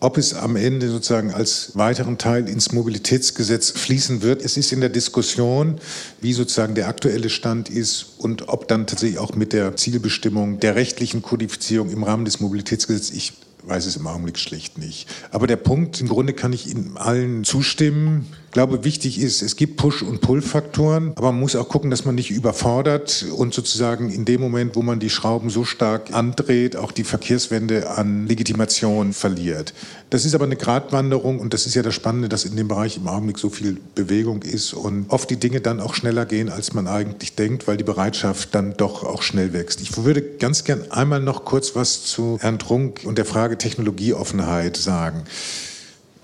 ob 0.00 0.16
es 0.16 0.32
am 0.32 0.56
Ende 0.56 0.88
sozusagen 0.88 1.30
als 1.30 1.76
weiteren 1.76 2.16
Teil 2.16 2.48
ins 2.48 2.72
Mobilitätsgesetz 2.72 3.70
fließen 3.70 4.22
wird. 4.22 4.42
Es 4.42 4.56
ist 4.56 4.72
in 4.72 4.80
der 4.80 4.88
Diskussion, 4.88 5.78
wie 6.22 6.32
sozusagen 6.32 6.74
der 6.74 6.88
aktuelle 6.88 7.28
Stand 7.28 7.68
ist 7.68 8.14
und 8.16 8.48
ob 8.48 8.66
dann 8.66 8.86
tatsächlich 8.86 9.18
auch 9.18 9.34
mit 9.34 9.52
der 9.52 9.76
Zielbestimmung 9.76 10.58
der 10.58 10.74
rechtlichen 10.74 11.20
Kodifizierung 11.20 11.90
im 11.90 12.02
Rahmen 12.02 12.24
des 12.24 12.40
Mobilitätsgesetzes, 12.40 13.14
ich 13.14 13.34
weiß 13.64 13.84
es 13.84 13.96
im 13.96 14.06
Augenblick 14.06 14.38
schlicht 14.38 14.78
nicht. 14.78 15.06
Aber 15.30 15.46
der 15.46 15.56
Punkt, 15.56 16.00
im 16.00 16.08
Grunde 16.08 16.32
kann 16.32 16.54
ich 16.54 16.66
Ihnen 16.66 16.96
allen 16.96 17.44
zustimmen. 17.44 18.26
Ich 18.52 18.54
glaube, 18.54 18.84
wichtig 18.84 19.18
ist, 19.18 19.40
es 19.40 19.56
gibt 19.56 19.78
Push- 19.78 20.02
und 20.02 20.20
Pull-Faktoren, 20.20 21.12
aber 21.16 21.32
man 21.32 21.40
muss 21.40 21.56
auch 21.56 21.70
gucken, 21.70 21.90
dass 21.90 22.04
man 22.04 22.14
nicht 22.14 22.30
überfordert 22.30 23.24
und 23.34 23.54
sozusagen 23.54 24.10
in 24.10 24.26
dem 24.26 24.42
Moment, 24.42 24.76
wo 24.76 24.82
man 24.82 25.00
die 25.00 25.08
Schrauben 25.08 25.48
so 25.48 25.64
stark 25.64 26.12
andreht, 26.12 26.76
auch 26.76 26.92
die 26.92 27.04
Verkehrswende 27.04 27.88
an 27.88 28.26
Legitimation 28.26 29.14
verliert. 29.14 29.72
Das 30.10 30.26
ist 30.26 30.34
aber 30.34 30.44
eine 30.44 30.56
Gratwanderung 30.56 31.40
und 31.40 31.54
das 31.54 31.64
ist 31.64 31.74
ja 31.74 31.82
das 31.82 31.94
Spannende, 31.94 32.28
dass 32.28 32.44
in 32.44 32.54
dem 32.54 32.68
Bereich 32.68 32.98
im 32.98 33.08
Augenblick 33.08 33.38
so 33.38 33.48
viel 33.48 33.78
Bewegung 33.94 34.42
ist 34.42 34.74
und 34.74 35.06
oft 35.08 35.30
die 35.30 35.36
Dinge 35.36 35.62
dann 35.62 35.80
auch 35.80 35.94
schneller 35.94 36.26
gehen, 36.26 36.50
als 36.50 36.74
man 36.74 36.86
eigentlich 36.88 37.34
denkt, 37.34 37.66
weil 37.66 37.78
die 37.78 37.84
Bereitschaft 37.84 38.54
dann 38.54 38.76
doch 38.76 39.02
auch 39.02 39.22
schnell 39.22 39.54
wächst. 39.54 39.80
Ich 39.80 39.96
würde 39.96 40.20
ganz 40.20 40.64
gern 40.64 40.90
einmal 40.90 41.20
noch 41.20 41.46
kurz 41.46 41.74
was 41.74 42.04
zu 42.04 42.36
Herrn 42.42 42.58
Trunk 42.58 43.00
und 43.04 43.16
der 43.16 43.24
Frage 43.24 43.56
Technologieoffenheit 43.56 44.76
sagen 44.76 45.22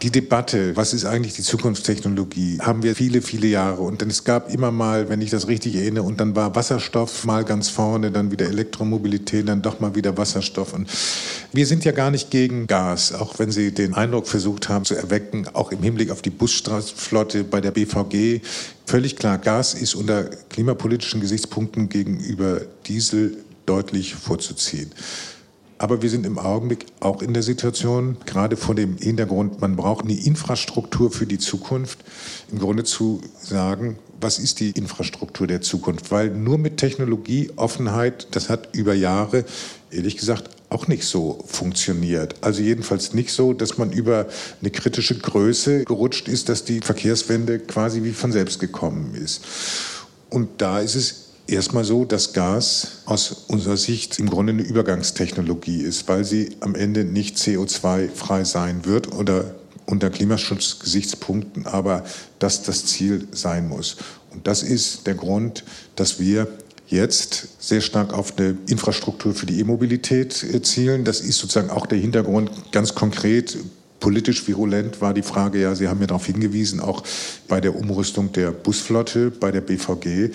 die 0.02 0.10
Debatte, 0.10 0.76
was 0.76 0.94
ist 0.94 1.04
eigentlich 1.04 1.34
die 1.34 1.42
Zukunftstechnologie, 1.42 2.60
haben 2.60 2.84
wir 2.84 2.94
viele, 2.94 3.20
viele 3.20 3.48
Jahre. 3.48 3.82
Und 3.82 4.00
es 4.02 4.22
gab 4.22 4.52
immer 4.52 4.70
mal, 4.70 5.08
wenn 5.08 5.20
ich 5.20 5.30
das 5.30 5.48
richtig 5.48 5.74
erinnere, 5.74 6.04
und 6.04 6.20
dann 6.20 6.36
war 6.36 6.54
Wasserstoff 6.54 7.24
mal 7.24 7.44
ganz 7.44 7.68
vorne, 7.68 8.12
dann 8.12 8.30
wieder 8.30 8.46
Elektromobilität, 8.46 9.48
dann 9.48 9.60
doch 9.60 9.80
mal 9.80 9.96
wieder 9.96 10.16
Wasserstoff. 10.16 10.72
Und 10.72 10.88
wir 11.52 11.66
sind 11.66 11.84
ja 11.84 11.90
gar 11.90 12.12
nicht 12.12 12.30
gegen 12.30 12.68
Gas, 12.68 13.12
auch 13.12 13.40
wenn 13.40 13.50
Sie 13.50 13.72
den 13.72 13.94
Eindruck 13.94 14.28
versucht 14.28 14.68
haben 14.68 14.84
zu 14.84 14.94
erwecken, 14.94 15.48
auch 15.52 15.72
im 15.72 15.82
Hinblick 15.82 16.12
auf 16.12 16.22
die 16.22 16.30
Busstraßenflotte 16.30 17.42
bei 17.42 17.60
der 17.60 17.72
BVG. 17.72 18.40
Völlig 18.86 19.16
klar, 19.16 19.38
Gas 19.38 19.74
ist 19.74 19.96
unter 19.96 20.24
klimapolitischen 20.48 21.20
Gesichtspunkten 21.20 21.88
gegenüber 21.88 22.60
Diesel 22.86 23.36
deutlich 23.66 24.14
vorzuziehen. 24.14 24.92
Aber 25.78 26.02
wir 26.02 26.10
sind 26.10 26.26
im 26.26 26.38
Augenblick 26.38 26.86
auch 26.98 27.22
in 27.22 27.32
der 27.32 27.44
Situation, 27.44 28.16
gerade 28.26 28.56
vor 28.56 28.74
dem 28.74 28.96
Hintergrund, 28.96 29.60
man 29.60 29.76
braucht 29.76 30.04
eine 30.04 30.14
Infrastruktur 30.14 31.12
für 31.12 31.26
die 31.26 31.38
Zukunft, 31.38 32.00
im 32.50 32.58
Grunde 32.58 32.82
zu 32.82 33.20
sagen, 33.40 33.96
was 34.20 34.40
ist 34.40 34.58
die 34.58 34.70
Infrastruktur 34.70 35.46
der 35.46 35.60
Zukunft? 35.60 36.10
Weil 36.10 36.30
nur 36.30 36.58
mit 36.58 36.78
Technologieoffenheit, 36.78 38.26
das 38.32 38.48
hat 38.48 38.74
über 38.74 38.92
Jahre, 38.94 39.44
ehrlich 39.92 40.16
gesagt, 40.16 40.50
auch 40.70 40.88
nicht 40.88 41.04
so 41.04 41.42
funktioniert. 41.46 42.34
Also 42.40 42.60
jedenfalls 42.60 43.14
nicht 43.14 43.32
so, 43.32 43.52
dass 43.52 43.78
man 43.78 43.92
über 43.92 44.26
eine 44.60 44.70
kritische 44.70 45.16
Größe 45.16 45.84
gerutscht 45.84 46.28
ist, 46.28 46.48
dass 46.48 46.64
die 46.64 46.80
Verkehrswende 46.80 47.60
quasi 47.60 48.02
wie 48.02 48.12
von 48.12 48.32
selbst 48.32 48.58
gekommen 48.58 49.14
ist. 49.14 49.44
Und 50.28 50.48
da 50.58 50.80
ist 50.80 50.94
es 50.94 51.27
erstmal 51.48 51.84
so, 51.84 52.04
dass 52.04 52.32
Gas 52.32 53.02
aus 53.06 53.44
unserer 53.48 53.76
Sicht 53.76 54.18
im 54.18 54.28
Grunde 54.30 54.52
eine 54.52 54.62
Übergangstechnologie 54.62 55.82
ist, 55.82 56.06
weil 56.08 56.24
sie 56.24 56.56
am 56.60 56.74
Ende 56.74 57.04
nicht 57.04 57.36
CO2-frei 57.36 58.44
sein 58.44 58.84
wird 58.84 59.12
oder 59.12 59.54
unter 59.86 60.10
Klimaschutzgesichtspunkten, 60.10 61.66
aber 61.66 62.04
dass 62.38 62.62
das 62.62 62.84
Ziel 62.84 63.26
sein 63.32 63.68
muss. 63.68 63.96
Und 64.30 64.46
das 64.46 64.62
ist 64.62 65.06
der 65.06 65.14
Grund, 65.14 65.64
dass 65.96 66.20
wir 66.20 66.46
jetzt 66.88 67.48
sehr 67.58 67.80
stark 67.80 68.12
auf 68.12 68.38
eine 68.38 68.56
Infrastruktur 68.68 69.34
für 69.34 69.46
die 69.46 69.60
E-Mobilität 69.60 70.42
äh, 70.42 70.62
zielen. 70.62 71.04
Das 71.04 71.20
ist 71.20 71.38
sozusagen 71.38 71.70
auch 71.70 71.86
der 71.86 71.98
Hintergrund 71.98 72.50
ganz 72.72 72.94
konkret. 72.94 73.56
Politisch 74.00 74.46
virulent 74.46 75.00
war 75.00 75.12
die 75.12 75.22
Frage, 75.22 75.60
ja, 75.60 75.74
Sie 75.74 75.88
haben 75.88 76.00
ja 76.00 76.06
darauf 76.06 76.26
hingewiesen, 76.26 76.78
auch 76.78 77.02
bei 77.48 77.60
der 77.60 77.74
Umrüstung 77.74 78.32
der 78.32 78.52
Busflotte, 78.52 79.30
bei 79.30 79.50
der 79.50 79.60
BVG, 79.60 80.30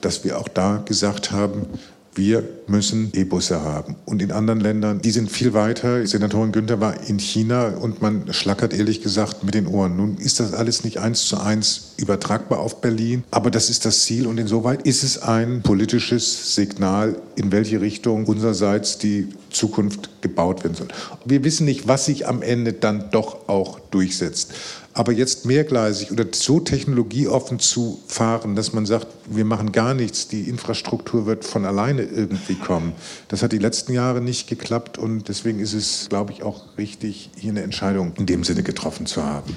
dass 0.00 0.24
wir 0.24 0.38
auch 0.38 0.48
da 0.48 0.82
gesagt 0.84 1.30
haben, 1.30 1.66
wir 2.14 2.42
müssen 2.66 3.12
E-Busse 3.14 3.62
haben. 3.62 3.94
Und 4.04 4.20
in 4.20 4.32
anderen 4.32 4.60
Ländern, 4.60 5.00
die 5.00 5.10
sind 5.10 5.30
viel 5.30 5.54
weiter. 5.54 6.06
Senatorin 6.06 6.52
Günther 6.52 6.80
war 6.80 7.08
in 7.08 7.18
China 7.18 7.68
und 7.68 8.02
man 8.02 8.32
schlackert 8.32 8.72
ehrlich 8.72 9.00
gesagt 9.00 9.44
mit 9.44 9.54
den 9.54 9.66
Ohren. 9.66 9.96
Nun 9.96 10.16
ist 10.16 10.40
das 10.40 10.52
alles 10.52 10.82
nicht 10.82 10.98
eins 10.98 11.26
zu 11.26 11.38
eins 11.38 11.92
übertragbar 11.96 12.58
auf 12.58 12.80
Berlin, 12.80 13.22
aber 13.30 13.50
das 13.50 13.70
ist 13.70 13.84
das 13.84 14.04
Ziel 14.04 14.26
und 14.26 14.38
insoweit 14.38 14.82
ist 14.82 15.04
es 15.04 15.22
ein 15.22 15.62
politisches 15.62 16.54
Signal, 16.54 17.16
in 17.36 17.52
welche 17.52 17.80
Richtung 17.80 18.26
unsererseits 18.26 18.98
die 18.98 19.28
Zukunft 19.50 20.10
gebaut 20.20 20.64
werden 20.64 20.74
soll. 20.74 20.88
Wir 21.24 21.44
wissen 21.44 21.64
nicht, 21.64 21.86
was 21.86 22.06
sich 22.06 22.26
am 22.26 22.42
Ende 22.42 22.72
dann 22.72 23.10
doch 23.10 23.48
auch 23.48 23.78
durchsetzt. 23.90 24.52
Aber 24.92 25.12
jetzt 25.12 25.46
mehrgleisig 25.46 26.10
oder 26.10 26.26
so 26.32 26.58
technologieoffen 26.58 27.60
zu 27.60 28.00
fahren, 28.08 28.56
dass 28.56 28.72
man 28.72 28.86
sagt, 28.86 29.06
wir 29.26 29.44
machen 29.44 29.70
gar 29.70 29.94
nichts, 29.94 30.26
die 30.26 30.42
Infrastruktur 30.42 31.26
wird 31.26 31.44
von 31.44 31.64
alleine 31.64 32.02
irgendwie 32.02 32.56
kommen, 32.56 32.92
das 33.28 33.42
hat 33.42 33.52
die 33.52 33.58
letzten 33.58 33.92
Jahre 33.92 34.20
nicht 34.20 34.48
geklappt 34.48 34.98
und 34.98 35.28
deswegen 35.28 35.60
ist 35.60 35.74
es, 35.74 36.08
glaube 36.08 36.32
ich, 36.32 36.42
auch 36.42 36.76
richtig, 36.76 37.30
hier 37.36 37.50
eine 37.50 37.62
Entscheidung 37.62 38.12
in 38.18 38.26
dem 38.26 38.42
Sinne 38.42 38.64
getroffen 38.64 39.06
zu 39.06 39.24
haben. 39.24 39.56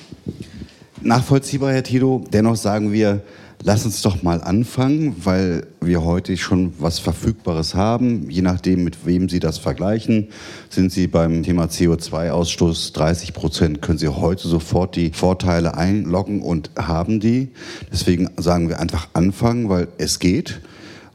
Nachvollziehbar, 1.01 1.73
Herr 1.73 1.83
Tito. 1.83 2.23
Dennoch 2.31 2.55
sagen 2.55 2.93
wir, 2.93 3.21
Lass 3.65 3.85
uns 3.85 4.01
doch 4.01 4.23
mal 4.23 4.41
anfangen, 4.41 5.15
weil 5.23 5.67
wir 5.79 6.03
heute 6.03 6.35
schon 6.35 6.73
was 6.79 6.99
Verfügbares 6.99 7.75
haben. 7.75 8.29
Je 8.29 8.41
nachdem, 8.41 8.83
mit 8.83 9.05
wem 9.05 9.29
Sie 9.29 9.39
das 9.39 9.57
vergleichen, 9.57 10.27
sind 10.69 10.91
Sie 10.91 11.07
beim 11.07 11.43
Thema 11.43 11.67
CO2-Ausstoß 11.67 12.91
30 12.91 13.33
Prozent, 13.33 13.81
können 13.81 13.97
Sie 13.97 14.09
heute 14.09 14.49
sofort 14.49 14.97
die 14.97 15.11
Vorteile 15.11 15.77
einloggen 15.77 16.41
und 16.41 16.71
haben 16.77 17.21
die. 17.21 17.51
Deswegen 17.89 18.29
sagen 18.35 18.67
wir 18.67 18.81
einfach 18.81 19.07
anfangen, 19.13 19.69
weil 19.69 19.87
es 19.97 20.19
geht. 20.19 20.59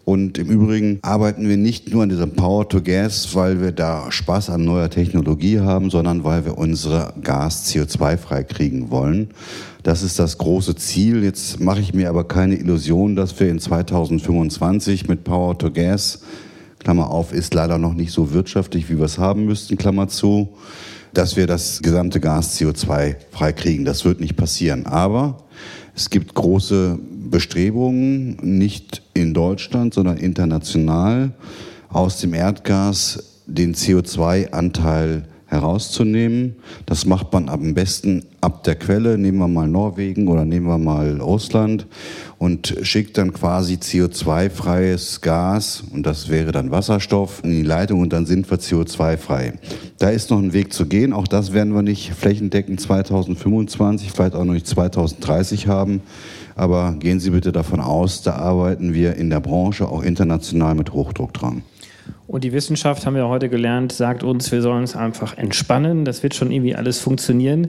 Und 0.09 0.39
im 0.39 0.49
Übrigen 0.49 1.01
arbeiten 1.03 1.47
wir 1.51 1.59
nicht 1.59 1.93
nur 1.93 2.03
an 2.03 2.09
diesem 2.09 2.31
Power 2.31 2.67
to 2.67 2.81
Gas, 2.81 3.35
weil 3.35 3.61
wir 3.61 3.73
da 3.73 4.11
Spaß 4.11 4.49
an 4.49 4.65
neuer 4.65 4.89
Technologie 4.89 5.61
haben, 5.61 5.91
sondern 5.91 6.25
weil 6.25 6.47
wir 6.47 6.57
unsere 6.57 7.13
Gas 7.23 7.71
CO2-frei 7.71 8.45
kriegen 8.45 8.91
wollen. 8.91 9.29
Das 9.83 10.03
ist 10.03 10.19
das 10.19 10.39
große 10.39 10.77
Ziel. 10.77 11.23
Jetzt 11.23 11.61
mache 11.61 11.81
ich 11.81 11.93
mir 11.93 12.09
aber 12.09 12.27
keine 12.27 12.57
Illusion, 12.57 13.17
dass 13.17 13.39
wir 13.39 13.51
in 13.51 13.59
2025 13.59 15.09
mit 15.09 15.25
Power 15.25 15.59
to 15.59 15.71
Gas, 15.71 16.23
Klammer 16.79 17.11
auf, 17.11 17.35
ist 17.35 17.53
leider 17.53 17.77
noch 17.77 17.93
nicht 17.93 18.13
so 18.13 18.33
wirtschaftlich, 18.33 18.89
wie 18.89 18.97
wir 18.97 19.05
es 19.05 19.19
haben 19.19 19.45
müssten, 19.45 19.77
Klammer 19.77 20.09
zu, 20.09 20.49
dass 21.13 21.37
wir 21.37 21.47
das 21.47 21.83
gesamte 21.83 22.19
Gas 22.19 22.59
CO2 22.59 23.17
frei 23.31 23.53
kriegen. 23.53 23.85
Das 23.85 24.07
wird 24.07 24.21
nicht 24.21 24.37
passieren. 24.37 24.87
Aber 24.87 25.45
es 25.95 26.09
gibt 26.09 26.33
große 26.33 26.99
Bestrebungen, 27.31 28.37
nicht 28.43 29.03
in 29.15 29.35
Deutschland, 29.35 29.95
sondern 29.95 30.17
international, 30.17 31.33
aus 31.89 32.21
dem 32.21 32.35
Erdgas 32.35 33.43
den 33.47 33.75
CO2-Anteil 33.75 35.25
herauszunehmen. 35.49 36.57
Das 36.85 37.07
macht 37.07 37.33
man 37.33 37.49
am 37.49 37.73
besten 37.73 38.25
ab 38.43 38.65
der 38.65 38.75
Quelle. 38.75 39.17
Nehmen 39.17 39.39
wir 39.39 39.49
mal 39.49 39.67
Norwegen 39.67 40.29
oder 40.29 40.45
nehmen 40.45 40.67
wir 40.67 40.77
mal 40.77 41.19
Russland 41.21 41.87
und 42.37 42.77
schickt 42.83 43.17
dann 43.17 43.33
quasi 43.33 43.77
CO2-freies 43.77 45.23
Gas, 45.23 45.83
und 45.91 46.05
das 46.05 46.29
wäre 46.29 46.53
dann 46.53 46.71
Wasserstoff, 46.71 47.41
in 47.43 47.51
die 47.51 47.63
Leitung 47.63 48.01
und 48.01 48.13
dann 48.13 48.27
sind 48.27 48.51
wir 48.51 48.59
CO2-frei. 48.59 49.55
Da 49.99 50.11
ist 50.11 50.31
noch 50.31 50.39
ein 50.39 50.53
Weg 50.53 50.73
zu 50.75 50.85
gehen. 50.85 51.15
Auch 51.15 51.27
das 51.27 51.55
werden 51.55 51.75
wir 51.75 51.83
nicht 51.83 52.13
flächendeckend 52.13 52.81
2025, 52.81 54.13
vielleicht 54.13 54.35
auch 54.35 54.45
noch 54.45 54.53
nicht 54.53 54.67
2030 54.67 55.67
haben. 55.67 56.03
Aber 56.59 56.97
gehen 56.99 57.21
Sie 57.21 57.31
bitte 57.31 57.53
davon 57.53 57.79
aus, 57.79 58.23
da 58.23 58.35
arbeiten 58.35 58.93
wir 58.93 59.15
in 59.15 59.31
der 59.31 59.39
Branche 59.39 59.89
auch 59.89 60.03
international 60.03 60.75
mit 60.75 60.93
Hochdruck 60.93 61.33
dran. 61.33 61.63
Und 62.27 62.43
die 62.43 62.53
Wissenschaft, 62.53 63.07
haben 63.07 63.15
wir 63.15 63.29
heute 63.29 63.49
gelernt, 63.49 63.93
sagt 63.93 64.25
uns, 64.25 64.51
wir 64.51 64.61
sollen 64.61 64.81
uns 64.81 64.97
einfach 64.97 65.39
entspannen. 65.39 66.05
Das 66.05 66.25
wird 66.25 66.35
schon 66.35 66.51
irgendwie 66.51 66.75
alles 66.75 66.99
funktionieren. 66.99 67.69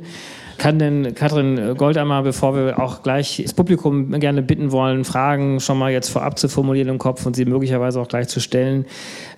Kann 0.60 0.78
denn 0.78 1.16
Katrin 1.16 1.76
Goldammer, 1.78 2.22
bevor 2.22 2.54
wir 2.54 2.80
auch 2.80 3.02
gleich 3.02 3.42
das 3.42 3.54
Publikum 3.54 4.12
gerne 4.20 4.42
bitten 4.42 4.74
wollen, 4.74 5.06
Fragen 5.06 5.62
schon 5.62 5.80
mal 5.80 5.90
jetzt 5.90 6.10
vorab 6.10 6.38
zu 6.38 6.50
formulieren 6.50 6.90
im 6.90 6.98
Kopf 6.98 7.26
und 7.26 7.34
sie 7.34 7.46
möglicherweise 7.46 8.00
auch 8.02 8.10
gleich 8.10 8.28
zu 8.28 8.42
stellen, 8.42 8.86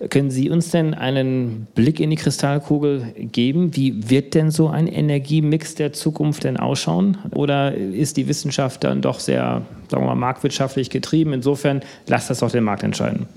können 0.10 0.32
Sie 0.32 0.50
uns 0.50 0.72
denn 0.72 0.96
einen 0.96 1.68
Blick 1.76 2.00
in 2.00 2.10
die 2.10 2.16
Kristallkugel 2.16 3.14
geben? 3.16 3.76
Wie 3.76 4.10
wird 4.10 4.34
denn 4.34 4.50
so 4.50 4.68
ein 4.68 4.88
Energiemix 4.88 5.76
der 5.76 5.94
Zukunft 5.94 6.44
denn 6.44 6.58
ausschauen? 6.58 7.20
Oder 7.36 7.76
ist 7.76 8.18
die 8.18 8.28
Wissenschaft 8.28 8.84
dann 8.84 9.04
doch 9.04 9.20
sehr, 9.20 9.62
sagen 9.90 10.04
wir 10.04 10.08
mal, 10.08 10.16
marktwirtschaftlich 10.16 10.90
getrieben? 10.90 11.34
Insofern 11.34 11.82
lasst 12.08 12.32
das 12.32 12.40
doch 12.40 12.52
den 12.52 12.64
Markt 12.64 12.82
entscheiden. 12.82 13.28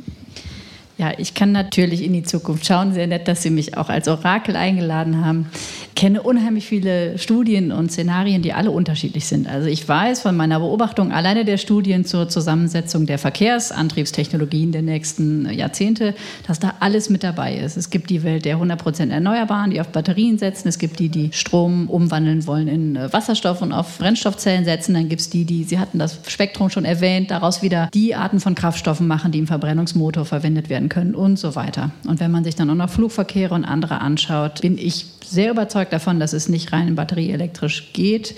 Ja, 0.96 1.12
ich 1.18 1.34
kann 1.34 1.50
natürlich 1.50 2.04
in 2.04 2.12
die 2.12 2.22
Zukunft 2.22 2.66
schauen. 2.66 2.92
Sehr 2.94 3.08
nett, 3.08 3.26
dass 3.26 3.42
Sie 3.42 3.50
mich 3.50 3.76
auch 3.76 3.88
als 3.88 4.06
Orakel 4.06 4.54
eingeladen 4.54 5.24
haben. 5.24 5.50
Ich 5.88 5.94
kenne 5.96 6.22
unheimlich 6.22 6.66
viele 6.66 7.18
Studien 7.18 7.72
und 7.72 7.90
Szenarien, 7.90 8.42
die 8.42 8.52
alle 8.52 8.70
unterschiedlich 8.70 9.26
sind. 9.26 9.48
Also 9.48 9.68
ich 9.68 9.88
weiß 9.88 10.20
von 10.20 10.36
meiner 10.36 10.60
Beobachtung 10.60 11.10
alleine 11.10 11.44
der 11.44 11.56
Studien 11.56 12.04
zur 12.04 12.28
Zusammensetzung 12.28 13.06
der 13.06 13.18
Verkehrsantriebstechnologien 13.18 14.70
der 14.70 14.82
nächsten 14.82 15.50
Jahrzehnte, 15.50 16.14
dass 16.46 16.60
da 16.60 16.74
alles 16.78 17.10
mit 17.10 17.24
dabei 17.24 17.56
ist. 17.56 17.76
Es 17.76 17.90
gibt 17.90 18.08
die 18.10 18.22
Welt 18.22 18.44
der 18.44 18.58
100% 18.58 19.10
Erneuerbaren, 19.10 19.72
die 19.72 19.80
auf 19.80 19.88
Batterien 19.88 20.38
setzen. 20.38 20.68
Es 20.68 20.78
gibt 20.78 21.00
die, 21.00 21.08
die 21.08 21.30
Strom 21.32 21.88
umwandeln 21.88 22.46
wollen 22.46 22.68
in 22.68 22.98
Wasserstoff 23.12 23.62
und 23.62 23.72
auf 23.72 23.98
Brennstoffzellen 23.98 24.64
setzen. 24.64 24.94
Dann 24.94 25.08
gibt 25.08 25.22
es 25.22 25.30
die, 25.30 25.44
die, 25.44 25.64
Sie 25.64 25.80
hatten 25.80 25.98
das 25.98 26.20
Spektrum 26.28 26.70
schon 26.70 26.84
erwähnt, 26.84 27.32
daraus 27.32 27.62
wieder 27.62 27.88
die 27.92 28.14
Arten 28.14 28.38
von 28.38 28.54
Kraftstoffen 28.54 29.08
machen, 29.08 29.32
die 29.32 29.40
im 29.40 29.48
Verbrennungsmotor 29.48 30.24
verwendet 30.24 30.68
werden 30.68 30.83
werden 30.84 30.88
können 30.88 31.14
und 31.14 31.38
so 31.38 31.54
weiter. 31.54 31.90
Und 32.06 32.20
wenn 32.20 32.30
man 32.30 32.44
sich 32.44 32.54
dann 32.54 32.70
auch 32.70 32.74
noch 32.74 32.90
Flugverkehre 32.90 33.54
und 33.54 33.64
andere 33.64 34.00
anschaut, 34.00 34.60
bin 34.60 34.78
ich 34.78 35.06
sehr 35.24 35.50
überzeugt 35.50 35.92
davon, 35.92 36.20
dass 36.20 36.32
es 36.32 36.48
nicht 36.48 36.72
rein 36.72 36.94
batterieelektrisch 36.94 37.92
geht. 37.92 38.34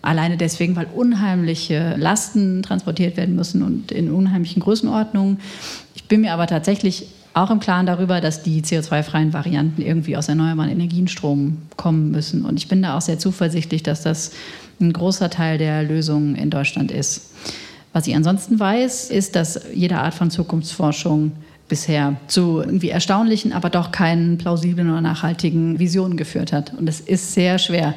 Alleine 0.00 0.36
deswegen, 0.36 0.74
weil 0.74 0.86
unheimliche 0.94 1.94
Lasten 1.96 2.62
transportiert 2.62 3.16
werden 3.16 3.36
müssen 3.36 3.62
und 3.62 3.92
in 3.92 4.10
unheimlichen 4.10 4.60
Größenordnungen. 4.60 5.38
Ich 5.94 6.04
bin 6.04 6.22
mir 6.22 6.32
aber 6.32 6.46
tatsächlich 6.46 7.06
auch 7.34 7.50
im 7.50 7.60
Klaren 7.60 7.86
darüber, 7.86 8.20
dass 8.20 8.42
die 8.42 8.62
CO2-freien 8.62 9.32
Varianten 9.32 9.80
irgendwie 9.80 10.16
aus 10.16 10.28
erneuerbaren 10.28 10.70
Energienstrom 10.70 11.58
kommen 11.76 12.10
müssen. 12.10 12.44
Und 12.44 12.58
ich 12.58 12.68
bin 12.68 12.82
da 12.82 12.96
auch 12.96 13.00
sehr 13.00 13.18
zuversichtlich, 13.18 13.82
dass 13.82 14.02
das 14.02 14.32
ein 14.80 14.92
großer 14.92 15.30
Teil 15.30 15.56
der 15.56 15.82
Lösung 15.82 16.34
in 16.34 16.50
Deutschland 16.50 16.90
ist. 16.90 17.30
Was 17.92 18.06
ich 18.06 18.16
ansonsten 18.16 18.58
weiß, 18.58 19.10
ist, 19.10 19.36
dass 19.36 19.60
jede 19.72 19.98
Art 19.98 20.14
von 20.14 20.30
Zukunftsforschung 20.30 21.32
bisher 21.72 22.16
zu 22.26 22.60
irgendwie 22.60 22.90
erstaunlichen, 22.90 23.54
aber 23.54 23.70
doch 23.70 23.92
keinen 23.92 24.36
plausiblen 24.36 24.90
oder 24.90 25.00
nachhaltigen 25.00 25.78
Visionen 25.78 26.18
geführt 26.18 26.52
hat. 26.52 26.74
Und 26.74 26.86
es 26.86 27.00
ist 27.00 27.32
sehr 27.32 27.58
schwer, 27.58 27.94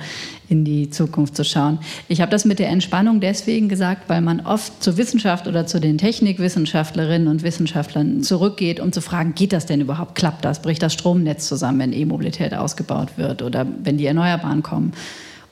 in 0.48 0.64
die 0.64 0.90
Zukunft 0.90 1.36
zu 1.36 1.44
schauen. 1.44 1.80
Ich 2.08 2.22
habe 2.22 2.32
das 2.32 2.46
mit 2.46 2.60
der 2.60 2.70
Entspannung 2.70 3.20
deswegen 3.20 3.68
gesagt, 3.68 4.08
weil 4.08 4.22
man 4.22 4.40
oft 4.40 4.82
zur 4.82 4.96
Wissenschaft 4.96 5.46
oder 5.46 5.68
zu 5.68 5.82
den 5.82 5.98
Technikwissenschaftlerinnen 5.98 7.28
und 7.28 7.44
Wissenschaftlern 7.44 8.24
zurückgeht, 8.24 8.80
um 8.80 8.94
zu 8.94 9.02
fragen, 9.02 9.36
geht 9.36 9.52
das 9.52 9.66
denn 9.66 9.82
überhaupt? 9.82 10.16
Klappt 10.16 10.46
das? 10.46 10.62
Bricht 10.62 10.82
das 10.82 10.94
Stromnetz 10.94 11.46
zusammen, 11.46 11.80
wenn 11.80 11.92
E-Mobilität 11.92 12.54
ausgebaut 12.54 13.18
wird 13.18 13.42
oder 13.42 13.68
wenn 13.84 13.98
die 13.98 14.06
Erneuerbaren 14.06 14.64
kommen? 14.64 14.94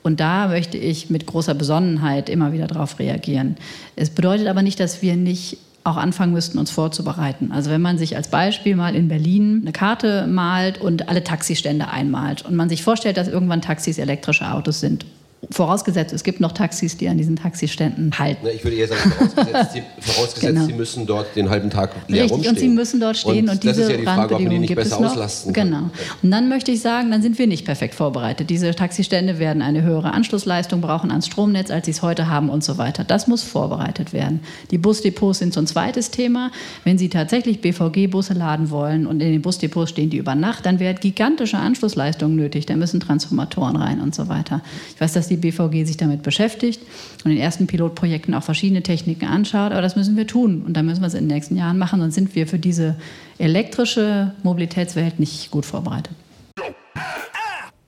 Und 0.02 0.20
da 0.20 0.48
möchte 0.48 0.78
ich 0.78 1.10
mit 1.10 1.26
großer 1.26 1.52
Besonnenheit 1.52 2.30
immer 2.30 2.54
wieder 2.54 2.68
darauf 2.68 2.98
reagieren. 2.98 3.56
Es 3.96 4.08
bedeutet 4.08 4.46
aber 4.46 4.62
nicht, 4.62 4.80
dass 4.80 5.02
wir 5.02 5.14
nicht 5.14 5.58
auch 5.84 5.96
anfangen 5.98 6.32
müssten, 6.32 6.58
uns 6.58 6.70
vorzubereiten. 6.70 7.52
Also 7.52 7.70
wenn 7.70 7.82
man 7.82 7.98
sich 7.98 8.16
als 8.16 8.28
Beispiel 8.28 8.74
mal 8.74 8.96
in 8.96 9.08
Berlin 9.08 9.60
eine 9.62 9.72
Karte 9.72 10.26
malt 10.26 10.80
und 10.80 11.08
alle 11.08 11.22
Taxistände 11.22 11.88
einmalt 11.88 12.44
und 12.44 12.56
man 12.56 12.70
sich 12.70 12.82
vorstellt, 12.82 13.18
dass 13.18 13.28
irgendwann 13.28 13.60
Taxis 13.60 13.98
elektrische 13.98 14.50
Autos 14.50 14.80
sind 14.80 15.04
Vorausgesetzt, 15.50 16.12
es 16.12 16.24
gibt 16.24 16.40
noch 16.40 16.52
Taxis, 16.52 16.96
die 16.96 17.08
an 17.08 17.18
diesen 17.18 17.36
Taxiständen 17.36 18.18
halten. 18.18 18.46
ich 18.54 18.64
würde 18.64 18.76
eher 18.76 18.88
sagen, 18.88 19.10
vorausgesetzt, 19.10 19.72
sie, 19.72 19.82
vorausgesetzt 20.00 20.54
genau. 20.54 20.66
sie 20.66 20.72
müssen 20.72 21.06
dort 21.06 21.36
den 21.36 21.50
halben 21.50 21.70
Tag 21.70 21.90
leer 22.08 22.22
Richtig, 22.22 22.32
rumstehen. 22.32 22.54
und 22.54 22.60
sie 22.60 22.68
müssen 22.68 23.00
dort 23.00 23.16
stehen 23.16 23.48
und, 23.48 23.54
und 23.54 23.64
diese 23.64 23.90
ja 23.90 23.96
die 23.96 24.04
Frage, 24.04 24.36
die 24.36 24.58
nicht 24.58 24.74
besser 24.74 24.98
auslasten 24.98 25.52
kann. 25.52 25.68
Genau. 25.68 25.90
Und 26.22 26.30
dann 26.30 26.48
möchte 26.48 26.70
ich 26.70 26.80
sagen, 26.80 27.10
dann 27.10 27.22
sind 27.22 27.38
wir 27.38 27.46
nicht 27.46 27.64
perfekt 27.64 27.94
vorbereitet. 27.94 28.50
Diese 28.50 28.74
Taxistände 28.74 29.38
werden 29.38 29.62
eine 29.62 29.82
höhere 29.82 30.12
Anschlussleistung 30.12 30.80
brauchen 30.80 31.10
ans 31.10 31.26
Stromnetz, 31.26 31.70
als 31.70 31.86
sie 31.86 31.92
es 31.92 32.02
heute 32.02 32.28
haben 32.28 32.48
und 32.48 32.64
so 32.64 32.78
weiter. 32.78 33.04
Das 33.04 33.26
muss 33.26 33.42
vorbereitet 33.42 34.12
werden. 34.12 34.40
Die 34.70 34.78
Busdepots 34.78 35.38
sind 35.38 35.54
so 35.54 35.60
ein 35.60 35.66
zweites 35.66 36.10
Thema. 36.10 36.50
Wenn 36.84 36.98
Sie 36.98 37.08
tatsächlich 37.08 37.60
BVG-Busse 37.60 38.34
laden 38.34 38.70
wollen 38.70 39.06
und 39.06 39.20
in 39.20 39.32
den 39.32 39.42
Busdepots 39.42 39.90
stehen 39.90 40.10
die 40.10 40.18
über 40.18 40.34
Nacht, 40.34 40.66
dann 40.66 40.78
werden 40.78 40.98
gigantische 41.00 41.58
Anschlussleistungen 41.58 42.36
nötig. 42.36 42.66
Da 42.66 42.76
müssen 42.76 43.00
Transformatoren 43.00 43.76
rein 43.76 44.00
und 44.00 44.14
so 44.14 44.28
weiter. 44.28 44.60
Ich 44.94 45.00
weiß, 45.00 45.12
dass 45.12 45.28
die 45.28 45.33
BVG 45.36 45.84
sich 45.84 45.96
damit 45.96 46.22
beschäftigt 46.22 46.80
und 47.24 47.30
in 47.30 47.38
ersten 47.38 47.66
Pilotprojekten 47.66 48.34
auch 48.34 48.42
verschiedene 48.42 48.82
Techniken 48.82 49.26
anschaut. 49.26 49.72
Aber 49.72 49.82
das 49.82 49.96
müssen 49.96 50.16
wir 50.16 50.26
tun 50.26 50.62
und 50.66 50.76
da 50.76 50.82
müssen 50.82 51.00
wir 51.00 51.06
es 51.06 51.14
in 51.14 51.28
den 51.28 51.34
nächsten 51.34 51.56
Jahren 51.56 51.78
machen, 51.78 52.00
sonst 52.00 52.14
sind 52.14 52.34
wir 52.34 52.46
für 52.46 52.58
diese 52.58 52.96
elektrische 53.38 54.32
Mobilitätswelt 54.42 55.18
nicht 55.18 55.50
gut 55.50 55.66
vorbereitet. 55.66 56.12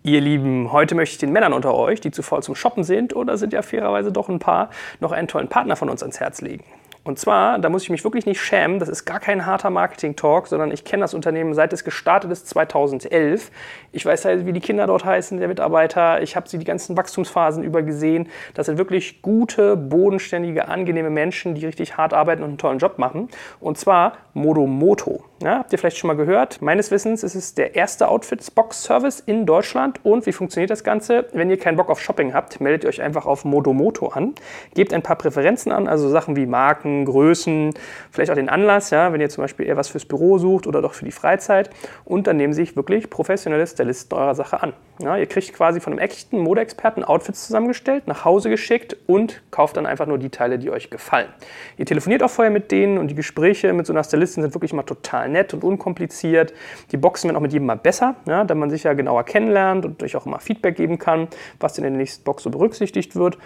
Ihr 0.03 0.21
Lieben, 0.21 0.71
heute 0.71 0.95
möchte 0.95 1.15
ich 1.15 1.19
den 1.19 1.33
Männern 1.33 1.53
unter 1.53 1.75
euch, 1.75 2.01
die 2.01 2.13
zu 2.13 2.23
faul 2.23 2.41
zum 2.41 2.55
Shoppen 2.55 2.85
sind 2.85 3.17
oder 3.17 3.37
sind 3.39 3.53
ja 3.53 3.63
fairerweise 3.63 4.13
doch 4.13 4.29
ein 4.29 4.39
paar, 4.39 4.71
noch 5.01 5.11
einen 5.11 5.27
tollen 5.27 5.49
Partner 5.49 5.75
von 5.75 5.91
uns 5.91 6.01
ans 6.01 6.21
Herz 6.21 6.41
legen. 6.41 6.63
Und 7.07 7.21
zwar, 7.21 7.61
da 7.61 7.69
muss 7.69 7.85
ich 7.85 7.91
mich 7.91 8.03
wirklich 8.03 8.27
nicht 8.27 8.41
schämen, 8.41 8.81
das 8.81 8.89
ist 8.89 9.05
gar 9.05 9.21
kein 9.21 9.47
harter 9.47 9.71
Marketing-Talk, 9.71 10.49
sondern 10.49 10.73
ich 10.73 10.83
kenne 10.83 11.03
das 11.03 11.15
Unternehmen 11.15 11.55
seit 11.55 11.73
es 11.73 11.85
gestartet 11.85 12.33
ist 12.33 12.49
2011. 12.49 13.53
Ich 13.93 14.05
weiß 14.05 14.25
halt, 14.25 14.45
wie 14.45 14.53
die 14.53 14.59
Kinder 14.59 14.89
dort 14.89 15.05
heißen, 15.05 15.39
der 15.39 15.47
Mitarbeiter. 15.47 16.21
Ich 16.21 16.35
habe 16.35 16.49
sie 16.49 16.59
die 16.59 16.65
ganzen 16.65 16.97
Wachstumsphasen 16.97 17.63
über 17.63 17.83
gesehen. 17.83 18.29
Das 18.55 18.67
sind 18.67 18.77
wirklich 18.77 19.23
gute, 19.23 19.77
bodenständige, 19.77 20.67
angenehme 20.67 21.11
Menschen, 21.11 21.55
die 21.55 21.65
richtig 21.65 21.97
hart 21.97 22.13
arbeiten 22.13 22.43
und 22.43 22.49
einen 22.49 22.59
tollen 22.59 22.79
Job 22.81 22.99
machen. 22.99 23.29
Und 23.61 23.79
zwar 23.79 24.15
Modomoto. 24.35 25.23
Ja, 25.43 25.59
habt 25.59 25.71
ihr 25.71 25.79
vielleicht 25.79 25.99
schon 25.99 26.09
mal 26.09 26.17
gehört? 26.17 26.63
Meines 26.63 26.91
Wissens 26.91 27.23
ist 27.23 27.35
es 27.35 27.53
der 27.53 27.75
erste 27.75 28.09
Outfits-Box-Service 28.09 29.21
in 29.21 29.45
Deutschland. 29.45 30.01
Und 30.03 30.25
wie 30.25 30.33
funktioniert 30.33 30.71
das 30.71 30.83
Ganze? 30.83 31.27
Wenn 31.35 31.51
ihr 31.51 31.59
keinen 31.59 31.77
Bock 31.77 31.91
auf 31.91 32.01
Shopping 32.01 32.33
habt, 32.33 32.59
meldet 32.59 32.85
ihr 32.85 32.89
euch 32.89 33.03
einfach 33.03 33.27
auf 33.27 33.45
Modomoto 33.45 34.09
an. 34.09 34.35
Gebt 34.73 34.95
ein 34.95 35.03
paar 35.03 35.17
Präferenzen 35.17 35.73
an, 35.73 35.89
also 35.89 36.09
Sachen 36.09 36.37
wie 36.37 36.47
Marken, 36.47 37.05
Größen, 37.05 37.75
vielleicht 38.11 38.31
auch 38.31 38.35
den 38.35 38.49
Anlass, 38.49 38.89
ja, 38.89 39.13
wenn 39.13 39.21
ihr 39.21 39.29
zum 39.29 39.45
Beispiel 39.45 39.67
eher 39.67 39.77
was 39.77 39.89
fürs 39.89 40.07
Büro 40.07 40.39
sucht 40.39 40.67
oder 40.67 40.81
doch 40.81 40.95
für 40.95 41.05
die 41.05 41.13
Freizeit. 41.13 41.69
Und 42.07 42.27
dann 42.27 42.39
nehmen 42.39 42.55
sich 42.55 42.75
wirklich 42.75 43.11
professionelle 43.11 43.67
Stylisten 43.67 44.17
eurer 44.17 44.35
Sache 44.35 44.63
an. 44.63 44.73
Ja, 44.99 45.19
ihr 45.19 45.27
kriegt 45.27 45.53
quasi 45.53 45.81
von 45.81 45.93
einem 45.93 46.01
echten 46.01 46.39
Modeexperten 46.39 47.05
Outfits 47.05 47.47
zusammengestellt, 47.47 48.07
nach 48.07 48.25
Hause 48.25 48.49
geschickt 48.49 48.97
und 49.07 49.43
kauft 49.51 49.77
dann 49.77 49.85
einfach 49.85 50.07
nur 50.07 50.17
die 50.17 50.31
Teile, 50.31 50.59
die 50.59 50.71
euch 50.71 50.89
gefallen. 50.89 51.29
Ihr 51.77 51.85
telefoniert 51.85 52.23
auch 52.23 52.31
vorher 52.31 52.51
mit 52.51 52.73
denen 52.73 52.97
und 52.97 53.09
die 53.09 53.15
Gespräche 53.15 53.75
mit 53.75 53.87
so 53.87 53.93
einer 53.93 54.03
Stylistin 54.05 54.43
sind 54.43 54.55
wirklich 54.55 54.73
immer 54.73 54.87
total 54.87 55.29
nett 55.29 55.53
und 55.53 55.65
unkompliziert. 55.65 56.55
Die 56.93 56.97
Boxen 56.97 57.29
werden 57.29 57.37
auch 57.37 57.43
mit 57.43 57.53
jedem 57.53 57.67
Mal 57.67 57.77
besser, 57.77 58.17
ja, 58.27 58.45
da 58.45 58.55
man 58.55 58.71
sich 58.71 58.85
ja 58.85 58.95
genauer 58.95 59.25
kennenlernt 59.25 59.85
und 59.85 60.03
euch 60.03 60.17
auch 60.17 60.25
immer 60.25 60.39
Feedback 60.39 60.77
geben 60.77 60.99
kann, 60.99 61.29
was 61.61 61.75
denn 61.75 61.85
in 61.85 61.93
der 61.93 61.99
nächsten 61.99 62.25
Box 62.25 62.45
so 62.45 62.51
berücksichtigt 62.51 63.17
wird. 63.17 63.37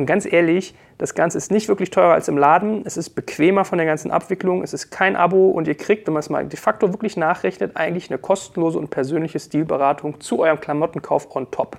Und 0.00 0.06
ganz 0.06 0.24
ehrlich, 0.24 0.74
das 0.96 1.14
Ganze 1.14 1.36
ist 1.36 1.50
nicht 1.50 1.68
wirklich 1.68 1.90
teurer 1.90 2.14
als 2.14 2.26
im 2.28 2.38
Laden. 2.38 2.84
Es 2.86 2.96
ist 2.96 3.10
bequemer 3.10 3.66
von 3.66 3.76
der 3.76 3.86
ganzen 3.86 4.10
Abwicklung. 4.10 4.62
Es 4.62 4.72
ist 4.72 4.90
kein 4.90 5.14
Abo 5.14 5.50
und 5.50 5.68
ihr 5.68 5.74
kriegt, 5.74 6.06
wenn 6.06 6.14
man 6.14 6.20
es 6.20 6.30
mal 6.30 6.46
de 6.46 6.58
facto 6.58 6.90
wirklich 6.90 7.18
nachrechnet, 7.18 7.76
eigentlich 7.76 8.08
eine 8.08 8.16
kostenlose 8.16 8.78
und 8.78 8.88
persönliche 8.88 9.38
Stilberatung 9.38 10.18
zu 10.22 10.40
eurem 10.40 10.58
Klamottenkauf 10.58 11.36
on 11.36 11.50
top. 11.50 11.76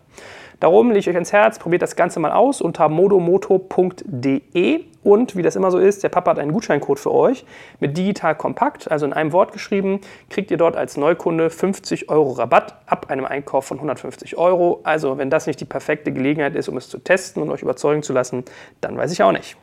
Darum 0.60 0.90
lege 0.90 1.00
ich 1.00 1.10
euch 1.10 1.16
ans 1.16 1.34
Herz, 1.34 1.58
probiert 1.58 1.82
das 1.82 1.96
Ganze 1.96 2.20
mal 2.20 2.32
aus 2.32 2.62
unter 2.62 2.90
modomoto.de 2.90 4.86
und 5.04 5.36
wie 5.36 5.42
das 5.42 5.56
immer 5.56 5.72
so 5.72 5.80
ist, 5.80 6.04
der 6.04 6.10
Papa 6.10 6.32
hat 6.32 6.40
einen 6.40 6.52
Gutscheincode 6.52 7.00
für 7.00 7.12
euch 7.12 7.46
mit 7.80 7.98
digital 7.98 8.36
kompakt, 8.36 8.90
also 8.92 9.06
in 9.06 9.14
einem 9.14 9.32
Wort 9.32 9.52
geschrieben, 9.52 10.02
kriegt 10.30 10.52
ihr 10.52 10.58
dort 10.58 10.76
als 10.76 10.98
Neukunde 10.98 11.50
50 11.50 12.10
Euro 12.10 12.32
Rabatt 12.32 12.76
ab 12.86 13.10
einem 13.10 13.26
Einkauf 13.26 13.66
von 13.66 13.78
150 13.78 14.38
Euro. 14.38 14.82
Also 14.84 15.18
wenn 15.18 15.30
das 15.30 15.48
nicht 15.48 15.60
die 15.60 15.66
perfekte 15.66 16.12
Gelegenheit 16.12 16.56
ist, 16.56 16.70
um 16.70 16.78
es 16.78 16.90
zu 16.90 17.00
testen 17.00 17.42
und 17.42 17.50
euch 17.50 17.62
überzeugen 17.62 18.04
zu 18.04 18.14
lassen, 18.14 18.44
dann 18.80 18.98
weiß 18.98 19.12
ich 19.12 19.24
auch 19.24 19.32
nicht. 19.32 19.58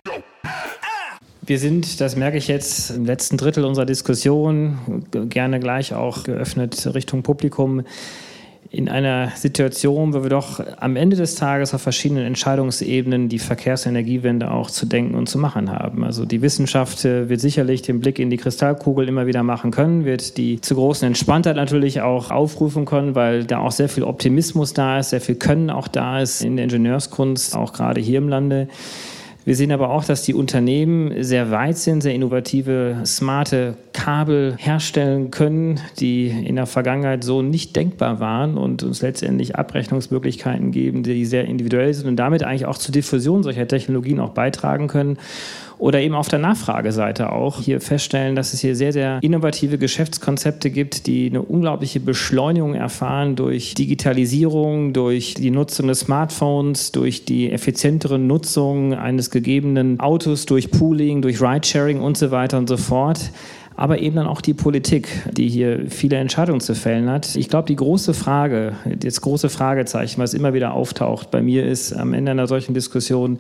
Wir 1.43 1.59
sind, 1.59 2.01
das 2.01 2.15
merke 2.17 2.37
ich 2.37 2.49
jetzt, 2.49 2.91
im 2.91 3.07
letzten 3.07 3.39
Drittel 3.39 3.65
unserer 3.65 3.87
Diskussion, 3.87 5.07
gerne 5.11 5.61
gleich 5.61 5.95
auch 5.95 6.25
geöffnet 6.25 6.95
Richtung 6.95 7.23
Publikum 7.23 7.85
in 8.71 8.91
einer 8.91 9.31
Situation, 9.35 10.13
wo 10.13 10.23
wir 10.23 10.29
doch 10.29 10.61
am 10.79 10.97
Ende 10.97 11.17
des 11.17 11.37
Tages 11.37 11.73
auf 11.73 11.81
verschiedenen 11.81 12.27
Entscheidungsebenen 12.27 13.31
die 13.31 13.39
Verkehrs- 13.39 13.87
und 13.87 13.93
Energiewende 13.93 14.51
auch 14.51 14.71
zu 14.71 14.85
denken 14.85 15.15
und 15.15 15.27
zu 15.27 15.39
machen 15.39 15.71
haben. 15.73 16.05
Also 16.05 16.27
die 16.27 16.43
Wissenschaft 16.43 17.05
äh, 17.07 17.31
wird 17.31 17.41
sicherlich 17.41 17.81
den 17.81 18.01
Blick 18.01 18.19
in 18.19 18.29
die 18.29 18.37
Kristallkugel 18.37 19.09
immer 19.09 19.27
wieder 19.27 19.43
machen 19.43 19.71
können, 19.71 20.05
wird 20.05 20.37
die 20.37 20.61
zu 20.61 20.75
großen 20.75 21.07
Entspanntheit 21.07 21.57
natürlich 21.57 22.03
auch 22.03 22.31
aufrufen 22.31 22.85
können, 22.85 23.15
weil 23.15 23.45
da 23.45 23.61
auch 23.61 23.73
sehr 23.73 23.89
viel 23.89 24.03
Optimismus 24.03 24.75
da 24.75 24.99
ist, 24.99 25.11
sehr 25.11 25.23
viel 25.23 25.37
Können 25.37 25.71
auch 25.71 25.89
da 25.89 26.21
ist 26.21 26.43
in 26.43 26.57
der 26.57 26.65
Ingenieurskunst, 26.65 27.57
auch 27.57 27.73
gerade 27.73 28.03
hier 28.03 28.19
im 28.19 28.29
Lande. 28.29 28.69
Wir 29.49 29.57
sehen 29.57 29.73
aber 29.73 29.89
auch, 29.89 30.05
dass 30.05 30.25
die 30.25 30.35
Unternehmen 30.35 31.23
sehr 31.25 31.51
weit 31.51 31.79
sind, 31.79 32.03
sehr 32.03 32.15
innovative, 32.15 33.01
smarte 33.07 33.79
Kabel 33.95 34.55
herstellen 34.59 35.31
können, 35.31 35.81
die 35.99 36.27
in 36.27 36.57
der 36.57 36.67
Vergangenheit 36.67 37.25
so 37.25 37.41
nicht 37.41 37.75
denkbar 37.75 38.21
waren 38.21 38.59
und 38.59 38.83
uns 38.83 39.01
letztendlich 39.01 39.57
Abrechnungsmöglichkeiten 39.57 40.71
geben, 40.71 41.03
die 41.03 41.25
sehr 41.25 41.47
individuell 41.47 41.95
sind 41.95 42.09
und 42.09 42.17
damit 42.17 42.43
eigentlich 42.43 42.67
auch 42.67 42.77
zur 42.77 42.93
Diffusion 42.93 43.43
solcher 43.43 43.67
Technologien 43.67 44.21
auch 44.21 44.35
beitragen 44.35 44.87
können 44.87 45.17
oder 45.79 46.01
eben 46.01 46.15
auf 46.15 46.29
der 46.29 46.39
Nachfrageseite 46.39 47.33
auch 47.33 47.61
hier 47.61 47.81
feststellen, 47.81 48.35
dass 48.35 48.53
es 48.53 48.61
hier 48.61 48.75
sehr, 48.75 48.93
sehr 48.93 49.19
innovative 49.23 49.79
Geschäftskonzepte 49.79 50.71
gibt, 50.71 51.07
die 51.07 51.29
eine 51.29 51.43
unglaubliche 51.43 52.01
Beschleunigung 52.01 52.75
erfahren 52.75 53.37
durch 53.37 53.75
Digitalisierung, 53.75 54.93
durch 54.93 55.35
die 55.35 55.51
Nutzung 55.51 55.89
des 55.89 56.01
Smartphones, 56.01 56.93
durch 56.93 57.25
die 57.25 57.51
effizientere 57.51 58.19
Nutzung 58.19 58.95
eines 58.95 59.31
gegebenen 59.31 60.01
Autos, 60.01 60.47
durch 60.47 60.71
Pooling, 60.71 61.23
durch 61.23 61.41
Ridesharing 61.41 62.01
und 62.01 62.19
so 62.19 62.31
weiter 62.31 62.59
und 62.59 62.69
so 62.69 62.77
fort 62.77 63.31
aber 63.79 64.01
eben 64.01 64.17
dann 64.17 64.27
auch 64.27 64.41
die 64.41 64.55
Politik, 64.55 65.09
die 65.31 65.49
hier 65.49 65.85
viele 65.89 66.17
Entscheidungen 66.17 66.61
zu 66.61 66.75
fällen 66.75 67.09
hat. 67.09 67.37
Ich 67.37 67.49
glaube, 67.49 67.69
die 67.69 67.77
große 67.77 68.13
Frage, 68.13 68.73
das 68.85 69.21
große 69.21 69.49
Fragezeichen, 69.49 70.21
was 70.21 70.35
immer 70.35 70.53
wieder 70.53 70.75
auftaucht 70.75 71.31
bei 71.31 71.43
mir 71.43 71.65
ist 71.65 71.93
am 71.93 72.13
Ende 72.13 72.33
einer 72.33 72.49
solchen 72.49 72.75
Diskussion, 72.75 73.39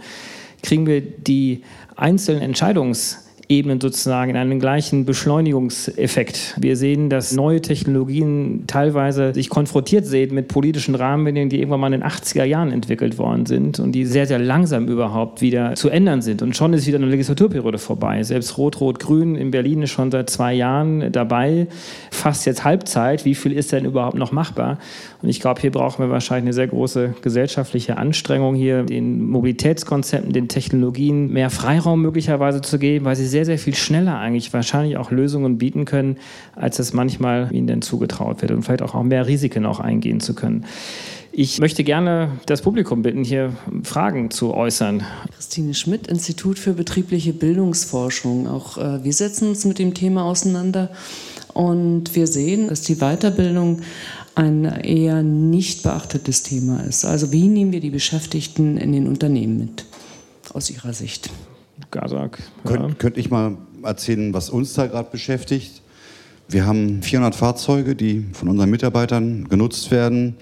kriegen 0.62 0.86
wir 0.86 1.00
die 1.00 1.62
einzelnen 1.96 2.54
Entscheidungs- 2.54 3.28
Ebenen 3.48 3.80
sozusagen 3.80 4.30
in 4.30 4.36
einen 4.36 4.61
gleichen 4.61 5.06
Beschleunigungseffekt. 5.06 6.54
Wir 6.59 6.76
sehen, 6.76 7.09
dass 7.09 7.32
neue 7.32 7.62
Technologien 7.62 8.64
teilweise 8.66 9.32
sich 9.32 9.48
konfrontiert 9.48 10.04
sehen 10.04 10.34
mit 10.34 10.48
politischen 10.48 10.94
Rahmenbedingungen, 10.94 11.48
die 11.48 11.59
irgendwann 11.59 11.80
mal 11.80 11.86
in 11.86 12.00
den 12.00 12.04
80er 12.04 12.44
Jahren 12.44 12.70
entwickelt 12.70 13.16
worden 13.16 13.46
sind 13.46 13.80
und 13.80 13.92
die 13.92 14.04
sehr, 14.04 14.26
sehr 14.26 14.38
langsam 14.38 14.86
überhaupt 14.86 15.40
wieder 15.40 15.74
zu 15.76 15.88
ändern 15.88 16.20
sind. 16.20 16.42
Und 16.42 16.56
schon 16.56 16.74
ist 16.74 16.86
wieder 16.86 16.98
eine 16.98 17.06
Legislaturperiode 17.06 17.78
vorbei. 17.78 18.22
Selbst 18.22 18.59
Rot-Rot-Grün 18.59 19.34
in 19.34 19.50
Berlin 19.50 19.80
ist 19.80 19.92
schon 19.92 20.11
seit 20.11 20.28
zwei 20.28 20.52
Jahren 20.52 21.11
dabei, 21.11 21.68
fast 22.11 22.44
jetzt 22.44 22.64
Halbzeit. 22.64 23.24
Wie 23.24 23.34
viel 23.34 23.52
ist 23.52 23.72
denn 23.72 23.86
überhaupt 23.86 24.16
noch 24.16 24.30
machbar? 24.30 24.78
Und 25.21 25.29
ich 25.29 25.41
glaube, 25.41 25.61
hier 25.61 25.73
brauchen 25.73 26.05
wir 26.05 26.11
wahrscheinlich 26.11 26.45
eine 26.45 26.53
sehr 26.53 26.69
große 26.69 27.14
gesellschaftliche 27.23 27.97
Anstrengung, 27.97 28.55
hier 28.55 28.85
den 28.85 29.29
Mobilitätskonzepten, 29.29 30.33
den 30.33 30.49
Technologien 30.49 31.33
mehr 31.33 31.51
Freiraum 31.51 32.01
möglicherweise 32.03 32.61
zu 32.61 32.79
geben, 32.79 33.05
weil 33.05 33.16
sie 33.16 33.27
sehr, 33.27 33.45
sehr 33.45 33.59
viel 33.59 33.75
schneller 33.75 34.19
eigentlich 34.19 34.53
wahrscheinlich 34.53 34.97
auch 34.97 35.11
Lösungen 35.11 35.59
bieten 35.59 35.85
können, 35.85 36.19
als 36.55 36.79
es 36.79 36.93
manchmal 36.93 37.49
ihnen 37.53 37.66
denn 37.66 37.83
zugetraut 37.83 38.43
wird 38.43 38.53
und 38.53 38.62
vielleicht 38.62 38.83
auch, 38.83 38.95
auch 38.95 39.03
mehr 39.03 39.27
Risiken 39.27 39.66
auch 39.66 39.81
eingehen 39.81 40.21
zu 40.21 40.35
können. 40.35 40.64
Ich 41.33 41.61
möchte 41.61 41.85
gerne 41.85 42.33
das 42.47 42.62
Publikum 42.62 43.03
bitten, 43.03 43.23
hier 43.23 43.53
Fragen 43.85 44.31
zu 44.31 44.55
äußern. 44.55 45.05
Christine 45.37 45.75
Schmidt, 45.75 46.09
Institut 46.09 46.59
für 46.59 46.73
betriebliche 46.73 47.33
Bildungsforschung. 47.33 48.49
Auch 48.49 48.79
äh, 48.79 49.05
wir 49.05 49.12
setzen 49.12 49.49
uns 49.49 49.64
mit 49.64 49.79
dem 49.79 49.95
Thema 49.95 50.25
auseinander 50.25 50.91
und 51.55 52.14
wir 52.14 52.27
sehen, 52.27 52.69
dass 52.69 52.83
die 52.83 52.97
Weiterbildung 52.97 53.83
ein 54.39 54.64
eher 54.64 55.22
nicht 55.22 55.82
beachtetes 55.82 56.45
Thema 56.45 56.84
ist. 56.84 57.05
Also 57.05 57.32
wie 57.32 57.49
nehmen 57.49 57.72
wir 57.72 57.80
die 57.80 57.91
Beschäftigten 57.91 58.76
in 58.76 58.93
den 58.93 59.09
Unternehmen 59.09 59.59
mit, 59.59 59.84
aus 60.55 60.70
Ihrer 60.70 60.93
Sicht? 60.93 61.30
Gazak. 61.91 62.39
Ja. 62.64 62.70
Könnt, 62.70 62.99
könnte 62.99 63.20
ich 63.20 63.30
mal 63.30 63.57
erzählen, 63.82 64.32
was 64.32 64.49
uns 64.51 64.74
da 64.74 64.86
gerade 64.86 65.11
beschäftigt? 65.11 65.82
Wir 66.49 66.66
haben 66.66 67.03
400 67.03 67.34
Fahrzeuge, 67.34 67.97
die 67.97 68.26
von 68.32 68.49
unseren 68.49 68.70
Mitarbeitern 68.70 69.49
genutzt 69.49 69.91
werden. 69.91 70.36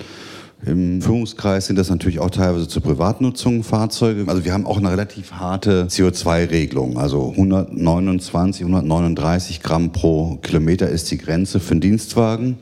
Im 0.65 1.01
Führungskreis 1.01 1.67
sind 1.67 1.77
das 1.77 1.91
natürlich 1.91 2.19
auch 2.19 2.31
teilweise 2.31 2.69
zur 2.69 2.83
Privatnutzung 2.83 3.63
Fahrzeuge. 3.63 4.25
Also 4.27 4.45
wir 4.45 4.53
haben 4.53 4.67
auch 4.67 4.79
eine 4.79 4.91
relativ 4.91 5.33
harte 5.33 5.87
CO2-Regelung. 5.87 6.99
Also 6.99 7.31
129, 7.31 8.63
139 8.63 9.63
Gramm 9.63 9.93
pro 9.93 10.37
Kilometer 10.43 10.89
ist 10.89 11.11
die 11.11 11.19
Grenze 11.19 11.61
für 11.61 11.73
einen 11.73 11.81
Dienstwagen. 11.81 12.59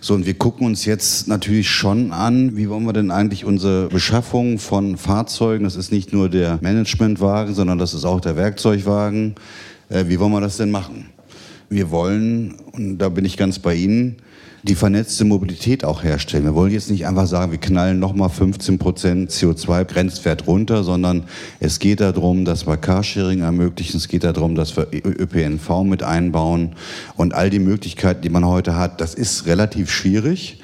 So, 0.00 0.14
und 0.14 0.26
wir 0.26 0.34
gucken 0.34 0.66
uns 0.66 0.84
jetzt 0.84 1.28
natürlich 1.28 1.70
schon 1.70 2.12
an, 2.12 2.56
wie 2.56 2.68
wollen 2.68 2.84
wir 2.84 2.92
denn 2.92 3.10
eigentlich 3.10 3.44
unsere 3.44 3.88
Beschaffung 3.88 4.58
von 4.58 4.96
Fahrzeugen, 4.96 5.64
das 5.64 5.76
ist 5.76 5.92
nicht 5.92 6.12
nur 6.12 6.28
der 6.28 6.58
Managementwagen, 6.60 7.54
sondern 7.54 7.78
das 7.78 7.94
ist 7.94 8.04
auch 8.04 8.20
der 8.20 8.36
Werkzeugwagen, 8.36 9.34
äh, 9.88 10.04
wie 10.08 10.18
wollen 10.20 10.32
wir 10.32 10.40
das 10.40 10.56
denn 10.56 10.70
machen? 10.70 11.06
Wir 11.68 11.90
wollen, 11.90 12.54
und 12.72 12.98
da 12.98 13.08
bin 13.08 13.24
ich 13.24 13.36
ganz 13.36 13.58
bei 13.58 13.74
Ihnen, 13.74 14.16
die 14.64 14.74
vernetzte 14.74 15.26
Mobilität 15.26 15.84
auch 15.84 16.02
herstellen. 16.02 16.44
Wir 16.44 16.54
wollen 16.54 16.72
jetzt 16.72 16.90
nicht 16.90 17.06
einfach 17.06 17.26
sagen, 17.26 17.52
wir 17.52 17.58
knallen 17.58 17.98
nochmal 17.98 18.30
15 18.30 18.78
Prozent 18.78 19.30
CO2-Grenzwert 19.30 20.46
runter, 20.46 20.82
sondern 20.84 21.24
es 21.60 21.78
geht 21.78 22.00
darum, 22.00 22.46
dass 22.46 22.66
wir 22.66 22.78
Carsharing 22.78 23.42
ermöglichen, 23.42 23.98
es 23.98 24.08
geht 24.08 24.24
darum, 24.24 24.54
dass 24.54 24.74
wir 24.74 24.88
ÖPNV 24.90 25.82
mit 25.84 26.02
einbauen 26.02 26.76
und 27.14 27.34
all 27.34 27.50
die 27.50 27.58
Möglichkeiten, 27.58 28.22
die 28.22 28.30
man 28.30 28.46
heute 28.46 28.74
hat. 28.74 29.02
Das 29.02 29.14
ist 29.14 29.44
relativ 29.44 29.90
schwierig. 29.90 30.60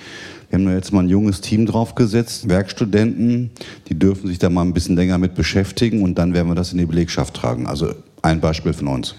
Wir 0.49 0.59
haben 0.59 0.75
jetzt 0.75 0.95
mal 0.95 1.05
ein 1.05 1.11
junges 1.11 1.43
Team 1.43 1.67
draufgesetzt, 1.67 2.49
Werkstudenten, 2.49 3.51
die 3.89 3.99
dürfen 3.99 4.29
sich 4.29 4.39
da 4.39 4.49
mal 4.49 4.63
ein 4.63 4.73
bisschen 4.73 4.97
länger 4.97 5.19
mit 5.19 5.35
beschäftigen 5.35 6.03
und 6.03 6.19
dann 6.19 6.33
werden 6.33 6.49
wir 6.49 6.55
das 6.55 6.73
in 6.73 6.79
die 6.79 6.87
Belegschaft 6.87 7.35
tragen. 7.35 7.67
Also 7.67 7.93
ein 8.23 8.41
Beispiel 8.41 8.73
von 8.73 8.89
uns. 8.89 9.15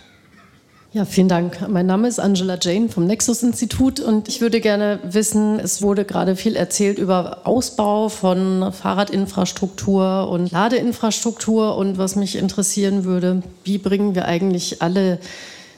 Ja, 0.94 1.06
vielen 1.06 1.30
Dank. 1.30 1.70
Mein 1.70 1.86
Name 1.86 2.10
ist 2.10 2.20
Angela 2.20 2.58
Jane 2.62 2.90
vom 2.90 3.08
Nexus 3.08 3.44
Institut 3.44 4.02
und 4.02 4.28
ich 4.28 4.42
würde 4.42 4.60
gerne 4.60 5.00
wissen, 5.04 5.58
es 5.58 5.82
wurde 5.82 6.04
gerade 6.04 6.36
viel 6.36 6.58
erzählt 6.58 7.00
über 7.00 7.48
Ausbau 7.48 8.10
von 8.10 8.74
Fahrradinfrastruktur 8.74 10.28
und 10.30 10.52
Ladeinfrastruktur 10.52 11.78
und 11.78 11.98
was 11.98 12.18
mich 12.18 12.36
interessieren 12.36 13.06
würde, 13.06 13.42
wie 13.64 13.78
bringen 13.78 14.16
wir 14.16 14.26
eigentlich 14.26 14.82
alle 14.82 15.20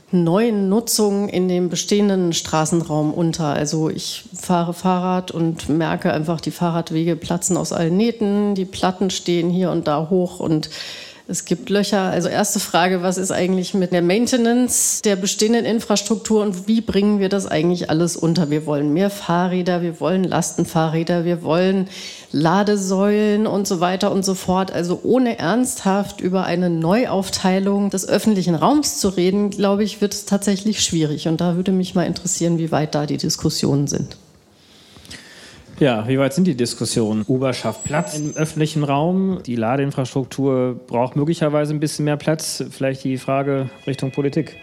neuen 0.09 0.67
Nutzungen 0.67 1.29
in 1.29 1.47
dem 1.47 1.69
bestehenden 1.69 2.33
Straßenraum 2.33 3.13
unter. 3.13 3.53
Also 3.53 3.91
ich 3.91 4.25
fahre 4.33 4.73
Fahrrad 4.73 5.29
und 5.29 5.69
merke 5.69 6.11
einfach, 6.11 6.41
die 6.41 6.49
Fahrradwege 6.49 7.15
platzen 7.15 7.55
aus 7.55 7.71
allen 7.71 7.97
Nähten, 7.97 8.55
die 8.55 8.65
Platten 8.65 9.11
stehen 9.11 9.51
hier 9.51 9.69
und 9.69 9.87
da 9.87 10.09
hoch 10.09 10.39
und 10.39 10.71
es 11.33 11.45
gibt 11.45 11.71
Löcher. 11.71 12.03
Also 12.03 12.29
erste 12.29 12.59
Frage, 12.59 13.01
was 13.01 13.17
ist 13.17 13.31
eigentlich 13.31 13.73
mit 13.73 13.91
der 13.91 14.03
Maintenance 14.03 15.01
der 15.01 15.15
bestehenden 15.15 15.65
Infrastruktur 15.65 16.43
und 16.43 16.67
wie 16.67 16.79
bringen 16.79 17.19
wir 17.19 17.27
das 17.27 17.47
eigentlich 17.47 17.89
alles 17.89 18.15
unter? 18.15 18.51
Wir 18.51 18.67
wollen 18.67 18.93
mehr 18.93 19.09
Fahrräder, 19.09 19.81
wir 19.81 19.99
wollen 19.99 20.23
Lastenfahrräder, 20.23 21.25
wir 21.25 21.41
wollen 21.41 21.89
Ladesäulen 22.31 23.47
und 23.47 23.67
so 23.67 23.79
weiter 23.79 24.11
und 24.11 24.23
so 24.23 24.35
fort. 24.35 24.71
Also 24.71 24.99
ohne 25.01 25.39
ernsthaft 25.39 26.21
über 26.21 26.43
eine 26.43 26.69
Neuaufteilung 26.69 27.89
des 27.89 28.07
öffentlichen 28.07 28.53
Raums 28.53 28.99
zu 28.99 29.09
reden, 29.09 29.49
glaube 29.49 29.83
ich, 29.83 30.01
wird 30.01 30.13
es 30.13 30.25
tatsächlich 30.25 30.81
schwierig. 30.81 31.27
Und 31.27 31.41
da 31.41 31.55
würde 31.55 31.71
mich 31.71 31.95
mal 31.95 32.05
interessieren, 32.05 32.59
wie 32.59 32.71
weit 32.71 32.93
da 32.93 33.07
die 33.07 33.17
Diskussionen 33.17 33.87
sind. 33.87 34.17
Ja, 35.79 36.07
wie 36.07 36.19
weit 36.19 36.33
sind 36.33 36.45
die 36.45 36.55
Diskussionen? 36.55 37.25
Uber 37.27 37.53
schafft 37.53 37.83
Platz 37.83 38.17
im 38.17 38.35
öffentlichen 38.35 38.83
Raum. 38.83 39.39
Die 39.45 39.55
Ladeinfrastruktur 39.55 40.79
braucht 40.87 41.15
möglicherweise 41.15 41.73
ein 41.73 41.79
bisschen 41.79 42.05
mehr 42.05 42.17
Platz. 42.17 42.63
Vielleicht 42.69 43.03
die 43.03 43.17
Frage 43.17 43.69
Richtung 43.87 44.11
Politik. 44.11 44.55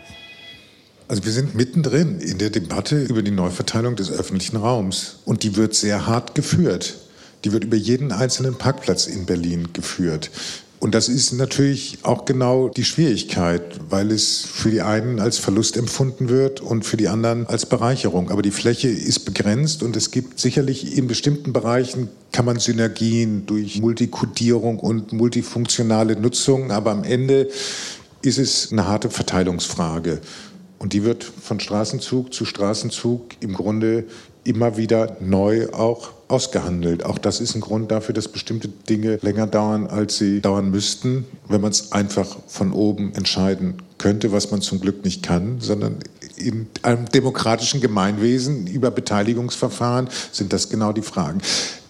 Also 1.09 1.25
wir 1.25 1.33
sind 1.33 1.57
mittendrin 1.57 2.21
in 2.21 2.39
der 2.39 2.51
Debatte 2.51 3.03
über 3.03 3.23
die 3.23 3.33
Neuverteilung 3.33 3.97
des 3.97 4.13
öffentlichen 4.13 4.57
Raums. 4.57 5.19
Und 5.25 5.43
die 5.43 5.57
wird 5.57 5.75
sehr 5.75 6.07
hart 6.07 6.37
geführt. 6.37 6.97
Die 7.45 7.53
wird 7.53 7.65
über 7.65 7.77
jeden 7.77 8.13
einzelnen 8.13 8.57
Parkplatz 8.57 9.07
in 9.07 9.27
Berlin 9.27 9.71
geführt. 9.73 10.31
Und 10.81 10.95
das 10.95 11.11
ist 11.11 11.35
natürlich 11.35 11.99
auch 12.05 12.25
genau 12.25 12.71
die 12.71 12.85
Schwierigkeit, 12.85 13.63
weil 13.91 14.11
es 14.11 14.47
für 14.47 14.71
die 14.71 14.81
einen 14.81 15.21
als 15.21 15.37
Verlust 15.37 15.77
empfunden 15.77 16.31
wird 16.31 16.63
und 16.63 16.87
für 16.87 16.97
die 16.97 17.09
anderen 17.09 17.47
als 17.47 17.67
Bereicherung. 17.67 18.31
Aber 18.31 18.41
die 18.41 18.51
Fläche 18.51 18.89
ist 18.89 19.27
begrenzt 19.27 19.83
und 19.83 19.95
es 19.95 20.11
gibt 20.11 20.41
sicherlich 20.41 20.97
in 20.97 21.07
bestimmten 21.07 21.53
Bereichen 21.53 22.09
kann 22.33 22.47
man 22.47 22.59
Synergien 22.59 23.45
durch 23.45 23.79
Multikodierung 23.79 24.79
und 24.79 25.13
multifunktionale 25.13 26.19
Nutzung, 26.19 26.71
aber 26.71 26.93
am 26.93 27.05
Ende 27.05 27.51
ist 28.23 28.39
es 28.39 28.73
eine 28.73 28.87
harte 28.87 29.11
Verteilungsfrage. 29.11 30.21
Und 30.79 30.95
die 30.95 31.05
wird 31.05 31.25
von 31.25 31.61
Straßenzug 31.61 32.33
zu 32.33 32.47
Straßenzug 32.47 33.37
im 33.41 33.53
Grunde 33.53 34.05
immer 34.45 34.79
wieder 34.79 35.19
neu 35.21 35.69
auch 35.73 36.13
ausgehandelt. 36.31 37.05
Auch 37.05 37.19
das 37.19 37.41
ist 37.41 37.55
ein 37.55 37.61
Grund 37.61 37.91
dafür, 37.91 38.15
dass 38.15 38.29
bestimmte 38.29 38.69
Dinge 38.69 39.19
länger 39.23 39.47
dauern, 39.47 39.87
als 39.87 40.19
sie 40.19 40.41
dauern 40.41 40.71
müssten, 40.71 41.25
wenn 41.49 41.61
man 41.61 41.71
es 41.71 41.93
einfach 41.93 42.37
von 42.47 42.73
oben 42.73 43.15
entscheiden 43.15 43.75
könnte, 43.99 44.33
was 44.33 44.51
man 44.51 44.63
zum 44.63 44.81
Glück 44.81 45.05
nicht 45.05 45.23
kann, 45.23 45.61
sondern 45.61 45.99
in 46.37 46.69
einem 46.83 47.07
demokratischen 47.07 47.81
Gemeinwesen 47.81 48.67
über 48.67 48.91
Beteiligungsverfahren 48.91 50.09
sind 50.33 50.53
das 50.53 50.71
genau 50.71 50.93
die 50.93 51.03
Fragen. 51.03 51.41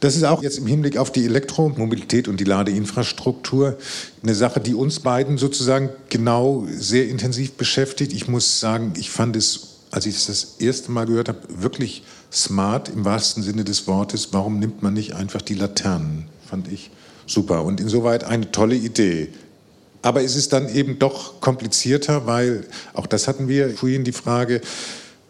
Das 0.01 0.17
ist 0.17 0.25
auch 0.25 0.43
jetzt 0.43 0.59
im 0.59 0.67
Hinblick 0.67 0.97
auf 0.97 1.13
die 1.13 1.25
Elektromobilität 1.25 2.27
und 2.27 2.41
die 2.41 2.45
Ladeinfrastruktur 2.45 3.77
eine 4.23 4.35
Sache, 4.35 4.61
die 4.61 4.75
uns 4.75 5.01
beiden 5.01 5.39
sozusagen 5.39 5.91
genau 6.09 6.67
sehr 6.71 7.09
intensiv 7.09 7.53
beschäftigt. 7.53 8.13
Ich 8.13 8.27
muss 8.27 8.61
sagen, 8.61 8.95
ich 8.97 9.11
fand 9.11 9.37
es, 9.37 9.77
als 9.91 10.07
ich 10.07 10.17
es 10.17 10.27
das 10.27 10.57
erste 10.59 10.91
Mal 10.91 11.07
gehört 11.07 11.29
habe, 11.29 11.41
wirklich 11.49 12.03
smart 12.33 12.89
im 12.89 13.05
wahrsten 13.05 13.43
Sinne 13.43 13.65
des 13.65 13.87
Wortes. 13.87 14.33
Warum 14.33 14.59
nimmt 14.59 14.83
man 14.83 14.95
nicht 14.95 15.15
einfach 15.15 15.43
die 15.43 15.55
Laternen? 15.55 16.27
Fand 16.49 16.71
ich 16.71 16.91
super 17.27 17.65
und 17.65 17.81
insoweit 17.81 18.25
eine 18.25 18.51
tolle 18.51 18.77
Idee. 18.77 19.29
Aber 20.03 20.23
es 20.23 20.37
ist 20.37 20.53
dann 20.53 20.69
eben 20.75 20.99
doch 20.99 21.41
komplizierter, 21.41 22.27
weil 22.27 22.65
auch 22.95 23.07
das 23.07 23.29
hatten 23.29 23.49
wir 23.49 23.71
vorhin 23.71 24.05
die 24.05 24.13
Frage, 24.13 24.61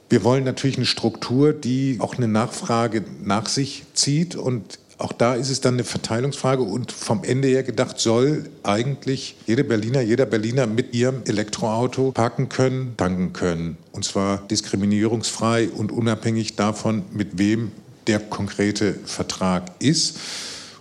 wir 0.09 0.25
wollen 0.25 0.45
natürlich 0.45 0.77
eine 0.77 0.87
Struktur, 0.87 1.53
die 1.53 1.99
auch 2.01 2.17
eine 2.17 2.29
Nachfrage 2.29 3.05
nach 3.23 3.49
sich 3.49 3.85
zieht 3.95 4.35
und 4.35 4.79
auch 5.01 5.13
da 5.13 5.35
ist 5.35 5.51
es 5.51 5.61
dann 5.61 5.75
eine 5.75 5.85
Verteilungsfrage 5.85 6.63
und 6.63 6.93
vom 6.93 7.25
Ende 7.25 7.49
her 7.49 7.63
gedacht 7.63 7.99
soll 7.99 8.45
eigentlich 8.63 9.37
jede 9.47 9.65
Berliner, 9.65 10.01
jeder 10.01 10.27
Berliner 10.27 10.67
mit 10.67 10.95
ihrem 10.95 11.23
Elektroauto 11.25 12.13
parken 12.13 12.49
können, 12.49 12.95
tanken 12.97 13.33
können. 13.33 13.77
Und 13.93 14.05
zwar 14.05 14.39
diskriminierungsfrei 14.49 15.69
und 15.69 15.93
unabhängig 15.93 16.57
davon, 16.57 17.03
mit 17.13 17.39
wem 17.39 17.73
der 18.07 18.21
konkrete 18.21 18.95
Vertrag 19.05 19.71
ist. 19.79 20.19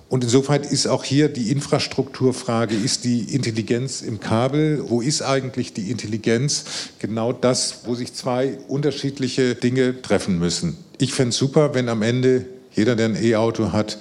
Und 0.10 0.24
insofern 0.24 0.64
ist 0.64 0.88
auch 0.88 1.04
hier 1.04 1.30
die 1.30 1.52
Infrastrukturfrage, 1.52 2.76
ist 2.76 3.04
die 3.04 3.36
Intelligenz 3.36 4.02
im 4.02 4.20
Kabel, 4.20 4.84
wo 4.88 5.02
ist 5.02 5.22
eigentlich 5.22 5.74
die 5.74 5.92
Intelligenz? 5.92 6.66
Genau 6.98 7.32
das, 7.32 7.82
wo 7.86 7.94
sich 7.94 8.14
zwei 8.14 8.58
unterschiedliche 8.68 9.54
Dinge 9.54 10.02
treffen 10.02 10.40
müssen. 10.40 10.78
Ich 10.98 11.14
fände 11.14 11.30
es 11.30 11.38
super, 11.38 11.76
wenn 11.76 11.90
am 11.90 12.02
Ende 12.02 12.46
jeder, 12.72 12.96
der 12.96 13.08
ein 13.08 13.24
E-Auto 13.24 13.72
hat, 13.72 13.98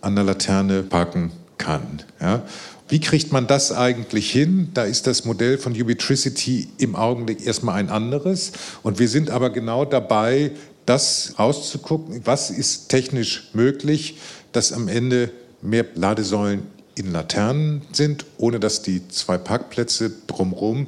an 0.00 0.14
der 0.14 0.24
Laterne 0.24 0.82
parken 0.82 1.32
kann. 1.56 2.02
Ja? 2.20 2.42
Wie 2.88 3.00
kriegt 3.00 3.32
man 3.32 3.46
das 3.46 3.70
eigentlich 3.72 4.30
hin? 4.30 4.70
Da 4.72 4.84
ist 4.84 5.06
das 5.06 5.24
Modell 5.24 5.58
von 5.58 5.72
Ubitricity 5.72 6.68
im 6.78 6.96
Augenblick 6.96 7.46
erstmal 7.46 7.74
ein 7.74 7.90
anderes. 7.90 8.52
Und 8.82 8.98
wir 8.98 9.08
sind 9.08 9.30
aber 9.30 9.50
genau 9.50 9.84
dabei, 9.84 10.52
das 10.86 11.34
rauszugucken, 11.38 12.22
was 12.24 12.50
ist 12.50 12.88
technisch 12.88 13.50
möglich, 13.52 14.16
dass 14.52 14.72
am 14.72 14.88
Ende 14.88 15.30
mehr 15.60 15.84
Ladesäulen 15.94 16.62
in 16.94 17.12
Laternen 17.12 17.82
sind, 17.92 18.24
ohne 18.38 18.58
dass 18.58 18.80
die 18.80 19.06
zwei 19.08 19.36
Parkplätze 19.36 20.10
drumherum 20.26 20.86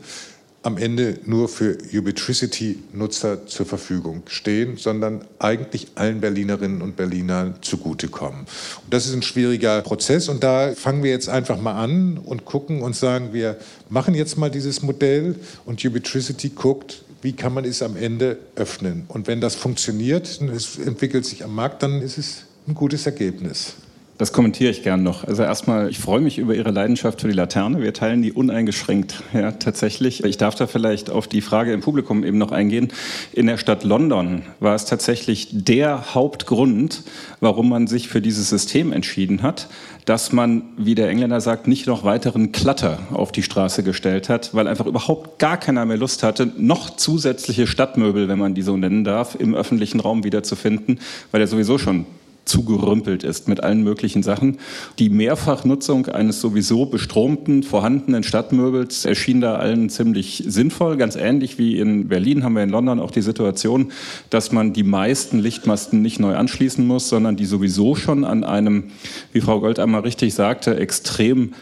am 0.62 0.76
Ende 0.76 1.18
nur 1.24 1.48
für 1.48 1.78
Ubitricity-Nutzer 1.92 3.46
zur 3.46 3.64
Verfügung 3.64 4.22
stehen, 4.26 4.76
sondern 4.76 5.24
eigentlich 5.38 5.88
allen 5.94 6.20
Berlinerinnen 6.20 6.82
und 6.82 6.96
Berlinern 6.96 7.54
zugutekommen. 7.62 8.40
Und 8.40 8.92
das 8.92 9.06
ist 9.06 9.14
ein 9.14 9.22
schwieriger 9.22 9.80
Prozess 9.80 10.28
und 10.28 10.42
da 10.44 10.72
fangen 10.74 11.02
wir 11.02 11.10
jetzt 11.10 11.28
einfach 11.28 11.60
mal 11.60 11.82
an 11.82 12.18
und 12.18 12.44
gucken 12.44 12.82
und 12.82 12.94
sagen, 12.94 13.32
wir 13.32 13.56
machen 13.88 14.14
jetzt 14.14 14.36
mal 14.36 14.50
dieses 14.50 14.82
Modell 14.82 15.36
und 15.64 15.82
Ubitricity 15.84 16.50
guckt, 16.50 17.04
wie 17.22 17.32
kann 17.32 17.54
man 17.54 17.64
es 17.64 17.82
am 17.82 17.96
Ende 17.96 18.38
öffnen. 18.56 19.04
Und 19.08 19.26
wenn 19.26 19.40
das 19.40 19.54
funktioniert 19.54 20.38
und 20.40 20.50
es 20.50 20.78
entwickelt 20.78 21.24
sich 21.24 21.44
am 21.44 21.54
Markt, 21.54 21.82
dann 21.82 22.02
ist 22.02 22.18
es 22.18 22.44
ein 22.66 22.74
gutes 22.74 23.06
Ergebnis. 23.06 23.74
Das 24.20 24.34
kommentiere 24.34 24.70
ich 24.70 24.82
gern 24.82 25.02
noch. 25.02 25.24
Also 25.24 25.44
erstmal, 25.44 25.88
ich 25.88 25.98
freue 25.98 26.20
mich 26.20 26.36
über 26.36 26.54
Ihre 26.54 26.72
Leidenschaft 26.72 27.22
für 27.22 27.28
die 27.28 27.32
Laterne. 27.32 27.80
Wir 27.80 27.94
teilen 27.94 28.20
die 28.20 28.32
uneingeschränkt. 28.32 29.22
Ja, 29.32 29.52
tatsächlich. 29.52 30.24
Ich 30.24 30.36
darf 30.36 30.54
da 30.54 30.66
vielleicht 30.66 31.08
auf 31.08 31.26
die 31.26 31.40
Frage 31.40 31.72
im 31.72 31.80
Publikum 31.80 32.22
eben 32.22 32.36
noch 32.36 32.52
eingehen. 32.52 32.88
In 33.32 33.46
der 33.46 33.56
Stadt 33.56 33.82
London 33.82 34.42
war 34.58 34.74
es 34.74 34.84
tatsächlich 34.84 35.48
der 35.52 36.14
Hauptgrund, 36.14 37.02
warum 37.40 37.70
man 37.70 37.86
sich 37.86 38.08
für 38.08 38.20
dieses 38.20 38.50
System 38.50 38.92
entschieden 38.92 39.42
hat, 39.42 39.68
dass 40.04 40.32
man, 40.32 40.64
wie 40.76 40.94
der 40.94 41.08
Engländer 41.08 41.40
sagt, 41.40 41.66
nicht 41.66 41.86
noch 41.86 42.04
weiteren 42.04 42.52
Klatter 42.52 42.98
auf 43.14 43.32
die 43.32 43.42
Straße 43.42 43.82
gestellt 43.82 44.28
hat, 44.28 44.52
weil 44.52 44.68
einfach 44.68 44.84
überhaupt 44.84 45.38
gar 45.38 45.56
keiner 45.56 45.86
mehr 45.86 45.96
Lust 45.96 46.22
hatte, 46.24 46.52
noch 46.58 46.90
zusätzliche 46.90 47.66
Stadtmöbel, 47.66 48.28
wenn 48.28 48.38
man 48.38 48.52
die 48.52 48.60
so 48.60 48.76
nennen 48.76 49.02
darf, 49.02 49.34
im 49.38 49.54
öffentlichen 49.54 49.98
Raum 49.98 50.24
wiederzufinden, 50.24 51.00
weil 51.30 51.40
er 51.40 51.46
sowieso 51.46 51.78
schon 51.78 52.04
zugerümpelt 52.44 53.22
ist 53.22 53.48
mit 53.48 53.62
allen 53.62 53.82
möglichen 53.82 54.22
Sachen. 54.22 54.58
Die 54.98 55.08
Mehrfachnutzung 55.08 56.06
eines 56.06 56.40
sowieso 56.40 56.86
bestromten, 56.86 57.62
vorhandenen 57.62 58.22
Stadtmöbels 58.22 59.04
erschien 59.04 59.40
da 59.40 59.56
allen 59.56 59.88
ziemlich 59.88 60.44
sinnvoll. 60.46 60.96
Ganz 60.96 61.16
ähnlich 61.16 61.58
wie 61.58 61.78
in 61.78 62.08
Berlin 62.08 62.42
haben 62.42 62.54
wir 62.54 62.62
in 62.62 62.70
London 62.70 63.00
auch 63.00 63.10
die 63.10 63.22
Situation, 63.22 63.92
dass 64.30 64.52
man 64.52 64.72
die 64.72 64.82
meisten 64.82 65.38
Lichtmasten 65.38 66.02
nicht 66.02 66.18
neu 66.18 66.34
anschließen 66.34 66.86
muss, 66.86 67.08
sondern 67.08 67.36
die 67.36 67.46
sowieso 67.46 67.94
schon 67.94 68.24
an 68.24 68.44
einem, 68.44 68.90
wie 69.32 69.40
Frau 69.40 69.60
Gold 69.60 69.78
einmal 69.78 70.00
richtig 70.02 70.34
sagte, 70.34 70.76
extrem 70.76 71.52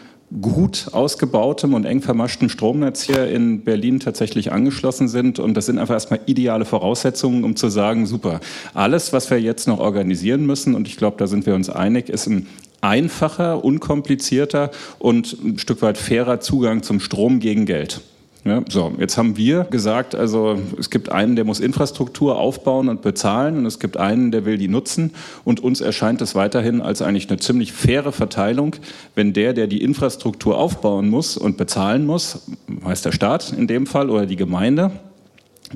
gut 0.41 0.89
ausgebautem 0.91 1.73
und 1.73 1.85
eng 1.85 2.01
vermaschtem 2.01 2.49
Stromnetz 2.49 3.01
hier 3.01 3.27
in 3.27 3.63
Berlin 3.63 3.99
tatsächlich 3.99 4.51
angeschlossen 4.51 5.07
sind. 5.07 5.39
Und 5.39 5.55
das 5.55 5.65
sind 5.65 5.79
einfach 5.79 5.95
erstmal 5.95 6.19
ideale 6.27 6.65
Voraussetzungen, 6.65 7.43
um 7.43 7.55
zu 7.55 7.69
sagen, 7.69 8.05
super, 8.05 8.39
alles, 8.73 9.11
was 9.11 9.29
wir 9.31 9.41
jetzt 9.41 9.67
noch 9.67 9.79
organisieren 9.79 10.45
müssen, 10.45 10.75
und 10.75 10.87
ich 10.87 10.97
glaube, 10.97 11.17
da 11.17 11.27
sind 11.27 11.45
wir 11.45 11.55
uns 11.55 11.69
einig, 11.69 12.09
ist 12.09 12.27
ein 12.27 12.47
einfacher, 12.81 13.63
unkomplizierter 13.63 14.71
und 14.99 15.35
ein 15.43 15.57
Stück 15.57 15.81
weit 15.81 15.97
fairer 15.97 16.39
Zugang 16.39 16.83
zum 16.83 16.99
Strom 16.99 17.39
gegen 17.39 17.65
Geld. 17.65 18.01
Ja, 18.49 18.63
so, 18.67 18.91
jetzt 18.97 19.15
haben 19.15 19.37
wir 19.37 19.65
gesagt, 19.65 20.15
also 20.15 20.57
es 20.79 20.89
gibt 20.89 21.11
einen, 21.11 21.35
der 21.35 21.45
muss 21.45 21.59
Infrastruktur 21.59 22.39
aufbauen 22.39 22.89
und 22.89 23.03
bezahlen 23.03 23.59
und 23.59 23.67
es 23.67 23.77
gibt 23.77 23.95
einen, 23.97 24.31
der 24.31 24.43
will 24.43 24.57
die 24.57 24.67
nutzen. 24.67 25.11
Und 25.43 25.59
uns 25.59 25.81
erscheint 25.81 26.19
es 26.23 26.33
weiterhin 26.33 26.81
als 26.81 27.03
eigentlich 27.03 27.29
eine 27.29 27.37
ziemlich 27.37 27.73
faire 27.73 28.11
Verteilung, 28.11 28.75
wenn 29.13 29.33
der, 29.33 29.53
der 29.53 29.67
die 29.67 29.83
Infrastruktur 29.83 30.57
aufbauen 30.57 31.09
muss 31.09 31.37
und 31.37 31.57
bezahlen 31.57 32.07
muss, 32.07 32.49
heißt 32.83 33.05
der 33.05 33.11
Staat 33.11 33.53
in 33.53 33.67
dem 33.67 33.85
Fall 33.85 34.09
oder 34.09 34.25
die 34.25 34.35
Gemeinde, 34.35 34.89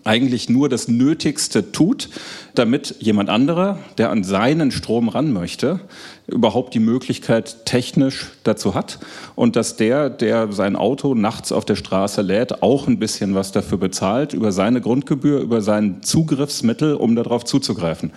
eigentlich 0.03 0.49
nur 0.49 0.69
das 0.69 0.87
Nötigste 0.87 1.71
tut, 1.71 2.09
damit 2.55 2.95
jemand 2.99 3.29
anderer, 3.29 3.79
der 3.97 4.09
an 4.09 4.23
seinen 4.23 4.71
Strom 4.71 5.09
ran 5.09 5.33
möchte, 5.33 5.79
überhaupt 6.27 6.73
die 6.73 6.79
Möglichkeit 6.79 7.65
technisch 7.65 8.27
dazu 8.43 8.75
hat 8.75 8.99
und 9.35 9.55
dass 9.55 9.75
der, 9.75 10.09
der 10.09 10.51
sein 10.51 10.75
Auto 10.75 11.15
nachts 11.15 11.51
auf 11.51 11.65
der 11.65 11.75
Straße 11.75 12.21
lädt, 12.21 12.63
auch 12.63 12.87
ein 12.87 12.99
bisschen 12.99 13.35
was 13.35 13.51
dafür 13.51 13.77
bezahlt, 13.77 14.33
über 14.33 14.51
seine 14.51 14.81
Grundgebühr, 14.81 15.39
über 15.39 15.61
sein 15.61 16.01
Zugriffsmittel, 16.01 16.95
um 16.95 17.15
darauf 17.15 17.43
zuzugreifen. 17.43 18.11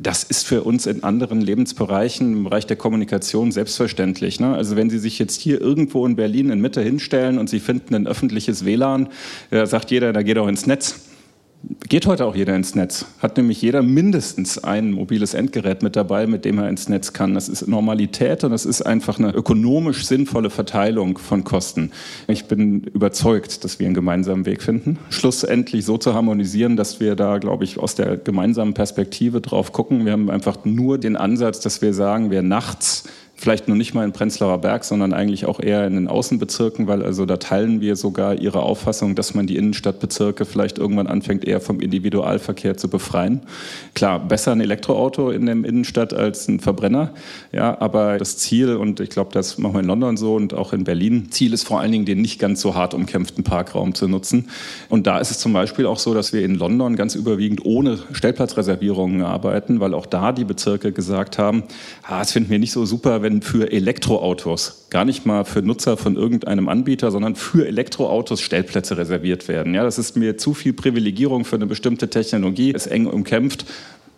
Das 0.00 0.24
ist 0.24 0.44
für 0.44 0.64
uns 0.64 0.86
in 0.86 1.04
anderen 1.04 1.40
Lebensbereichen, 1.40 2.32
im 2.32 2.44
Bereich 2.44 2.66
der 2.66 2.76
Kommunikation, 2.76 3.52
selbstverständlich. 3.52 4.40
Ne? 4.40 4.52
Also 4.52 4.74
wenn 4.74 4.90
Sie 4.90 4.98
sich 4.98 5.20
jetzt 5.20 5.40
hier 5.40 5.60
irgendwo 5.60 6.04
in 6.04 6.16
Berlin 6.16 6.50
in 6.50 6.60
Mitte 6.60 6.82
hinstellen 6.82 7.38
und 7.38 7.48
Sie 7.48 7.60
finden 7.60 7.94
ein 7.94 8.08
öffentliches 8.08 8.64
WLAN, 8.64 9.08
da 9.50 9.66
sagt 9.66 9.92
jeder, 9.92 10.12
da 10.12 10.22
geht 10.22 10.38
auch 10.38 10.48
ins 10.48 10.66
Netz 10.66 11.13
geht 11.88 12.06
heute 12.06 12.24
auch 12.24 12.34
jeder 12.34 12.54
ins 12.56 12.74
Netz. 12.74 13.06
Hat 13.20 13.36
nämlich 13.36 13.60
jeder 13.62 13.82
mindestens 13.82 14.62
ein 14.62 14.90
mobiles 14.90 15.34
Endgerät 15.34 15.82
mit 15.82 15.96
dabei, 15.96 16.26
mit 16.26 16.44
dem 16.44 16.58
er 16.58 16.68
ins 16.68 16.88
Netz 16.88 17.12
kann. 17.12 17.34
Das 17.34 17.48
ist 17.48 17.66
Normalität 17.68 18.44
und 18.44 18.50
das 18.50 18.66
ist 18.66 18.82
einfach 18.82 19.18
eine 19.18 19.32
ökonomisch 19.32 20.06
sinnvolle 20.06 20.50
Verteilung 20.50 21.18
von 21.18 21.44
Kosten. 21.44 21.90
Ich 22.26 22.46
bin 22.46 22.84
überzeugt, 22.84 23.64
dass 23.64 23.78
wir 23.78 23.86
einen 23.86 23.94
gemeinsamen 23.94 24.46
Weg 24.46 24.62
finden. 24.62 24.98
Schlussendlich 25.10 25.84
so 25.84 25.98
zu 25.98 26.14
harmonisieren, 26.14 26.76
dass 26.76 27.00
wir 27.00 27.16
da, 27.16 27.38
glaube 27.38 27.64
ich, 27.64 27.78
aus 27.78 27.94
der 27.94 28.16
gemeinsamen 28.16 28.74
Perspektive 28.74 29.40
drauf 29.40 29.72
gucken. 29.72 30.04
Wir 30.04 30.12
haben 30.12 30.30
einfach 30.30 30.64
nur 30.64 30.98
den 30.98 31.16
Ansatz, 31.16 31.60
dass 31.60 31.82
wir 31.82 31.94
sagen, 31.94 32.30
wer 32.30 32.42
nachts 32.42 33.04
Vielleicht 33.44 33.68
nur 33.68 33.76
nicht 33.76 33.92
mal 33.92 34.06
in 34.06 34.12
Prenzlauer 34.12 34.56
Berg, 34.56 34.84
sondern 34.84 35.12
eigentlich 35.12 35.44
auch 35.44 35.60
eher 35.60 35.86
in 35.86 35.96
den 35.96 36.08
Außenbezirken, 36.08 36.86
weil 36.86 37.02
also 37.02 37.26
da 37.26 37.36
teilen 37.36 37.82
wir 37.82 37.94
sogar 37.94 38.36
ihre 38.36 38.62
Auffassung, 38.62 39.14
dass 39.14 39.34
man 39.34 39.46
die 39.46 39.58
Innenstadtbezirke 39.58 40.46
vielleicht 40.46 40.78
irgendwann 40.78 41.08
anfängt, 41.08 41.44
eher 41.44 41.60
vom 41.60 41.78
Individualverkehr 41.80 42.78
zu 42.78 42.88
befreien. 42.88 43.42
Klar, 43.92 44.18
besser 44.18 44.52
ein 44.52 44.62
Elektroauto 44.62 45.28
in 45.28 45.44
der 45.44 45.56
Innenstadt 45.56 46.14
als 46.14 46.48
ein 46.48 46.58
Verbrenner, 46.58 47.12
ja, 47.52 47.78
aber 47.82 48.16
das 48.16 48.38
Ziel, 48.38 48.76
und 48.76 49.00
ich 49.00 49.10
glaube, 49.10 49.32
das 49.34 49.58
machen 49.58 49.74
wir 49.74 49.80
in 49.80 49.88
London 49.88 50.16
so 50.16 50.36
und 50.36 50.54
auch 50.54 50.72
in 50.72 50.84
Berlin, 50.84 51.30
Ziel 51.30 51.52
ist 51.52 51.64
vor 51.64 51.80
allen 51.80 51.92
Dingen, 51.92 52.06
den 52.06 52.22
nicht 52.22 52.38
ganz 52.38 52.62
so 52.62 52.74
hart 52.74 52.94
umkämpften 52.94 53.44
Parkraum 53.44 53.94
zu 53.94 54.08
nutzen. 54.08 54.48
Und 54.88 55.06
da 55.06 55.18
ist 55.18 55.30
es 55.30 55.38
zum 55.38 55.52
Beispiel 55.52 55.84
auch 55.84 55.98
so, 55.98 56.14
dass 56.14 56.32
wir 56.32 56.42
in 56.42 56.54
London 56.54 56.96
ganz 56.96 57.14
überwiegend 57.14 57.66
ohne 57.66 57.98
Stellplatzreservierungen 58.12 59.20
arbeiten, 59.20 59.80
weil 59.80 59.92
auch 59.92 60.06
da 60.06 60.32
die 60.32 60.44
Bezirke 60.44 60.92
gesagt 60.92 61.36
haben, 61.36 61.64
ah, 62.04 62.20
das 62.20 62.32
finden 62.32 62.48
wir 62.48 62.58
nicht 62.58 62.72
so 62.72 62.86
super, 62.86 63.20
wenn 63.20 63.33
für 63.42 63.72
Elektroautos, 63.72 64.86
gar 64.90 65.04
nicht 65.04 65.26
mal 65.26 65.44
für 65.44 65.62
Nutzer 65.62 65.96
von 65.96 66.16
irgendeinem 66.16 66.68
Anbieter, 66.68 67.10
sondern 67.10 67.36
für 67.36 67.66
Elektroautos 67.66 68.40
Stellplätze 68.40 68.96
reserviert 68.96 69.48
werden. 69.48 69.74
Ja, 69.74 69.82
das 69.82 69.98
ist 69.98 70.16
mir 70.16 70.36
zu 70.36 70.54
viel 70.54 70.72
Privilegierung 70.72 71.44
für 71.44 71.56
eine 71.56 71.66
bestimmte 71.66 72.10
Technologie, 72.10 72.70
ist 72.70 72.86
eng 72.86 73.06
umkämpft 73.06 73.66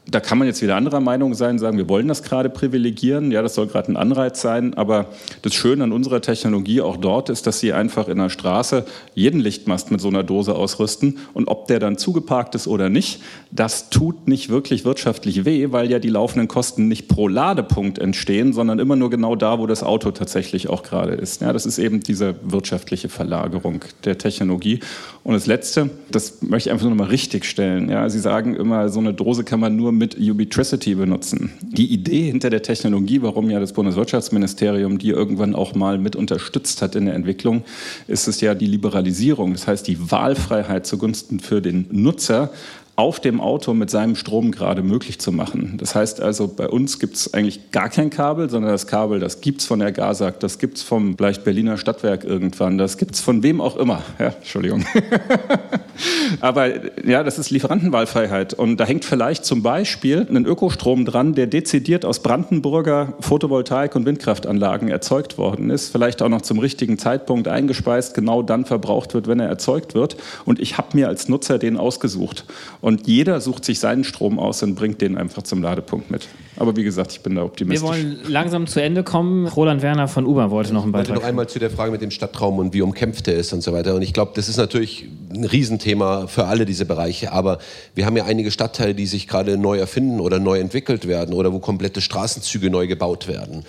da 0.09 0.21
kann 0.21 0.39
man 0.39 0.47
jetzt 0.47 0.63
wieder 0.63 0.77
anderer 0.77 1.01
Meinung 1.01 1.35
sein, 1.35 1.59
sagen, 1.59 1.79
wir 1.79 1.89
wollen 1.89 2.07
das 2.07 2.23
gerade 2.23 2.49
privilegieren. 2.49 3.33
Ja, 3.33 3.43
das 3.43 3.57
soll 3.57 3.67
gerade 3.67 3.91
ein 3.91 3.97
Anreiz 3.97 4.41
sein. 4.41 4.75
Aber 4.75 5.07
das 5.43 5.53
Schöne 5.53 5.83
an 5.83 5.93
unserer 5.93 6.21
Technologie 6.21 6.81
auch 6.81 6.97
dort 6.97 7.29
ist, 7.29 7.47
dass 7.49 7.59
sie 7.59 7.73
einfach 7.73 8.07
in 8.07 8.19
der 8.19 8.29
Straße 8.29 8.85
jeden 9.15 9.41
Lichtmast 9.41 9.91
mit 9.91 10.01
so 10.01 10.07
einer 10.07 10.23
Dose 10.23 10.55
ausrüsten. 10.55 11.19
Und 11.35 11.49
ob 11.49 11.67
der 11.67 11.81
dann 11.81 11.99
zugeparkt 11.99 12.55
ist 12.55 12.69
oder 12.69 12.89
nicht, 12.89 13.21
das 13.51 13.91
tut 13.91 14.29
nicht 14.29 14.49
wirklich 14.49 14.85
wirtschaftlich 14.85 15.45
weh, 15.45 15.73
weil 15.73 15.91
ja 15.91 15.99
die 15.99 16.09
laufenden 16.09 16.47
Kosten 16.47 16.87
nicht 16.87 17.09
pro 17.09 17.27
Ladepunkt 17.27 17.99
entstehen, 17.99 18.53
sondern 18.53 18.79
immer 18.79 18.95
nur 18.95 19.11
genau 19.11 19.35
da, 19.35 19.59
wo 19.59 19.67
das 19.67 19.83
Auto 19.83 20.13
tatsächlich 20.13 20.69
auch 20.69 20.85
gerade 20.85 21.15
ist. 21.15 21.41
Ja, 21.41 21.53
das 21.53 21.67
ist 21.67 21.79
eben 21.79 21.99
diese 21.99 22.37
wirtschaftliche 22.45 23.09
Verlagerung 23.09 23.81
der 24.05 24.19
Technologie. 24.19 24.79
Und 25.25 25.35
das 25.35 25.47
Letzte, 25.47 25.91
das 26.13 26.43
möchte 26.43 26.69
ich 26.69 26.73
einfach 26.73 26.85
nur 26.85 26.95
noch 26.95 27.05
mal 27.05 27.11
richtig 27.11 27.45
stellen. 27.45 27.89
Ja, 27.89 28.09
Sie 28.09 28.21
sagen 28.21 28.55
immer, 28.55 28.89
so 28.89 29.01
eine 29.01 29.13
Dose 29.13 29.43
kann 29.43 29.59
man 29.59 29.75
nur 29.75 29.95
mit 29.97 30.16
Ubitricity 30.18 30.94
benutzen. 30.94 31.53
Die 31.62 31.92
Idee 31.92 32.26
hinter 32.26 32.51
der 32.51 32.62
Technologie, 32.62 33.22
warum 33.22 33.51
ja 33.51 33.61
das 33.61 33.72
Bundeswirtschaftsministerium 33.72 34.99
die 34.99 35.11
irgendwann 35.11 35.55
auch 35.55 35.74
mal 35.74 35.99
mit 35.99 36.16
unterstützt 36.16 36.82
hat 36.82 36.94
in 36.94 37.07
der 37.07 37.14
Entwicklung, 37.14 37.64
ist 38.07 38.28
es 38.28 38.40
ja 38.40 38.55
die 38.55 38.66
Liberalisierung, 38.66 39.53
das 39.53 39.66
heißt 39.66 39.86
die 39.86 40.11
Wahlfreiheit 40.11 40.86
zugunsten 40.86 41.40
für 41.40 41.61
den 41.61 41.86
Nutzer 41.90 42.51
auf 42.97 43.20
dem 43.20 43.42
Auto 43.42 43.74
mit 43.74 43.90
seinem 43.90 44.16
Strom 44.16 44.51
gerade 44.51 44.82
möglich 44.82 45.20
zu 45.20 45.30
machen. 45.30 45.74
Das 45.76 45.94
heißt 45.94 46.22
also, 46.22 46.49
bei 46.49 46.66
uns 46.66 46.99
gibt 46.99 47.16
es 47.16 47.34
eigentlich 47.34 47.70
gar 47.70 47.90
kein 47.90 48.09
Kabel, 48.09 48.49
sondern 48.49 48.72
das 48.72 48.86
Kabel, 48.86 49.20
das 49.20 49.42
gibt 49.42 49.61
es 49.61 49.66
von 49.66 49.80
der 49.80 49.92
GASAG, 49.92 50.40
das 50.40 50.59
gibt 50.59 50.78
es 50.78 50.82
vom 50.82 51.14
vielleicht 51.16 51.44
Berliner 51.44 51.76
Stadtwerk 51.76 52.24
irgendwann, 52.24 52.78
das 52.78 52.97
gibt 52.97 53.14
es 53.14 53.20
von 53.20 53.42
wem 53.42 53.61
auch 53.61 53.76
immer. 53.76 54.03
Ja, 54.18 54.28
Entschuldigung. 54.28 54.86
Aber 56.40 56.70
ja, 57.07 57.22
das 57.22 57.38
ist 57.38 57.51
Lieferantenwahlfreiheit. 57.51 58.55
Und 58.55 58.78
da 58.78 58.84
hängt 58.84 59.05
vielleicht 59.05 59.44
zum 59.44 59.62
Beispiel 59.62 60.26
ein 60.28 60.47
Ökostrom 60.47 61.05
dran, 61.05 61.34
der 61.34 61.47
dezidiert 61.47 62.07
aus 62.07 62.20
Brandenburger 62.20 63.12
Photovoltaik- 63.20 63.94
und 63.94 64.07
Windkraftanlagen 64.07 64.88
erzeugt 64.88 65.36
worden 65.36 65.68
ist, 65.68 65.90
vielleicht 65.90 66.22
auch 66.22 66.28
noch 66.28 66.42
zum 66.42 66.59
richtigen 66.59 66.99
Zeitpunkt 66.99 67.47
eingespeist, 67.49 68.14
genau 68.14 68.42
dann 68.42 68.64
verbraucht 68.64 69.12
wird, 69.12 69.28
wenn 69.28 69.40
er 69.40 69.49
erzeugt 69.49 69.94
wird. 69.94 70.16
Und 70.47 70.61
ich 70.61 70.78
habe 70.78 70.88
mir 70.94 71.09
als 71.09 71.28
Nutzer 71.28 71.59
den 71.59 71.76
ausgesucht. 71.76 72.44
Und 72.87 73.09
jeder 73.09 73.41
sucht 73.41 73.64
sich 73.64 73.80
seinen 73.80 74.05
Strom 74.05 74.39
aus 74.39 74.62
und 74.62 74.76
bringt 74.76 75.01
den 75.01 75.18
einfach 75.18 75.43
zum 75.43 75.61
Ladepunkt 75.61 76.09
mit. 76.09 76.28
Aber 76.55 76.76
wie 76.76 76.84
gesagt, 76.84 77.11
ich 77.11 77.20
bin 77.20 77.34
da 77.34 77.43
optimistisch. 77.43 77.82
Wir 77.82 77.89
wollen 77.89 78.18
langsam 78.28 78.68
zu 78.68 78.80
Ende 78.80 79.03
kommen. 79.03 79.49
Roland 79.49 79.82
Werner 79.82 80.07
von 80.07 80.24
Uber 80.24 80.53
wollte 80.53 80.72
noch 80.72 80.84
einen 80.84 80.93
Beitrag. 80.93 81.07
Ich 81.07 81.11
wollte 81.11 81.22
noch 81.22 81.28
einmal 81.28 81.49
zu 81.49 81.59
der 81.59 81.70
Frage 81.70 81.91
mit 81.91 82.01
dem 82.01 82.12
Stadtraum 82.12 82.61
und 82.61 82.74
wie 82.74 82.82
umkämpft 82.82 83.26
er 83.26 83.34
ist 83.34 83.53
und 83.53 83.61
so 83.61 83.72
weiter. 83.72 83.97
Und 83.97 84.03
ich 84.03 84.12
glaube, 84.12 84.30
das 84.37 84.49
ist 84.49 84.57
natürlich 84.57 85.09
ein 85.34 85.43
Riesenthema 85.43 86.28
für 86.28 86.45
alle 86.45 86.64
diese 86.64 86.84
Bereiche. 86.84 87.32
Aber 87.32 87.59
wir 87.97 88.07
haben 88.07 88.16
ja 88.16 88.24
einige 88.24 88.53
Stadtteile, 88.53 88.95
die 88.95 89.07
sich 89.07 89.26
gerade 89.26 89.57
neu 89.57 89.78
erfinden 89.78 90.20
oder 90.20 90.39
neu 90.39 90.61
entwickelt 90.61 91.09
werden 91.09 91.34
oder 91.34 91.53
wo 91.53 91.59
komplette 91.59 92.01
Straßenzüge 92.01 92.70
neu 92.70 92.87
gebaut 92.87 93.26
werden. 93.26 93.64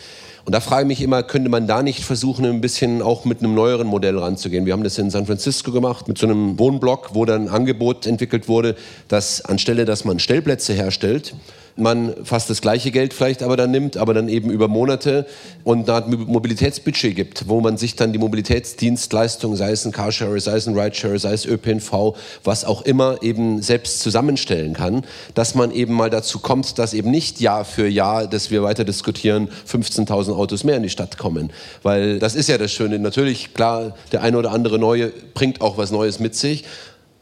Und 0.48 0.54
da 0.54 0.62
frage 0.62 0.84
ich 0.84 0.88
mich 0.88 1.02
immer, 1.02 1.24
könnte 1.24 1.50
man 1.50 1.68
da 1.68 1.84
nicht 1.84 2.06
versuchen, 2.06 2.46
ein 2.46 2.62
bisschen 2.62 3.02
auch 3.02 3.26
mit 3.26 3.40
einem 3.40 3.54
neueren 3.54 3.86
Modell 3.86 4.18
ranzugehen? 4.18 4.66
Wir 4.66 4.72
haben 4.72 4.84
das 4.86 4.98
in 4.98 5.10
San 5.10 5.26
Francisco 5.26 5.74
gemacht 5.74 6.08
mit 6.08 6.18
so 6.18 6.26
einem 6.26 6.58
Wohnblock, 6.58 7.10
wo 7.12 7.26
dann 7.26 7.50
ein 7.50 7.50
Angebot 7.50 8.08
entwickelt 8.08 8.48
wurde, 8.48 8.78
dass 9.10 9.44
anstelle, 9.44 9.84
dass 9.84 10.06
man 10.06 10.20
Stellplätze 10.20 10.72
herstellt, 10.72 11.36
man 11.78 12.14
fast 12.24 12.50
das 12.50 12.62
gleiche 12.62 12.92
Geld 12.92 13.14
vielleicht 13.14 13.44
aber 13.44 13.58
dann 13.58 13.72
nimmt, 13.72 13.98
aber 13.98 14.14
dann 14.14 14.30
eben 14.30 14.50
über 14.50 14.68
Monate 14.68 15.26
und 15.64 15.90
eine 15.90 15.94
Art 15.94 16.10
Mobilitätsbudget 16.10 17.16
gibt, 17.16 17.48
wo 17.48 17.62
man 17.62 17.78
sich 17.78 17.96
dann 17.96 18.14
die 18.14 18.20
Mobilitätsdienstleistung, 18.20 19.56
sei 19.56 19.72
es 19.72 19.86
ein 19.86 19.92
Carsharer, 19.92 20.40
sei 20.40 20.58
es 20.58 20.68
ein 20.68 20.78
Rideshare, 20.78 21.20
sei 21.20 21.34
es 21.34 21.46
ÖPNV, 21.46 22.16
was 22.44 22.66
auch 22.66 22.82
immer 22.82 23.22
eben 23.22 23.62
selbst 23.62 24.02
zusammenstellen 24.02 24.74
kann, 24.74 25.06
dass 25.34 25.56
man 25.56 25.72
eben 25.72 25.94
mal 25.94 26.10
dazu 26.10 26.40
kommt, 26.40 26.80
dass 26.80 26.94
eben 26.94 27.12
nicht 27.12 27.40
Jahr 27.40 27.66
für 27.66 27.88
Jahr, 27.88 28.28
dass 28.28 28.52
wir 28.52 28.64
weiter 28.64 28.84
diskutieren, 28.84 29.50
15.000 29.70 30.36
Autos 30.36 30.64
mehr 30.64 30.78
in 30.78 30.84
die 30.84 30.90
Stadt 30.90 31.18
kommen. 31.18 31.52
Weil 31.84 32.20
das 32.20 32.36
ist 32.36 32.50
ja 32.50 32.58
das 32.58 32.72
Schöne. 32.72 33.00
Natürlich, 33.00 33.54
klar, 33.54 33.96
der 34.12 34.24
eine 34.24 34.38
oder 34.38 34.52
andere 34.52 34.80
Neue 34.80 35.12
bringt 35.34 35.62
auch 35.62 35.78
was 35.78 35.92
Neues 35.92 36.20
mit 36.20 36.36
sich. 36.36 36.64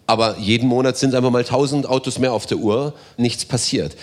Aber 0.08 0.38
jeden 0.38 0.70
Monat 0.70 0.98
sind 0.98 1.16
einfach 1.16 1.32
mal 1.32 1.40
1000 1.40 1.88
Autos 1.90 2.20
mehr 2.20 2.34
auf 2.34 2.46
der 2.46 2.58
Uhr, 2.58 2.94
nichts 3.18 3.46
passiert. 3.46 3.96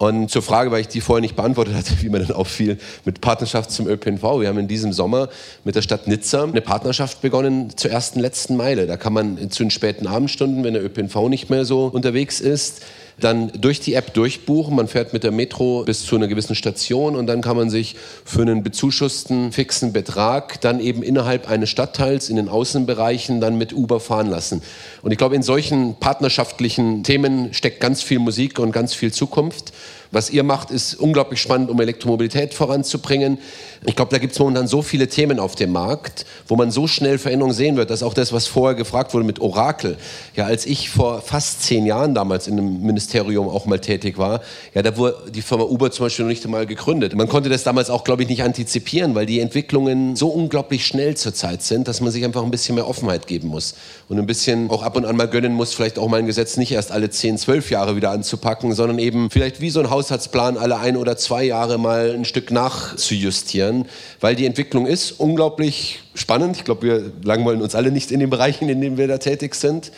Und 0.00 0.30
zur 0.30 0.40
Frage, 0.40 0.70
weil 0.70 0.80
ich 0.80 0.88
die 0.88 1.02
vorher 1.02 1.20
nicht 1.20 1.36
beantwortet 1.36 1.74
hatte, 1.74 1.92
wie 2.00 2.08
mir 2.08 2.20
dann 2.20 2.34
auffiel, 2.34 2.78
mit 3.04 3.20
Partnerschaft 3.20 3.70
zum 3.70 3.86
ÖPNV. 3.86 4.22
Wir 4.40 4.48
haben 4.48 4.58
in 4.58 4.66
diesem 4.66 4.94
Sommer 4.94 5.28
mit 5.62 5.74
der 5.74 5.82
Stadt 5.82 6.08
Nizza 6.08 6.44
eine 6.44 6.62
Partnerschaft 6.62 7.20
begonnen 7.20 7.76
zur 7.76 7.90
ersten 7.90 8.18
letzten 8.18 8.56
Meile. 8.56 8.86
Da 8.86 8.96
kann 8.96 9.12
man 9.12 9.50
zu 9.50 9.62
den 9.62 9.70
späten 9.70 10.06
Abendstunden, 10.06 10.64
wenn 10.64 10.72
der 10.72 10.82
ÖPNV 10.82 11.28
nicht 11.28 11.50
mehr 11.50 11.66
so 11.66 11.84
unterwegs 11.84 12.40
ist, 12.40 12.80
dann 13.24 13.52
durch 13.60 13.80
die 13.80 13.94
App 13.94 14.14
durchbuchen. 14.14 14.74
Man 14.74 14.88
fährt 14.88 15.12
mit 15.12 15.24
der 15.24 15.30
Metro 15.30 15.84
bis 15.84 16.04
zu 16.04 16.16
einer 16.16 16.28
gewissen 16.28 16.54
Station 16.54 17.16
und 17.16 17.26
dann 17.26 17.40
kann 17.40 17.56
man 17.56 17.70
sich 17.70 17.96
für 18.24 18.42
einen 18.42 18.62
bezuschussten 18.62 19.52
fixen 19.52 19.92
Betrag 19.92 20.60
dann 20.60 20.80
eben 20.80 21.02
innerhalb 21.02 21.48
eines 21.48 21.70
Stadtteils 21.70 22.28
in 22.28 22.36
den 22.36 22.48
Außenbereichen 22.48 23.40
dann 23.40 23.58
mit 23.58 23.72
Uber 23.72 24.00
fahren 24.00 24.28
lassen. 24.28 24.62
Und 25.02 25.12
ich 25.12 25.18
glaube, 25.18 25.36
in 25.36 25.42
solchen 25.42 25.94
partnerschaftlichen 25.96 27.04
Themen 27.04 27.54
steckt 27.54 27.80
ganz 27.80 28.02
viel 28.02 28.18
Musik 28.18 28.58
und 28.58 28.72
ganz 28.72 28.94
viel 28.94 29.12
Zukunft. 29.12 29.72
Was 30.12 30.28
ihr 30.30 30.42
macht, 30.42 30.72
ist 30.72 30.94
unglaublich 30.94 31.40
spannend, 31.40 31.70
um 31.70 31.80
Elektromobilität 31.80 32.52
voranzubringen. 32.52 33.38
Ich 33.86 33.94
glaube, 33.94 34.10
da 34.10 34.18
gibt 34.18 34.32
es 34.32 34.38
momentan 34.40 34.66
so 34.66 34.82
viele 34.82 35.08
Themen 35.08 35.38
auf 35.38 35.54
dem 35.54 35.70
Markt, 35.70 36.26
wo 36.48 36.56
man 36.56 36.72
so 36.72 36.88
schnell 36.88 37.16
Veränderungen 37.16 37.54
sehen 37.54 37.76
wird, 37.76 37.90
dass 37.90 38.02
auch 38.02 38.12
das, 38.12 38.32
was 38.32 38.48
vorher 38.48 38.74
gefragt 38.74 39.14
wurde 39.14 39.24
mit 39.24 39.40
Orakel, 39.40 39.96
ja, 40.34 40.46
als 40.46 40.66
ich 40.66 40.90
vor 40.90 41.22
fast 41.22 41.62
zehn 41.62 41.86
Jahren 41.86 42.14
damals 42.14 42.48
in 42.48 42.58
einem 42.58 42.82
Ministerium 42.82 43.48
auch 43.48 43.66
mal 43.66 43.78
tätig 43.78 44.18
war, 44.18 44.42
ja, 44.74 44.82
da 44.82 44.96
wurde 44.96 45.30
die 45.32 45.42
Firma 45.42 45.64
Uber 45.64 45.92
zum 45.92 46.06
Beispiel 46.06 46.24
noch 46.24 46.30
nicht 46.30 46.44
einmal 46.44 46.66
gegründet. 46.66 47.14
Man 47.14 47.28
konnte 47.28 47.48
das 47.48 47.62
damals 47.62 47.88
auch, 47.88 48.02
glaube 48.02 48.22
ich, 48.22 48.28
nicht 48.28 48.42
antizipieren, 48.42 49.14
weil 49.14 49.26
die 49.26 49.38
Entwicklungen 49.38 50.16
so 50.16 50.28
unglaublich 50.28 50.84
schnell 50.84 51.16
zurzeit 51.16 51.62
sind, 51.62 51.86
dass 51.86 52.00
man 52.00 52.10
sich 52.10 52.24
einfach 52.24 52.42
ein 52.42 52.50
bisschen 52.50 52.74
mehr 52.74 52.88
Offenheit 52.88 53.28
geben 53.28 53.48
muss 53.48 53.74
und 54.08 54.18
ein 54.18 54.26
bisschen 54.26 54.70
auch 54.70 54.82
ab 54.82 54.96
und 54.96 55.04
an 55.04 55.16
mal 55.16 55.28
gönnen 55.28 55.52
muss, 55.52 55.72
vielleicht 55.72 55.98
auch 56.00 56.08
mal 56.08 56.18
ein 56.18 56.26
Gesetz 56.26 56.56
nicht 56.56 56.72
erst 56.72 56.90
alle 56.90 57.10
zehn, 57.10 57.38
zwölf 57.38 57.70
Jahre 57.70 57.94
wieder 57.94 58.10
anzupacken, 58.10 58.74
sondern 58.74 58.98
eben 58.98 59.30
vielleicht 59.30 59.60
wie 59.60 59.70
so 59.70 59.80
ein 59.80 59.88
Haushaltsplan 60.00 60.56
alle 60.56 60.78
ein 60.78 60.96
oder 60.96 61.18
zwei 61.18 61.44
Jahre 61.44 61.78
mal 61.78 62.12
ein 62.12 62.24
Stück 62.24 62.50
nachzujustieren 62.50 63.86
weil 64.20 64.34
die 64.34 64.46
Entwicklung 64.46 64.86
ist 64.86 65.12
unglaublich 65.12 66.00
spannend. 66.14 66.56
Ich 66.56 66.64
glaube, 66.64 66.82
wir 66.82 67.12
langweilen 67.22 67.60
uns 67.60 67.74
alle 67.74 67.90
nicht 67.90 68.10
in 68.10 68.20
den 68.20 68.30
Bereichen, 68.30 68.68
in 68.68 68.80
denen 68.80 68.96
wir 68.96 69.08
da 69.08 69.18
tätig 69.18 69.54
sind. 69.54 69.92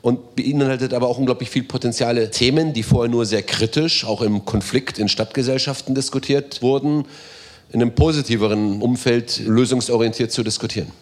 Und 0.00 0.36
beinhaltet 0.36 0.94
aber 0.94 1.08
auch 1.08 1.18
unglaublich 1.18 1.50
viel 1.50 1.64
potenziale 1.64 2.30
Themen, 2.30 2.72
die 2.72 2.84
vorher 2.84 3.10
nur 3.10 3.26
sehr 3.26 3.42
kritisch, 3.42 4.04
auch 4.04 4.22
im 4.22 4.44
Konflikt 4.44 4.98
in 4.98 5.08
Stadtgesellschaften 5.08 5.94
diskutiert 5.94 6.62
wurden, 6.62 7.04
in 7.72 7.82
einem 7.82 7.94
positiveren 7.94 8.80
Umfeld 8.80 9.40
lösungsorientiert 9.44 10.30
zu 10.30 10.44
diskutieren. 10.44 10.92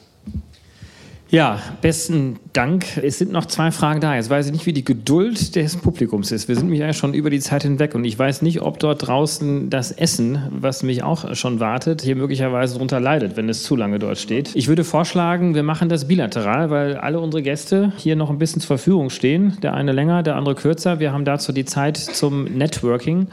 Ja, 1.28 1.60
besten 1.82 2.38
Dank. 2.52 2.98
Es 3.02 3.18
sind 3.18 3.32
noch 3.32 3.46
zwei 3.46 3.72
Fragen 3.72 4.00
da. 4.00 4.14
Jetzt 4.14 4.30
weiß 4.30 4.46
ich 4.46 4.52
nicht, 4.52 4.64
wie 4.66 4.72
die 4.72 4.84
Geduld 4.84 5.56
des 5.56 5.76
Publikums 5.76 6.30
ist. 6.30 6.46
Wir 6.46 6.54
sind 6.54 6.70
mich 6.70 6.78
ja 6.78 6.92
schon 6.92 7.14
über 7.14 7.30
die 7.30 7.40
Zeit 7.40 7.64
hinweg 7.64 7.96
und 7.96 8.04
ich 8.04 8.16
weiß 8.16 8.42
nicht, 8.42 8.60
ob 8.62 8.78
dort 8.78 9.08
draußen 9.08 9.68
das 9.68 9.90
Essen, 9.90 10.38
was 10.52 10.84
mich 10.84 11.02
auch 11.02 11.34
schon 11.34 11.58
wartet, 11.58 12.02
hier 12.02 12.14
möglicherweise 12.14 12.74
darunter 12.74 13.00
leidet, 13.00 13.36
wenn 13.36 13.48
es 13.48 13.64
zu 13.64 13.74
lange 13.74 13.98
dort 13.98 14.18
steht. 14.18 14.54
Ich 14.54 14.68
würde 14.68 14.84
vorschlagen, 14.84 15.56
wir 15.56 15.64
machen 15.64 15.88
das 15.88 16.06
bilateral, 16.06 16.70
weil 16.70 16.96
alle 16.96 17.18
unsere 17.18 17.42
Gäste 17.42 17.92
hier 17.96 18.14
noch 18.14 18.30
ein 18.30 18.38
bisschen 18.38 18.60
zur 18.60 18.78
Verfügung 18.78 19.10
stehen. 19.10 19.58
Der 19.62 19.74
eine 19.74 19.90
länger, 19.90 20.22
der 20.22 20.36
andere 20.36 20.54
kürzer. 20.54 21.00
Wir 21.00 21.12
haben 21.12 21.24
dazu 21.24 21.50
die 21.50 21.64
Zeit 21.64 21.96
zum 21.96 22.44
Networking. 22.44 23.26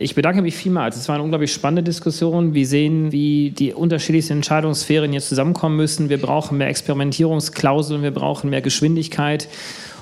Ich 0.00 0.14
bedanke 0.14 0.42
mich 0.42 0.54
vielmals. 0.54 0.96
Es 0.96 1.08
war 1.08 1.16
eine 1.16 1.24
unglaublich 1.24 1.52
spannende 1.52 1.82
Diskussion. 1.82 2.54
Wir 2.54 2.66
sehen, 2.68 3.10
wie 3.10 3.50
die 3.50 3.72
unterschiedlichsten 3.72 4.34
Entscheidungssphären 4.34 5.12
jetzt 5.12 5.28
zusammenkommen 5.28 5.76
müssen. 5.76 6.08
Wir 6.08 6.20
brauchen 6.20 6.56
mehr 6.58 6.68
Experimentierungsklauseln, 6.68 8.02
wir 8.02 8.12
brauchen 8.12 8.48
mehr 8.48 8.60
Geschwindigkeit. 8.60 9.48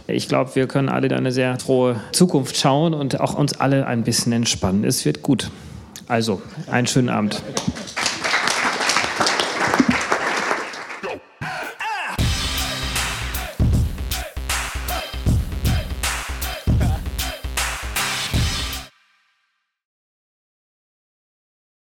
Ich 0.07 0.28
glaube, 0.28 0.55
wir 0.55 0.68
können 0.68 0.90
alle 0.90 1.07
in 1.07 1.14
eine 1.14 1.32
sehr 1.32 1.59
frohe 1.59 1.99
Zukunft 2.12 2.59
schauen 2.59 2.92
und 2.92 3.20
auch 3.20 3.38
uns 3.38 3.59
alle 3.59 3.86
ein 3.86 4.05
bisschen 4.05 4.32
entspannen. 4.32 4.84
Es 4.84 5.07
wird 5.07 5.22
gut. 5.22 5.51
Also, 6.07 6.42
einen 6.70 6.86
schönen 6.86 7.09
Abend. 7.09 7.42